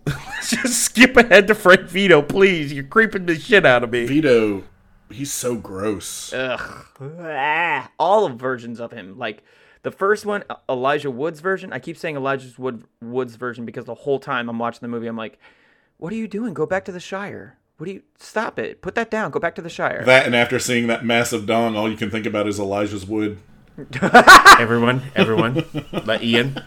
Let's 0.07 0.51
just 0.63 0.83
skip 0.83 1.15
ahead 1.17 1.47
to 1.49 1.55
Frank 1.55 1.83
Zito, 1.83 2.27
please. 2.27 2.73
You're 2.73 2.85
creeping 2.85 3.27
the 3.27 3.39
shit 3.39 3.67
out 3.67 3.85
of 3.85 3.91
me. 3.93 4.09
Zito, 4.09 4.63
he's 5.11 5.31
so 5.31 5.57
gross. 5.57 6.33
Ugh. 6.33 6.87
Ah, 7.21 7.91
all 7.99 8.25
of 8.25 8.37
versions 8.37 8.81
of 8.81 8.93
him. 8.93 9.19
Like 9.19 9.45
The 9.83 9.91
first 9.91 10.25
one, 10.25 10.43
Elijah 10.71 11.11
Wood's 11.11 11.41
version. 11.41 11.71
I 11.73 11.79
keep 11.79 11.99
saying 11.99 12.17
Elijah 12.17 12.49
Wood 12.57 12.85
Wood's 13.03 13.37
version 13.37 13.67
because 13.67 13.85
the 13.85 13.95
whole 13.95 14.19
time 14.19 14.49
I'm 14.49 14.59
watching 14.59 14.81
the 14.81 14.89
movie, 14.89 15.07
I'm 15.07 15.19
like, 15.19 15.39
"What 15.99 16.15
are 16.15 16.17
you 16.17 16.29
doing? 16.29 16.55
Go 16.55 16.65
back 16.65 16.87
to 16.87 16.93
the 16.93 17.01
Shire. 17.01 17.59
What 17.77 17.87
do 17.87 17.93
you 17.93 18.03
stop 18.19 18.59
it? 18.59 18.81
Put 18.81 18.95
that 18.95 19.11
down. 19.11 19.31
Go 19.31 19.39
back 19.39 19.55
to 19.57 19.63
the 19.63 19.69
Shire." 19.69 20.03
That 20.07 20.25
and 20.25 20.35
after 20.35 20.59
seeing 20.59 20.87
that 20.87 21.05
massive 21.05 21.45
dong, 21.45 21.77
all 21.77 21.91
you 21.91 21.97
can 21.99 22.11
think 22.11 22.25
about 22.25 22.49
is 22.49 22.59
Elijah's 22.59 23.05
wood. 23.05 23.39
Everyone, 24.59 25.03
everyone, 25.15 25.65
let 26.05 26.23
Ian 26.23 26.61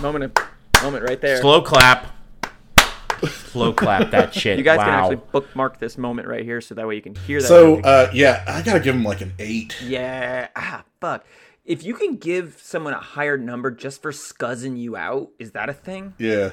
moment 0.00 0.24
of 0.24 0.82
moment 0.82 1.02
right 1.02 1.20
there. 1.20 1.40
slow 1.40 1.62
clap. 1.62 2.06
Slow 3.26 3.72
clap 3.72 4.10
that 4.10 4.34
shit. 4.40 4.58
You 4.58 4.64
guys 4.64 4.78
wow. 4.78 4.84
can 4.84 4.94
actually 4.94 5.28
bookmark 5.32 5.78
this 5.78 5.96
moment 5.96 6.28
right 6.28 6.44
here, 6.44 6.60
so 6.60 6.74
that 6.74 6.86
way 6.86 6.94
you 6.94 7.02
can 7.02 7.14
hear 7.14 7.40
that. 7.40 7.48
So 7.48 7.80
uh, 7.80 8.10
yeah, 8.12 8.44
I 8.46 8.62
gotta 8.62 8.80
give 8.80 8.94
him 8.94 9.04
like 9.04 9.20
an 9.20 9.32
eight. 9.38 9.76
yeah, 9.82 10.48
ah, 10.54 10.84
fuck. 11.00 11.24
If 11.64 11.82
you 11.82 11.94
can 11.94 12.16
give 12.16 12.60
someone 12.62 12.92
a 12.92 13.00
higher 13.00 13.38
number 13.38 13.70
just 13.70 14.02
for 14.02 14.12
scuzzing 14.12 14.78
you 14.78 14.96
out, 14.96 15.30
is 15.38 15.52
that 15.52 15.70
a 15.70 15.72
thing? 15.72 16.12
Yeah, 16.18 16.52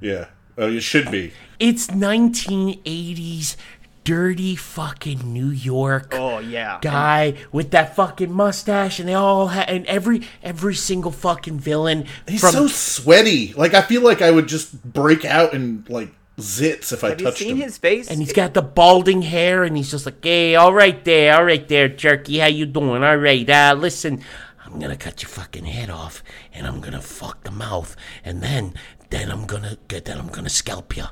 yeah. 0.00 0.26
Oh, 0.56 0.68
it 0.68 0.82
should 0.82 1.10
be. 1.10 1.32
It's 1.58 1.88
1980s 1.88 3.56
dirty 4.04 4.54
fucking 4.54 5.32
New 5.32 5.48
York. 5.48 6.12
Oh 6.12 6.38
yeah. 6.38 6.78
Guy 6.82 7.34
with 7.52 7.70
that 7.72 7.96
fucking 7.96 8.32
mustache, 8.32 8.98
and 9.00 9.08
they 9.08 9.14
all 9.14 9.48
ha- 9.48 9.64
and 9.66 9.86
every 9.86 10.22
every 10.42 10.74
single 10.74 11.10
fucking 11.10 11.58
villain 11.58 12.06
He's 12.28 12.40
from 12.40 12.52
so 12.52 12.66
sweaty. 12.66 13.52
Like 13.54 13.74
I 13.74 13.82
feel 13.82 14.02
like 14.02 14.22
I 14.22 14.30
would 14.30 14.46
just 14.46 14.82
break 14.84 15.24
out 15.24 15.54
in 15.54 15.84
like 15.88 16.10
zits 16.38 16.92
if 16.92 17.04
I 17.04 17.10
Have 17.10 17.20
you 17.20 17.26
touched 17.26 17.38
seen 17.38 17.56
him. 17.56 17.62
his 17.62 17.78
face? 17.78 18.10
and 18.10 18.20
he's 18.20 18.32
got 18.32 18.54
the 18.54 18.62
balding 18.62 19.22
hair, 19.22 19.64
and 19.64 19.76
he's 19.76 19.90
just 19.90 20.04
like, 20.06 20.22
"Hey, 20.24 20.54
all 20.54 20.72
right 20.74 21.04
there, 21.04 21.34
all 21.36 21.44
right 21.44 21.66
there, 21.68 21.88
jerky, 21.88 22.38
how 22.38 22.46
you 22.46 22.66
doing? 22.66 23.02
All 23.04 23.16
right, 23.16 23.48
uh, 23.48 23.74
listen, 23.78 24.20
I'm 24.64 24.78
gonna 24.80 24.96
cut 24.96 25.22
your 25.22 25.28
fucking 25.30 25.64
head 25.66 25.90
off, 25.90 26.22
and 26.52 26.66
I'm 26.66 26.80
gonna 26.80 27.00
fuck 27.00 27.44
the 27.44 27.50
mouth, 27.52 27.94
and 28.24 28.42
then 28.42 28.74
then 29.10 29.30
I'm 29.30 29.46
gonna 29.46 29.78
get 29.88 30.04
then 30.06 30.18
I'm 30.18 30.28
gonna 30.28 30.48
scalp 30.50 30.96
you." 30.96 31.04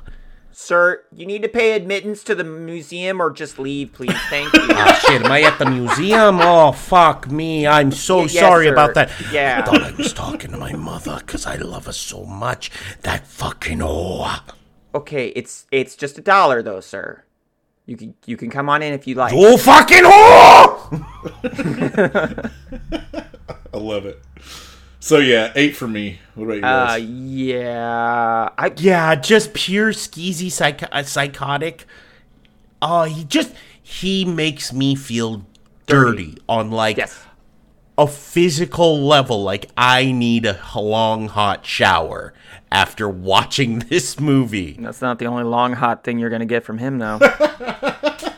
Sir, 0.55 1.03
you 1.11 1.25
need 1.25 1.41
to 1.41 1.49
pay 1.49 1.71
admittance 1.73 2.23
to 2.23 2.35
the 2.35 2.43
museum 2.43 3.19
or 3.19 3.31
just 3.31 3.57
leave, 3.57 3.91
please. 3.91 4.15
Thank 4.29 4.53
you. 4.53 4.61
Ah, 4.69 5.03
shit, 5.05 5.23
am 5.23 5.31
I 5.31 5.41
at 5.41 5.57
the 5.57 5.65
museum? 5.65 6.39
Oh, 6.39 6.71
fuck 6.71 7.29
me. 7.31 7.65
I'm 7.65 7.91
so 7.91 8.21
Yes, 8.21 8.33
sorry 8.33 8.67
sir. 8.67 8.73
about 8.73 8.93
that. 8.93 9.09
Yeah. 9.31 9.61
I 9.63 9.65
thought 9.65 9.81
I 9.81 9.91
was 9.93 10.13
talking 10.13 10.51
to 10.51 10.57
my 10.57 10.73
mother 10.73 11.17
because 11.25 11.47
I 11.47 11.55
love 11.55 11.87
her 11.87 11.91
so 11.91 12.23
much. 12.25 12.69
That 13.01 13.25
fucking 13.25 13.81
oh. 13.83 14.41
okay, 14.93 15.29
it's 15.29 15.65
it's 15.71 15.95
just 15.95 16.19
a 16.19 16.21
dollar 16.21 16.61
though, 16.61 16.81
sir. 16.81 17.23
You 17.87 17.97
can 17.97 18.13
you 18.25 18.37
can 18.37 18.51
come 18.51 18.69
on 18.69 18.83
in 18.83 18.93
if 18.93 19.07
you 19.07 19.15
like. 19.15 19.33
Oh, 19.35 19.57
fucking 19.57 20.03
oh! 20.03 20.89
I 23.73 23.77
love 23.77 24.05
it. 24.05 24.21
So 25.03 25.17
yeah, 25.17 25.51
eight 25.55 25.75
for 25.75 25.85
me. 25.85 26.19
What 26.35 26.45
about 26.45 26.55
you 26.55 26.63
Uh, 26.63 26.87
guys? 26.87 27.03
yeah. 27.03 28.49
I 28.57 28.71
Yeah, 28.77 29.15
just 29.15 29.53
pure 29.53 29.91
skeezy 29.91 30.49
psych- 30.49 30.87
uh, 30.89 31.03
psychotic. 31.03 31.85
Oh, 32.81 33.03
he 33.03 33.25
just, 33.25 33.53
he 33.81 34.23
makes 34.23 34.71
me 34.71 34.95
feel 34.95 35.45
dirty, 35.87 36.37
on 36.47 36.71
like 36.71 36.95
yes. 36.95 37.21
a 37.97 38.07
physical 38.07 39.05
level. 39.05 39.43
Like, 39.43 39.69
I 39.75 40.13
need 40.13 40.45
a 40.45 40.57
long, 40.73 41.27
hot 41.27 41.65
shower 41.65 42.33
after 42.71 43.09
watching 43.09 43.79
this 43.89 44.21
movie. 44.21 44.77
That's 44.79 45.01
not 45.01 45.19
the 45.19 45.25
only 45.25 45.43
long 45.43 45.73
hot 45.73 46.05
thing 46.05 46.17
you're 46.17 46.29
gonna 46.29 46.45
get 46.45 46.63
from 46.63 46.77
him, 46.77 46.99
though. 46.99 47.19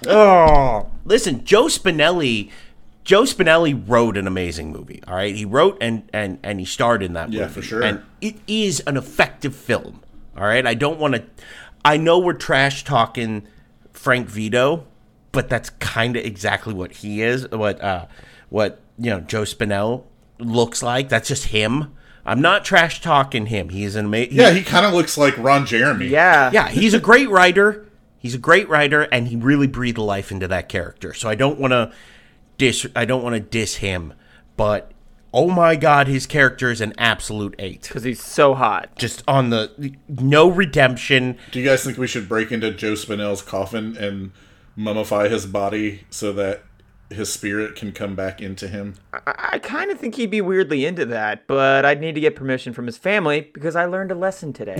Oh, 0.07 0.91
listen, 1.03 1.43
Joe 1.45 1.63
Spinelli. 1.65 2.51
Joe 3.05 3.21
Spinelli 3.21 3.81
wrote 3.87 4.17
an 4.17 4.27
amazing 4.27 4.71
movie. 4.71 5.01
All 5.07 5.15
right, 5.15 5.33
he 5.33 5.45
wrote 5.45 5.77
and 5.79 6.09
and 6.11 6.39
and 6.43 6.59
he 6.59 6.65
starred 6.65 7.03
in 7.03 7.13
that. 7.13 7.31
Yeah, 7.31 7.41
movie, 7.43 7.53
for 7.53 7.61
sure. 7.61 7.83
And 7.83 8.01
it 8.19 8.35
is 8.47 8.81
an 8.87 8.97
effective 8.97 9.55
film. 9.55 10.03
All 10.35 10.43
right, 10.43 10.65
I 10.65 10.73
don't 10.73 10.99
want 10.99 11.15
to. 11.15 11.23
I 11.85 11.97
know 11.97 12.19
we're 12.19 12.33
trash 12.33 12.83
talking 12.83 13.47
Frank 13.93 14.29
Zito, 14.29 14.85
but 15.31 15.49
that's 15.49 15.69
kind 15.69 16.17
of 16.17 16.25
exactly 16.25 16.73
what 16.73 16.91
he 16.91 17.21
is. 17.21 17.47
What 17.51 17.79
uh, 17.81 18.07
what 18.49 18.81
you 18.97 19.11
know, 19.11 19.19
Joe 19.19 19.43
Spinell 19.43 20.03
looks 20.39 20.81
like. 20.81 21.07
That's 21.07 21.27
just 21.27 21.45
him. 21.45 21.95
I'm 22.25 22.41
not 22.41 22.65
trash 22.65 23.01
talking 23.01 23.45
him. 23.45 23.69
He 23.69 23.83
is 23.83 23.95
an 23.95 24.05
amazing. 24.07 24.35
yeah, 24.35 24.49
he 24.49 24.63
kind 24.63 24.83
of 24.83 24.93
looks 24.93 25.15
like 25.15 25.37
Ron 25.37 25.67
Jeremy. 25.67 26.07
yeah. 26.07 26.49
Yeah, 26.51 26.69
he's 26.69 26.95
a 26.95 26.99
great 26.99 27.29
writer. 27.29 27.85
He's 28.17 28.33
a 28.33 28.39
great 28.39 28.67
writer, 28.67 29.03
and 29.03 29.27
he 29.27 29.35
really 29.35 29.67
breathed 29.67 29.99
life 29.99 30.31
into 30.31 30.47
that 30.47 30.67
character. 30.67 31.13
So 31.13 31.29
I 31.29 31.35
don't 31.35 31.59
want 31.59 31.73
to 31.73 31.91
diss. 32.57 32.85
I 32.95 33.05
don't 33.05 33.23
want 33.23 33.35
to 33.35 33.39
diss 33.39 33.77
him, 33.77 34.13
but 34.57 34.91
oh 35.33 35.49
my 35.49 35.75
god, 35.75 36.07
his 36.07 36.25
character 36.25 36.71
is 36.71 36.81
an 36.81 36.93
absolute 36.97 37.55
eight. 37.59 37.83
Because 37.83 38.03
he's 38.03 38.23
so 38.23 38.55
hot. 38.55 38.95
Just 38.95 39.23
on 39.27 39.49
the 39.49 39.95
no 40.07 40.49
redemption. 40.49 41.37
Do 41.51 41.59
you 41.59 41.65
guys 41.65 41.83
think 41.83 41.97
we 41.97 42.07
should 42.07 42.29
break 42.29 42.51
into 42.51 42.71
Joe 42.71 42.93
Spinell's 42.93 43.41
coffin 43.41 43.97
and 43.97 44.31
mummify 44.77 45.29
his 45.29 45.45
body 45.45 46.05
so 46.09 46.33
that 46.33 46.63
his 47.09 47.31
spirit 47.31 47.75
can 47.75 47.91
come 47.91 48.15
back 48.15 48.41
into 48.41 48.67
him? 48.67 48.95
I, 49.13 49.49
I 49.53 49.59
kind 49.59 49.91
of 49.91 49.99
think 49.99 50.15
he'd 50.15 50.31
be 50.31 50.41
weirdly 50.41 50.85
into 50.85 51.05
that, 51.07 51.47
but 51.47 51.85
I'd 51.85 52.01
need 52.01 52.15
to 52.15 52.21
get 52.21 52.35
permission 52.35 52.73
from 52.73 52.85
his 52.85 52.97
family 52.97 53.51
because 53.53 53.75
I 53.75 53.85
learned 53.85 54.11
a 54.11 54.15
lesson 54.15 54.53
today. 54.53 54.77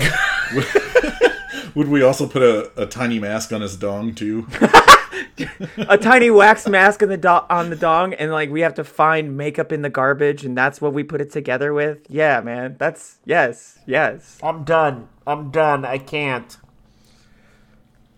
Would 1.75 1.89
we 1.89 2.01
also 2.01 2.27
put 2.27 2.41
a, 2.41 2.83
a 2.83 2.85
tiny 2.85 3.19
mask 3.19 3.51
on 3.51 3.59
his 3.59 3.75
dong 3.75 4.15
too? 4.15 4.47
a 5.77 5.97
tiny 5.97 6.29
wax 6.29 6.67
mask 6.67 7.03
on 7.03 7.09
the 7.09 7.17
do- 7.17 7.27
on 7.49 7.69
the 7.69 7.75
dong, 7.75 8.13
and 8.13 8.31
like 8.31 8.49
we 8.49 8.61
have 8.61 8.73
to 8.75 8.83
find 8.83 9.37
makeup 9.37 9.71
in 9.71 9.81
the 9.81 9.89
garbage, 9.89 10.45
and 10.45 10.57
that's 10.57 10.81
what 10.81 10.93
we 10.93 11.03
put 11.03 11.21
it 11.21 11.31
together 11.31 11.73
with. 11.73 11.99
Yeah, 12.09 12.41
man, 12.41 12.75
that's 12.79 13.19
yes, 13.25 13.79
yes. 13.85 14.37
I'm 14.41 14.63
done. 14.63 15.09
I'm 15.27 15.51
done. 15.51 15.85
I 15.85 15.97
can't. 15.97 16.57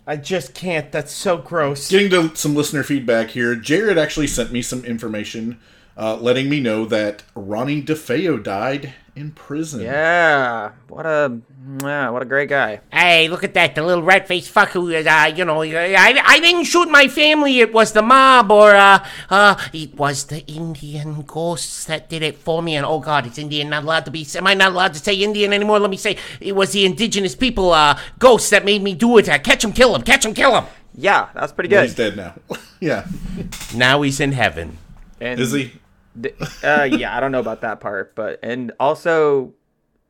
I 0.06 0.16
just 0.16 0.54
can't. 0.54 0.91
That's 0.91 1.12
so 1.12 1.38
gross. 1.38 1.89
Getting 1.89 2.10
to 2.12 2.36
some 2.36 2.56
listener 2.56 2.84
feedback 2.84 3.32
here, 3.32 3.56
Jared 3.56 3.98
actually 3.98 4.28
sent 4.28 4.52
me 4.52 4.62
some 4.62 4.86
information 4.86 5.60
uh, 5.98 6.16
letting 6.16 6.48
me 6.48 6.60
know 6.60 6.86
that 6.86 7.24
Ronnie 7.36 7.82
DeFeo 7.82 8.41
died 8.41 8.93
in 9.18 9.32
prison. 9.32 9.82
Yeah, 9.82 10.72
what 10.88 11.05
a 11.05 11.41
yeah, 11.82 12.09
what 12.09 12.22
a 12.22 12.26
great 12.26 12.49
guy. 12.49 12.80
Hey, 12.91 13.28
look 13.28 13.43
at 13.43 13.53
that! 13.55 13.76
The 13.76 13.84
little 13.84 14.03
rat-faced 14.03 14.49
fuck 14.49 14.70
who 14.70 14.89
is, 14.89 15.05
uh, 15.07 15.34
you 15.36 15.43
know, 15.43 15.61
I, 15.63 16.22
I 16.24 16.39
didn't 16.39 16.65
shoot 16.65 16.88
my 16.89 17.07
family. 17.07 17.59
It 17.59 17.74
was 17.74 17.91
the 17.91 18.01
mob, 18.01 18.51
or 18.51 18.76
uh, 18.76 19.05
uh, 19.30 19.55
it 19.74 19.95
was 19.95 20.26
the 20.26 20.45
Indian 20.45 21.24
ghosts 21.24 21.86
that 21.86 22.07
did 22.09 22.22
it 22.22 22.38
for 22.38 22.61
me. 22.61 22.76
And 22.76 22.86
oh 22.86 22.99
God, 22.99 23.26
it's 23.26 23.38
Indian. 23.38 23.70
Not 23.70 23.84
allowed 23.84 24.05
to 24.05 24.11
be. 24.11 24.26
Am 24.36 24.45
I 24.47 24.53
not 24.53 24.72
allowed 24.72 24.93
to 24.93 24.99
say 24.99 25.15
Indian 25.15 25.51
anymore? 25.51 25.80
Let 25.80 25.89
me 25.89 25.97
say 25.97 26.18
it 26.39 26.55
was 26.55 26.72
the 26.72 26.86
indigenous 26.86 27.36
people, 27.36 27.72
uh, 27.74 27.99
ghosts 28.20 28.49
that 28.51 28.63
made 28.63 28.82
me 28.84 28.93
do 28.93 29.18
it. 29.18 29.28
Uh, 29.28 29.39
catch 29.39 29.63
him, 29.63 29.74
kill 29.74 29.95
him. 29.95 30.03
Catch 30.03 30.26
him, 30.26 30.34
kill 30.34 30.55
him. 30.55 30.65
Yeah, 30.95 31.30
that's 31.34 31.51
pretty 31.51 31.70
Well, 31.70 31.82
good. 31.84 31.89
he's 31.89 31.95
dead 31.95 32.15
now. 32.18 32.34
yeah. 32.80 33.05
Now 33.76 34.01
he's 34.03 34.20
in 34.20 34.32
heaven. 34.32 34.78
And, 35.20 35.39
Is 35.39 35.51
he? 35.51 35.74
Uh, 36.63 36.84
yeah, 36.84 37.15
I 37.15 37.20
don't 37.20 37.32
know 37.32 37.39
about 37.39 37.61
that 37.61 37.80
part, 37.80 38.15
but 38.15 38.39
and 38.43 38.72
also 38.80 39.53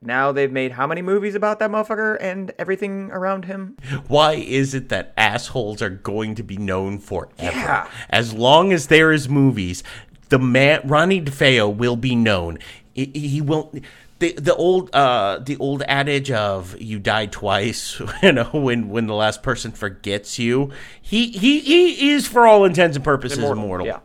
now 0.01 0.31
they've 0.31 0.51
made 0.51 0.73
how 0.73 0.85
many 0.87 1.01
movies 1.01 1.35
about 1.35 1.59
that 1.59 1.71
motherfucker 1.71 2.17
and 2.21 2.51
everything 2.59 3.09
around 3.11 3.45
him? 3.45 3.77
Why 4.07 4.33
is 4.33 4.73
it 4.73 4.89
that 4.89 5.13
assholes 5.17 5.81
are 5.81 5.89
going 5.89 6.35
to 6.35 6.43
be 6.43 6.57
known 6.57 6.99
forever? 6.99 7.33
Yeah. 7.41 7.89
As 8.09 8.33
long 8.33 8.71
as 8.71 8.87
there 8.87 9.11
is 9.11 9.27
movies, 9.27 9.83
the 10.29 10.39
man 10.39 10.81
Ronnie 10.85 11.21
DeFeo 11.21 11.75
will 11.75 11.95
be 11.95 12.15
known. 12.15 12.59
He, 12.93 13.05
he 13.05 13.41
will. 13.41 13.73
The, 14.19 14.33
the 14.33 14.55
old 14.55 14.89
uh 14.95 15.37
the 15.37 15.57
old 15.57 15.83
adage 15.87 16.31
of 16.31 16.75
you 16.81 16.97
die 16.97 17.27
twice 17.27 18.01
you 18.23 18.31
know 18.31 18.45
when 18.45 18.89
when 18.89 19.05
the 19.05 19.13
last 19.13 19.43
person 19.43 19.71
forgets 19.71 20.39
you 20.39 20.71
he 20.99 21.29
he, 21.29 21.59
he 21.59 22.09
is 22.13 22.25
for 22.25 22.47
all 22.47 22.65
intents 22.65 22.95
and 22.95 23.05
purposes 23.05 23.37
immortal, 23.37 23.85
Yeah. 23.85 23.99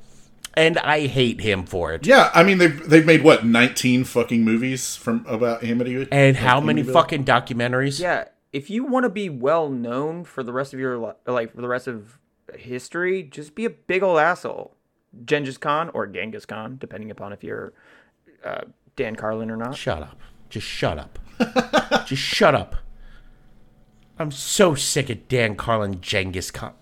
And 0.55 0.79
I 0.79 1.07
hate 1.07 1.41
him 1.41 1.65
for 1.65 1.93
it 1.93 2.07
Yeah, 2.07 2.31
I 2.35 2.43
mean 2.43 2.59
they've 2.59 2.89
they've 2.89 3.07
made 3.07 3.23
what 3.25 3.45
nineteen 3.45 4.05
fucking 4.05 4.45
movies 4.45 4.97
from 4.97 5.25
about 5.29 5.63
Amityville. 5.63 6.09
and 6.13 6.37
how 6.37 6.61
many 6.61 6.83
Amityville? 6.83 6.93
fucking 6.93 7.25
documentaries 7.25 8.01
Yeah, 8.01 8.25
if 8.53 8.69
you 8.71 8.85
want 8.85 9.05
to 9.05 9.09
be 9.11 9.29
well 9.29 9.69
known 9.69 10.25
for 10.25 10.43
the 10.43 10.53
rest 10.53 10.75
of 10.75 10.81
your 10.81 10.99
li- 10.99 11.13
like 11.27 11.55
for 11.55 11.61
the 11.63 11.69
rest 11.69 11.87
of 11.89 12.19
history, 12.57 13.23
just 13.23 13.55
be 13.55 13.65
a 13.65 13.71
big 13.71 14.03
old 14.03 14.19
asshole. 14.19 14.77
Genghis 15.25 15.57
Khan 15.59 15.91
or 15.95 16.07
Genghis 16.07 16.45
Khan, 16.47 16.77
depending 16.79 17.11
upon 17.11 17.33
if 17.33 17.43
you're 17.45 17.73
uh, 18.45 18.63
Dan 18.97 19.15
Carlin 19.17 19.51
or 19.51 19.57
not. 19.57 19.77
Shut 19.77 20.03
up. 20.03 20.19
Just 20.51 20.67
shut 20.67 20.99
up. 20.99 21.19
Just 22.07 22.23
shut 22.23 22.55
up. 22.55 22.77
I'm 24.19 24.31
so 24.31 24.75
sick 24.75 25.09
of 25.11 25.29
Dan 25.29 25.57
Carlin 25.57 26.01
Genghis 26.01 26.51
Khan. 26.51 26.75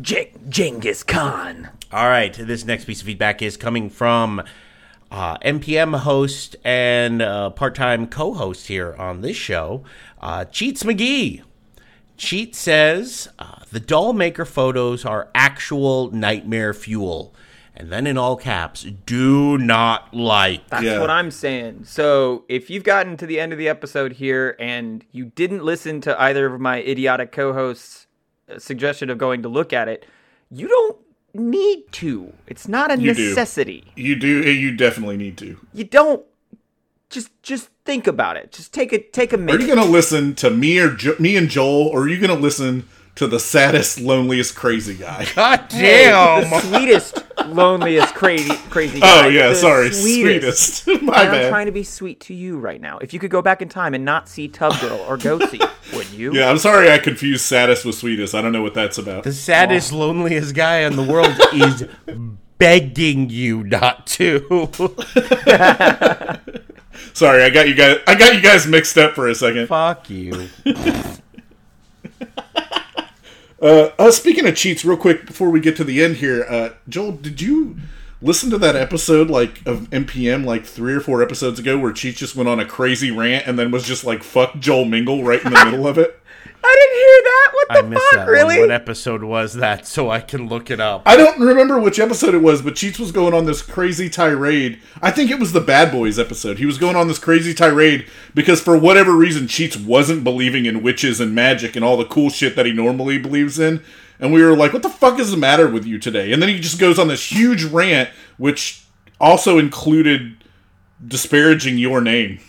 J- 0.00 0.32
Genghis 0.48 1.02
Khan. 1.02 1.68
All 1.92 2.08
right, 2.08 2.32
this 2.34 2.64
next 2.64 2.84
piece 2.84 3.00
of 3.00 3.06
feedback 3.06 3.42
is 3.42 3.56
coming 3.56 3.88
from 3.90 4.42
uh, 5.10 5.38
MPM 5.38 5.98
host 6.00 6.56
and 6.64 7.22
uh, 7.22 7.50
part-time 7.50 8.06
co-host 8.08 8.66
here 8.66 8.94
on 8.98 9.20
this 9.20 9.36
show, 9.36 9.84
uh, 10.20 10.44
Cheats 10.46 10.82
McGee. 10.82 11.42
Cheat 12.16 12.54
says 12.56 13.28
uh, 13.38 13.60
the 13.70 13.80
doll 13.80 14.12
maker 14.14 14.44
photos 14.44 15.04
are 15.04 15.28
actual 15.34 16.10
nightmare 16.10 16.72
fuel, 16.74 17.34
and 17.74 17.90
then 17.90 18.06
in 18.06 18.16
all 18.16 18.36
caps, 18.36 18.84
do 19.04 19.58
not 19.58 20.14
like. 20.14 20.66
That's 20.70 20.82
Yeah. 20.82 20.98
what 21.00 21.10
I'm 21.10 21.30
saying. 21.30 21.84
So 21.84 22.44
if 22.48 22.70
you've 22.70 22.84
gotten 22.84 23.16
to 23.18 23.26
the 23.26 23.38
end 23.38 23.52
of 23.52 23.58
the 23.58 23.68
episode 23.68 24.12
here 24.14 24.56
and 24.58 25.04
you 25.12 25.26
didn't 25.26 25.62
listen 25.62 26.00
to 26.02 26.20
either 26.20 26.46
of 26.46 26.58
my 26.60 26.78
idiotic 26.82 27.32
co-hosts' 27.32 28.04
uh, 28.04 28.05
suggestion 28.58 29.10
of 29.10 29.18
going 29.18 29.42
to 29.42 29.48
look 29.48 29.72
at 29.72 29.88
it, 29.88 30.06
you 30.50 30.68
don't 30.68 30.96
need 31.34 31.84
to. 31.92 32.32
It's 32.46 32.68
not 32.68 32.90
a 32.90 32.98
You 32.98 33.12
do. 33.14 33.28
necessity. 33.28 33.84
You 33.96 34.16
do. 34.16 34.42
You 34.50 34.74
definitely 34.76 35.16
need 35.16 35.36
to. 35.38 35.58
You 35.72 35.84
don't. 35.84 36.24
Just 37.08 37.30
just 37.42 37.68
think 37.84 38.06
about 38.08 38.36
it. 38.36 38.50
Just 38.52 38.72
take 38.74 38.92
a 38.92 38.98
take 38.98 39.32
a 39.32 39.36
minute. 39.38 39.60
Are 39.60 39.64
you 39.64 39.72
gonna 39.74 39.88
listen 39.88 40.34
to 40.36 40.50
me 40.50 40.78
or 40.80 40.90
jo- 40.90 41.14
me 41.20 41.36
and 41.36 41.48
Joel, 41.48 41.86
or 41.88 42.02
are 42.02 42.08
you 42.08 42.18
gonna 42.18 42.34
listen 42.34 42.84
to 43.16 43.26
the 43.26 43.40
saddest, 43.40 44.00
loneliest, 44.00 44.54
crazy 44.54 44.94
guy? 44.94 45.26
God 45.34 45.66
Hey, 45.70 46.04
damn! 46.04 46.48
the 46.48 46.60
sweetest, 46.60 47.24
loneliest, 47.46 48.14
crazy, 48.14 48.54
crazy 48.70 48.98
oh, 48.98 49.00
guy. 49.00 49.26
Oh 49.26 49.28
yeah, 49.28 49.48
The 49.48 49.54
sorry, 49.54 49.90
sweetest. 49.92 50.86
My 51.02 51.22
and 51.22 51.36
I'm 51.36 51.48
trying 51.48 51.66
to 51.66 51.72
be 51.72 51.82
sweet 51.82 52.20
to 52.20 52.34
you 52.34 52.58
right 52.58 52.80
now. 52.80 52.98
If 52.98 53.12
you 53.12 53.18
could 53.18 53.30
go 53.30 53.42
back 53.42 53.60
in 53.62 53.68
time 53.68 53.94
and 53.94 54.04
not 54.04 54.28
see 54.28 54.48
Tub 54.48 54.78
Girl 54.80 54.98
or 55.08 55.16
Goatse, 55.16 55.58
would 55.94 56.08
you? 56.10 56.32
Yeah, 56.34 56.48
I'm 56.48 56.58
sorry 56.58 56.90
I 56.90 56.98
confused 56.98 57.44
saddest 57.44 57.84
with 57.84 57.94
sweetest. 57.96 58.34
I 58.34 58.42
don't 58.42 58.52
know 58.52 58.62
what 58.62 58.74
that's 58.74 58.98
about. 58.98 59.24
the 59.24 59.32
saddest, 59.32 59.92
loneliest 59.92 60.54
guy 60.54 60.80
in 60.80 60.96
the 60.96 61.02
world 61.02 61.34
is 61.52 61.84
begging 62.58 63.28
you 63.30 63.64
not 63.64 64.06
to. 64.06 64.68
Sorry, 67.12 67.42
I 67.42 67.50
got 67.50 67.68
you 67.68 67.74
guys. 67.74 67.98
I 68.06 68.14
got 68.14 68.34
you 68.34 68.40
guys 68.42 68.66
mixed 68.66 68.98
up 68.98 69.14
for 69.14 69.28
a 69.28 69.34
second. 69.34 69.68
Fuck 69.68 70.10
you. 70.10 70.48
Uh, 73.66 74.12
speaking 74.12 74.46
of 74.46 74.54
cheats, 74.54 74.84
real 74.84 74.96
quick 74.96 75.26
before 75.26 75.50
we 75.50 75.58
get 75.58 75.76
to 75.76 75.82
the 75.82 76.00
end 76.00 76.16
here, 76.16 76.46
uh, 76.48 76.70
Joel, 76.88 77.12
did 77.12 77.40
you 77.40 77.76
listen 78.22 78.48
to 78.50 78.58
that 78.58 78.76
episode 78.76 79.28
like 79.28 79.60
of 79.66 79.90
MPM 79.90 80.44
like 80.44 80.64
three 80.64 80.94
or 80.94 81.00
four 81.00 81.20
episodes 81.20 81.58
ago 81.58 81.76
where 81.76 81.92
Cheats 81.92 82.18
just 82.18 82.36
went 82.36 82.48
on 82.48 82.60
a 82.60 82.64
crazy 82.64 83.10
rant 83.10 83.44
and 83.46 83.58
then 83.58 83.72
was 83.72 83.84
just 83.84 84.04
like 84.04 84.22
"fuck 84.22 84.60
Joel 84.60 84.84
Mingle" 84.84 85.24
right 85.24 85.44
in 85.44 85.52
the 85.52 85.64
middle 85.64 85.86
of 85.88 85.98
it? 85.98 86.20
I 86.66 86.74
didn't 86.80 86.98
hear 86.98 87.22
that. 87.22 87.50
What 87.52 87.70
I 87.70 87.80
the 87.82 87.88
missed 87.88 88.02
fuck? 88.10 88.26
that 88.26 88.28
Really? 88.30 88.54
one. 88.58 88.68
What 88.68 88.70
episode 88.72 89.22
was 89.22 89.54
that? 89.54 89.86
So 89.96 90.10
I 90.10 90.20
can 90.20 90.48
look 90.48 90.70
it 90.70 90.80
up. 90.80 91.02
I 91.06 91.16
don't 91.16 91.38
remember 91.40 91.78
which 91.80 91.98
episode 91.98 92.34
it 92.34 92.42
was, 92.42 92.60
but 92.60 92.74
Cheats 92.76 92.98
was 92.98 93.12
going 93.12 93.32
on 93.34 93.46
this 93.46 93.62
crazy 93.62 94.10
tirade. 94.10 94.80
I 95.00 95.10
think 95.10 95.30
it 95.30 95.38
was 95.38 95.52
the 95.52 95.60
Bad 95.60 95.90
Boys 95.92 96.18
episode. 96.18 96.58
He 96.58 96.66
was 96.66 96.76
going 96.76 96.96
on 96.96 97.08
this 97.08 97.18
crazy 97.18 97.54
tirade 97.54 98.06
because 98.34 98.60
for 98.60 98.76
whatever 98.76 99.12
reason 99.12 99.46
Cheats 99.48 99.76
wasn't 99.76 100.24
believing 100.24 100.66
in 100.66 100.82
witches 100.82 101.20
and 101.20 101.34
magic 101.34 101.76
and 101.76 101.84
all 101.84 101.96
the 101.96 102.04
cool 102.04 102.28
shit 102.30 102.56
that 102.56 102.66
he 102.66 102.72
normally 102.72 103.16
believes 103.18 103.58
in. 103.58 103.82
And 104.18 104.32
we 104.32 104.42
were 104.42 104.56
like, 104.56 104.72
what 104.72 104.82
the 104.82 104.88
fuck 104.90 105.18
is 105.18 105.30
the 105.30 105.36
matter 105.36 105.68
with 105.68 105.84
you 105.86 105.98
today? 105.98 106.32
And 106.32 106.42
then 106.42 106.48
he 106.48 106.58
just 106.58 106.78
goes 106.80 106.98
on 106.98 107.08
this 107.08 107.30
huge 107.30 107.64
rant, 107.64 108.10
which 108.38 108.82
also 109.20 109.58
included 109.58 110.36
disparaging 111.06 111.78
your 111.78 112.00
name. 112.00 112.40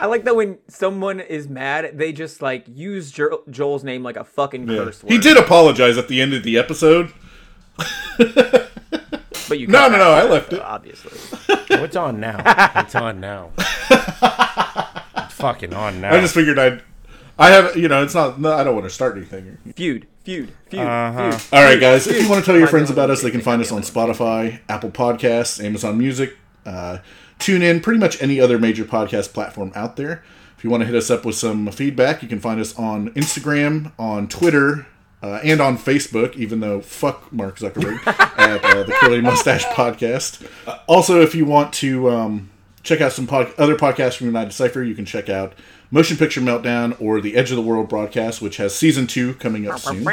I 0.00 0.06
like 0.06 0.24
that 0.24 0.34
when 0.34 0.58
someone 0.68 1.20
is 1.20 1.48
mad, 1.48 1.92
they 1.98 2.12
just 2.12 2.40
like 2.42 2.64
use 2.68 3.10
jo- 3.12 3.42
Joel's 3.50 3.84
name 3.84 4.02
like 4.02 4.16
a 4.16 4.24
fucking 4.24 4.66
curse 4.66 5.02
word. 5.04 5.12
He 5.12 5.18
did 5.18 5.36
apologize 5.36 5.98
at 5.98 6.08
the 6.08 6.20
end 6.20 6.32
of 6.34 6.42
the 6.42 6.56
episode. 6.58 7.12
but 8.18 9.58
you 9.58 9.66
No, 9.66 9.88
no, 9.88 9.98
no, 9.98 10.10
I 10.12 10.24
left 10.24 10.52
it. 10.52 10.60
Obviously, 10.60 11.12
Oh, 11.70 11.84
it's 11.84 11.96
on 11.96 12.20
now. 12.20 12.42
It's 12.76 12.94
on 12.94 13.20
now. 13.20 13.50
It's 13.58 15.34
fucking 15.34 15.72
on 15.74 16.00
now. 16.00 16.14
I 16.14 16.20
just 16.20 16.34
figured 16.34 16.58
I'd. 16.58 16.82
I 17.38 17.48
have, 17.50 17.74
you 17.76 17.88
know, 17.88 18.02
it's 18.02 18.14
not. 18.14 18.40
No, 18.40 18.52
I 18.52 18.64
don't 18.64 18.74
want 18.74 18.84
to 18.86 18.90
start 18.90 19.16
anything. 19.16 19.56
feud, 19.74 20.06
feud, 20.24 20.52
feud, 20.68 20.80
Uh-huh. 20.82 21.30
feud. 21.32 21.58
All 21.58 21.64
right, 21.64 21.80
guys. 21.80 22.06
If 22.06 22.22
you 22.22 22.28
want 22.28 22.44
to 22.44 22.50
tell 22.50 22.58
your 22.58 22.68
friends 22.68 22.90
about 22.90 23.08
us, 23.10 23.22
they 23.22 23.30
can 23.30 23.40
find 23.40 23.62
us 23.62 23.72
on 23.72 23.80
Spotify, 23.82 24.60
Apple 24.68 24.90
Podcasts, 24.90 25.62
Amazon 25.64 25.96
Music, 25.96 26.36
uh, 26.66 26.98
tune 27.40 27.62
in, 27.62 27.80
pretty 27.80 27.98
much 27.98 28.20
any 28.22 28.40
other 28.40 28.58
major 28.58 28.84
podcast 28.84 29.32
platform 29.32 29.72
out 29.74 29.96
there. 29.96 30.22
If 30.56 30.64
you 30.64 30.70
want 30.70 30.82
to 30.82 30.86
hit 30.86 30.94
us 30.94 31.10
up 31.10 31.24
with 31.24 31.36
some 31.36 31.70
feedback, 31.70 32.22
you 32.22 32.28
can 32.28 32.38
find 32.38 32.60
us 32.60 32.78
on 32.78 33.10
Instagram, 33.12 33.92
on 33.98 34.28
Twitter, 34.28 34.86
uh, 35.22 35.40
and 35.42 35.60
on 35.60 35.78
Facebook. 35.78 36.36
Even 36.36 36.60
though 36.60 36.80
fuck 36.80 37.32
Mark 37.32 37.58
Zuckerberg 37.58 38.06
at 38.38 38.64
uh, 38.64 38.82
the 38.82 38.92
Curly 38.92 39.20
Mustache 39.20 39.64
Podcast. 39.66 40.46
Uh, 40.66 40.78
also, 40.86 41.20
if 41.20 41.34
you 41.34 41.46
want 41.46 41.72
to 41.74 42.10
um, 42.10 42.50
check 42.82 43.00
out 43.00 43.12
some 43.12 43.26
pod- 43.26 43.54
other 43.58 43.76
podcasts 43.76 44.16
from 44.18 44.26
United 44.26 44.52
Cipher, 44.52 44.82
you 44.82 44.94
can 44.94 45.04
check 45.06 45.28
out 45.28 45.54
Motion 45.90 46.16
Picture 46.16 46.40
Meltdown 46.40 46.94
or 47.00 47.20
the 47.20 47.36
Edge 47.36 47.50
of 47.50 47.56
the 47.56 47.62
World 47.62 47.88
broadcast, 47.88 48.40
which 48.42 48.58
has 48.58 48.74
season 48.74 49.06
two 49.06 49.34
coming 49.34 49.66
up 49.66 49.80
soon. 49.80 50.04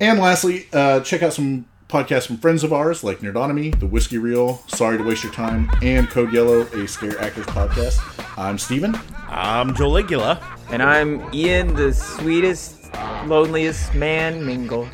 And 0.00 0.18
lastly, 0.18 0.66
uh, 0.72 1.00
check 1.00 1.22
out 1.22 1.32
some 1.34 1.66
podcasts 1.94 2.26
from 2.26 2.36
friends 2.38 2.64
of 2.64 2.72
ours 2.72 3.04
like 3.04 3.20
Nerdonomy, 3.20 3.78
The 3.78 3.86
Whiskey 3.86 4.18
Reel, 4.18 4.60
Sorry 4.66 4.98
to 4.98 5.04
Waste 5.04 5.22
Your 5.22 5.32
Time, 5.32 5.70
and 5.80 6.10
Code 6.10 6.32
Yellow, 6.32 6.62
a 6.62 6.88
Scare 6.88 7.20
Actors 7.20 7.46
podcast. 7.46 8.00
I'm 8.36 8.58
Steven. 8.58 8.98
I'm 9.28 9.72
Joligula. 9.74 10.42
And 10.72 10.82
I'm 10.82 11.32
Ian, 11.32 11.72
the 11.72 11.92
sweetest, 11.92 12.92
loneliest 13.26 13.94
man 13.94 14.44
mingle. 14.44 14.88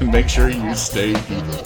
And 0.00 0.10
make 0.12 0.30
sure 0.30 0.48
you 0.48 0.74
stay 0.74 1.10
evil. 1.10 1.60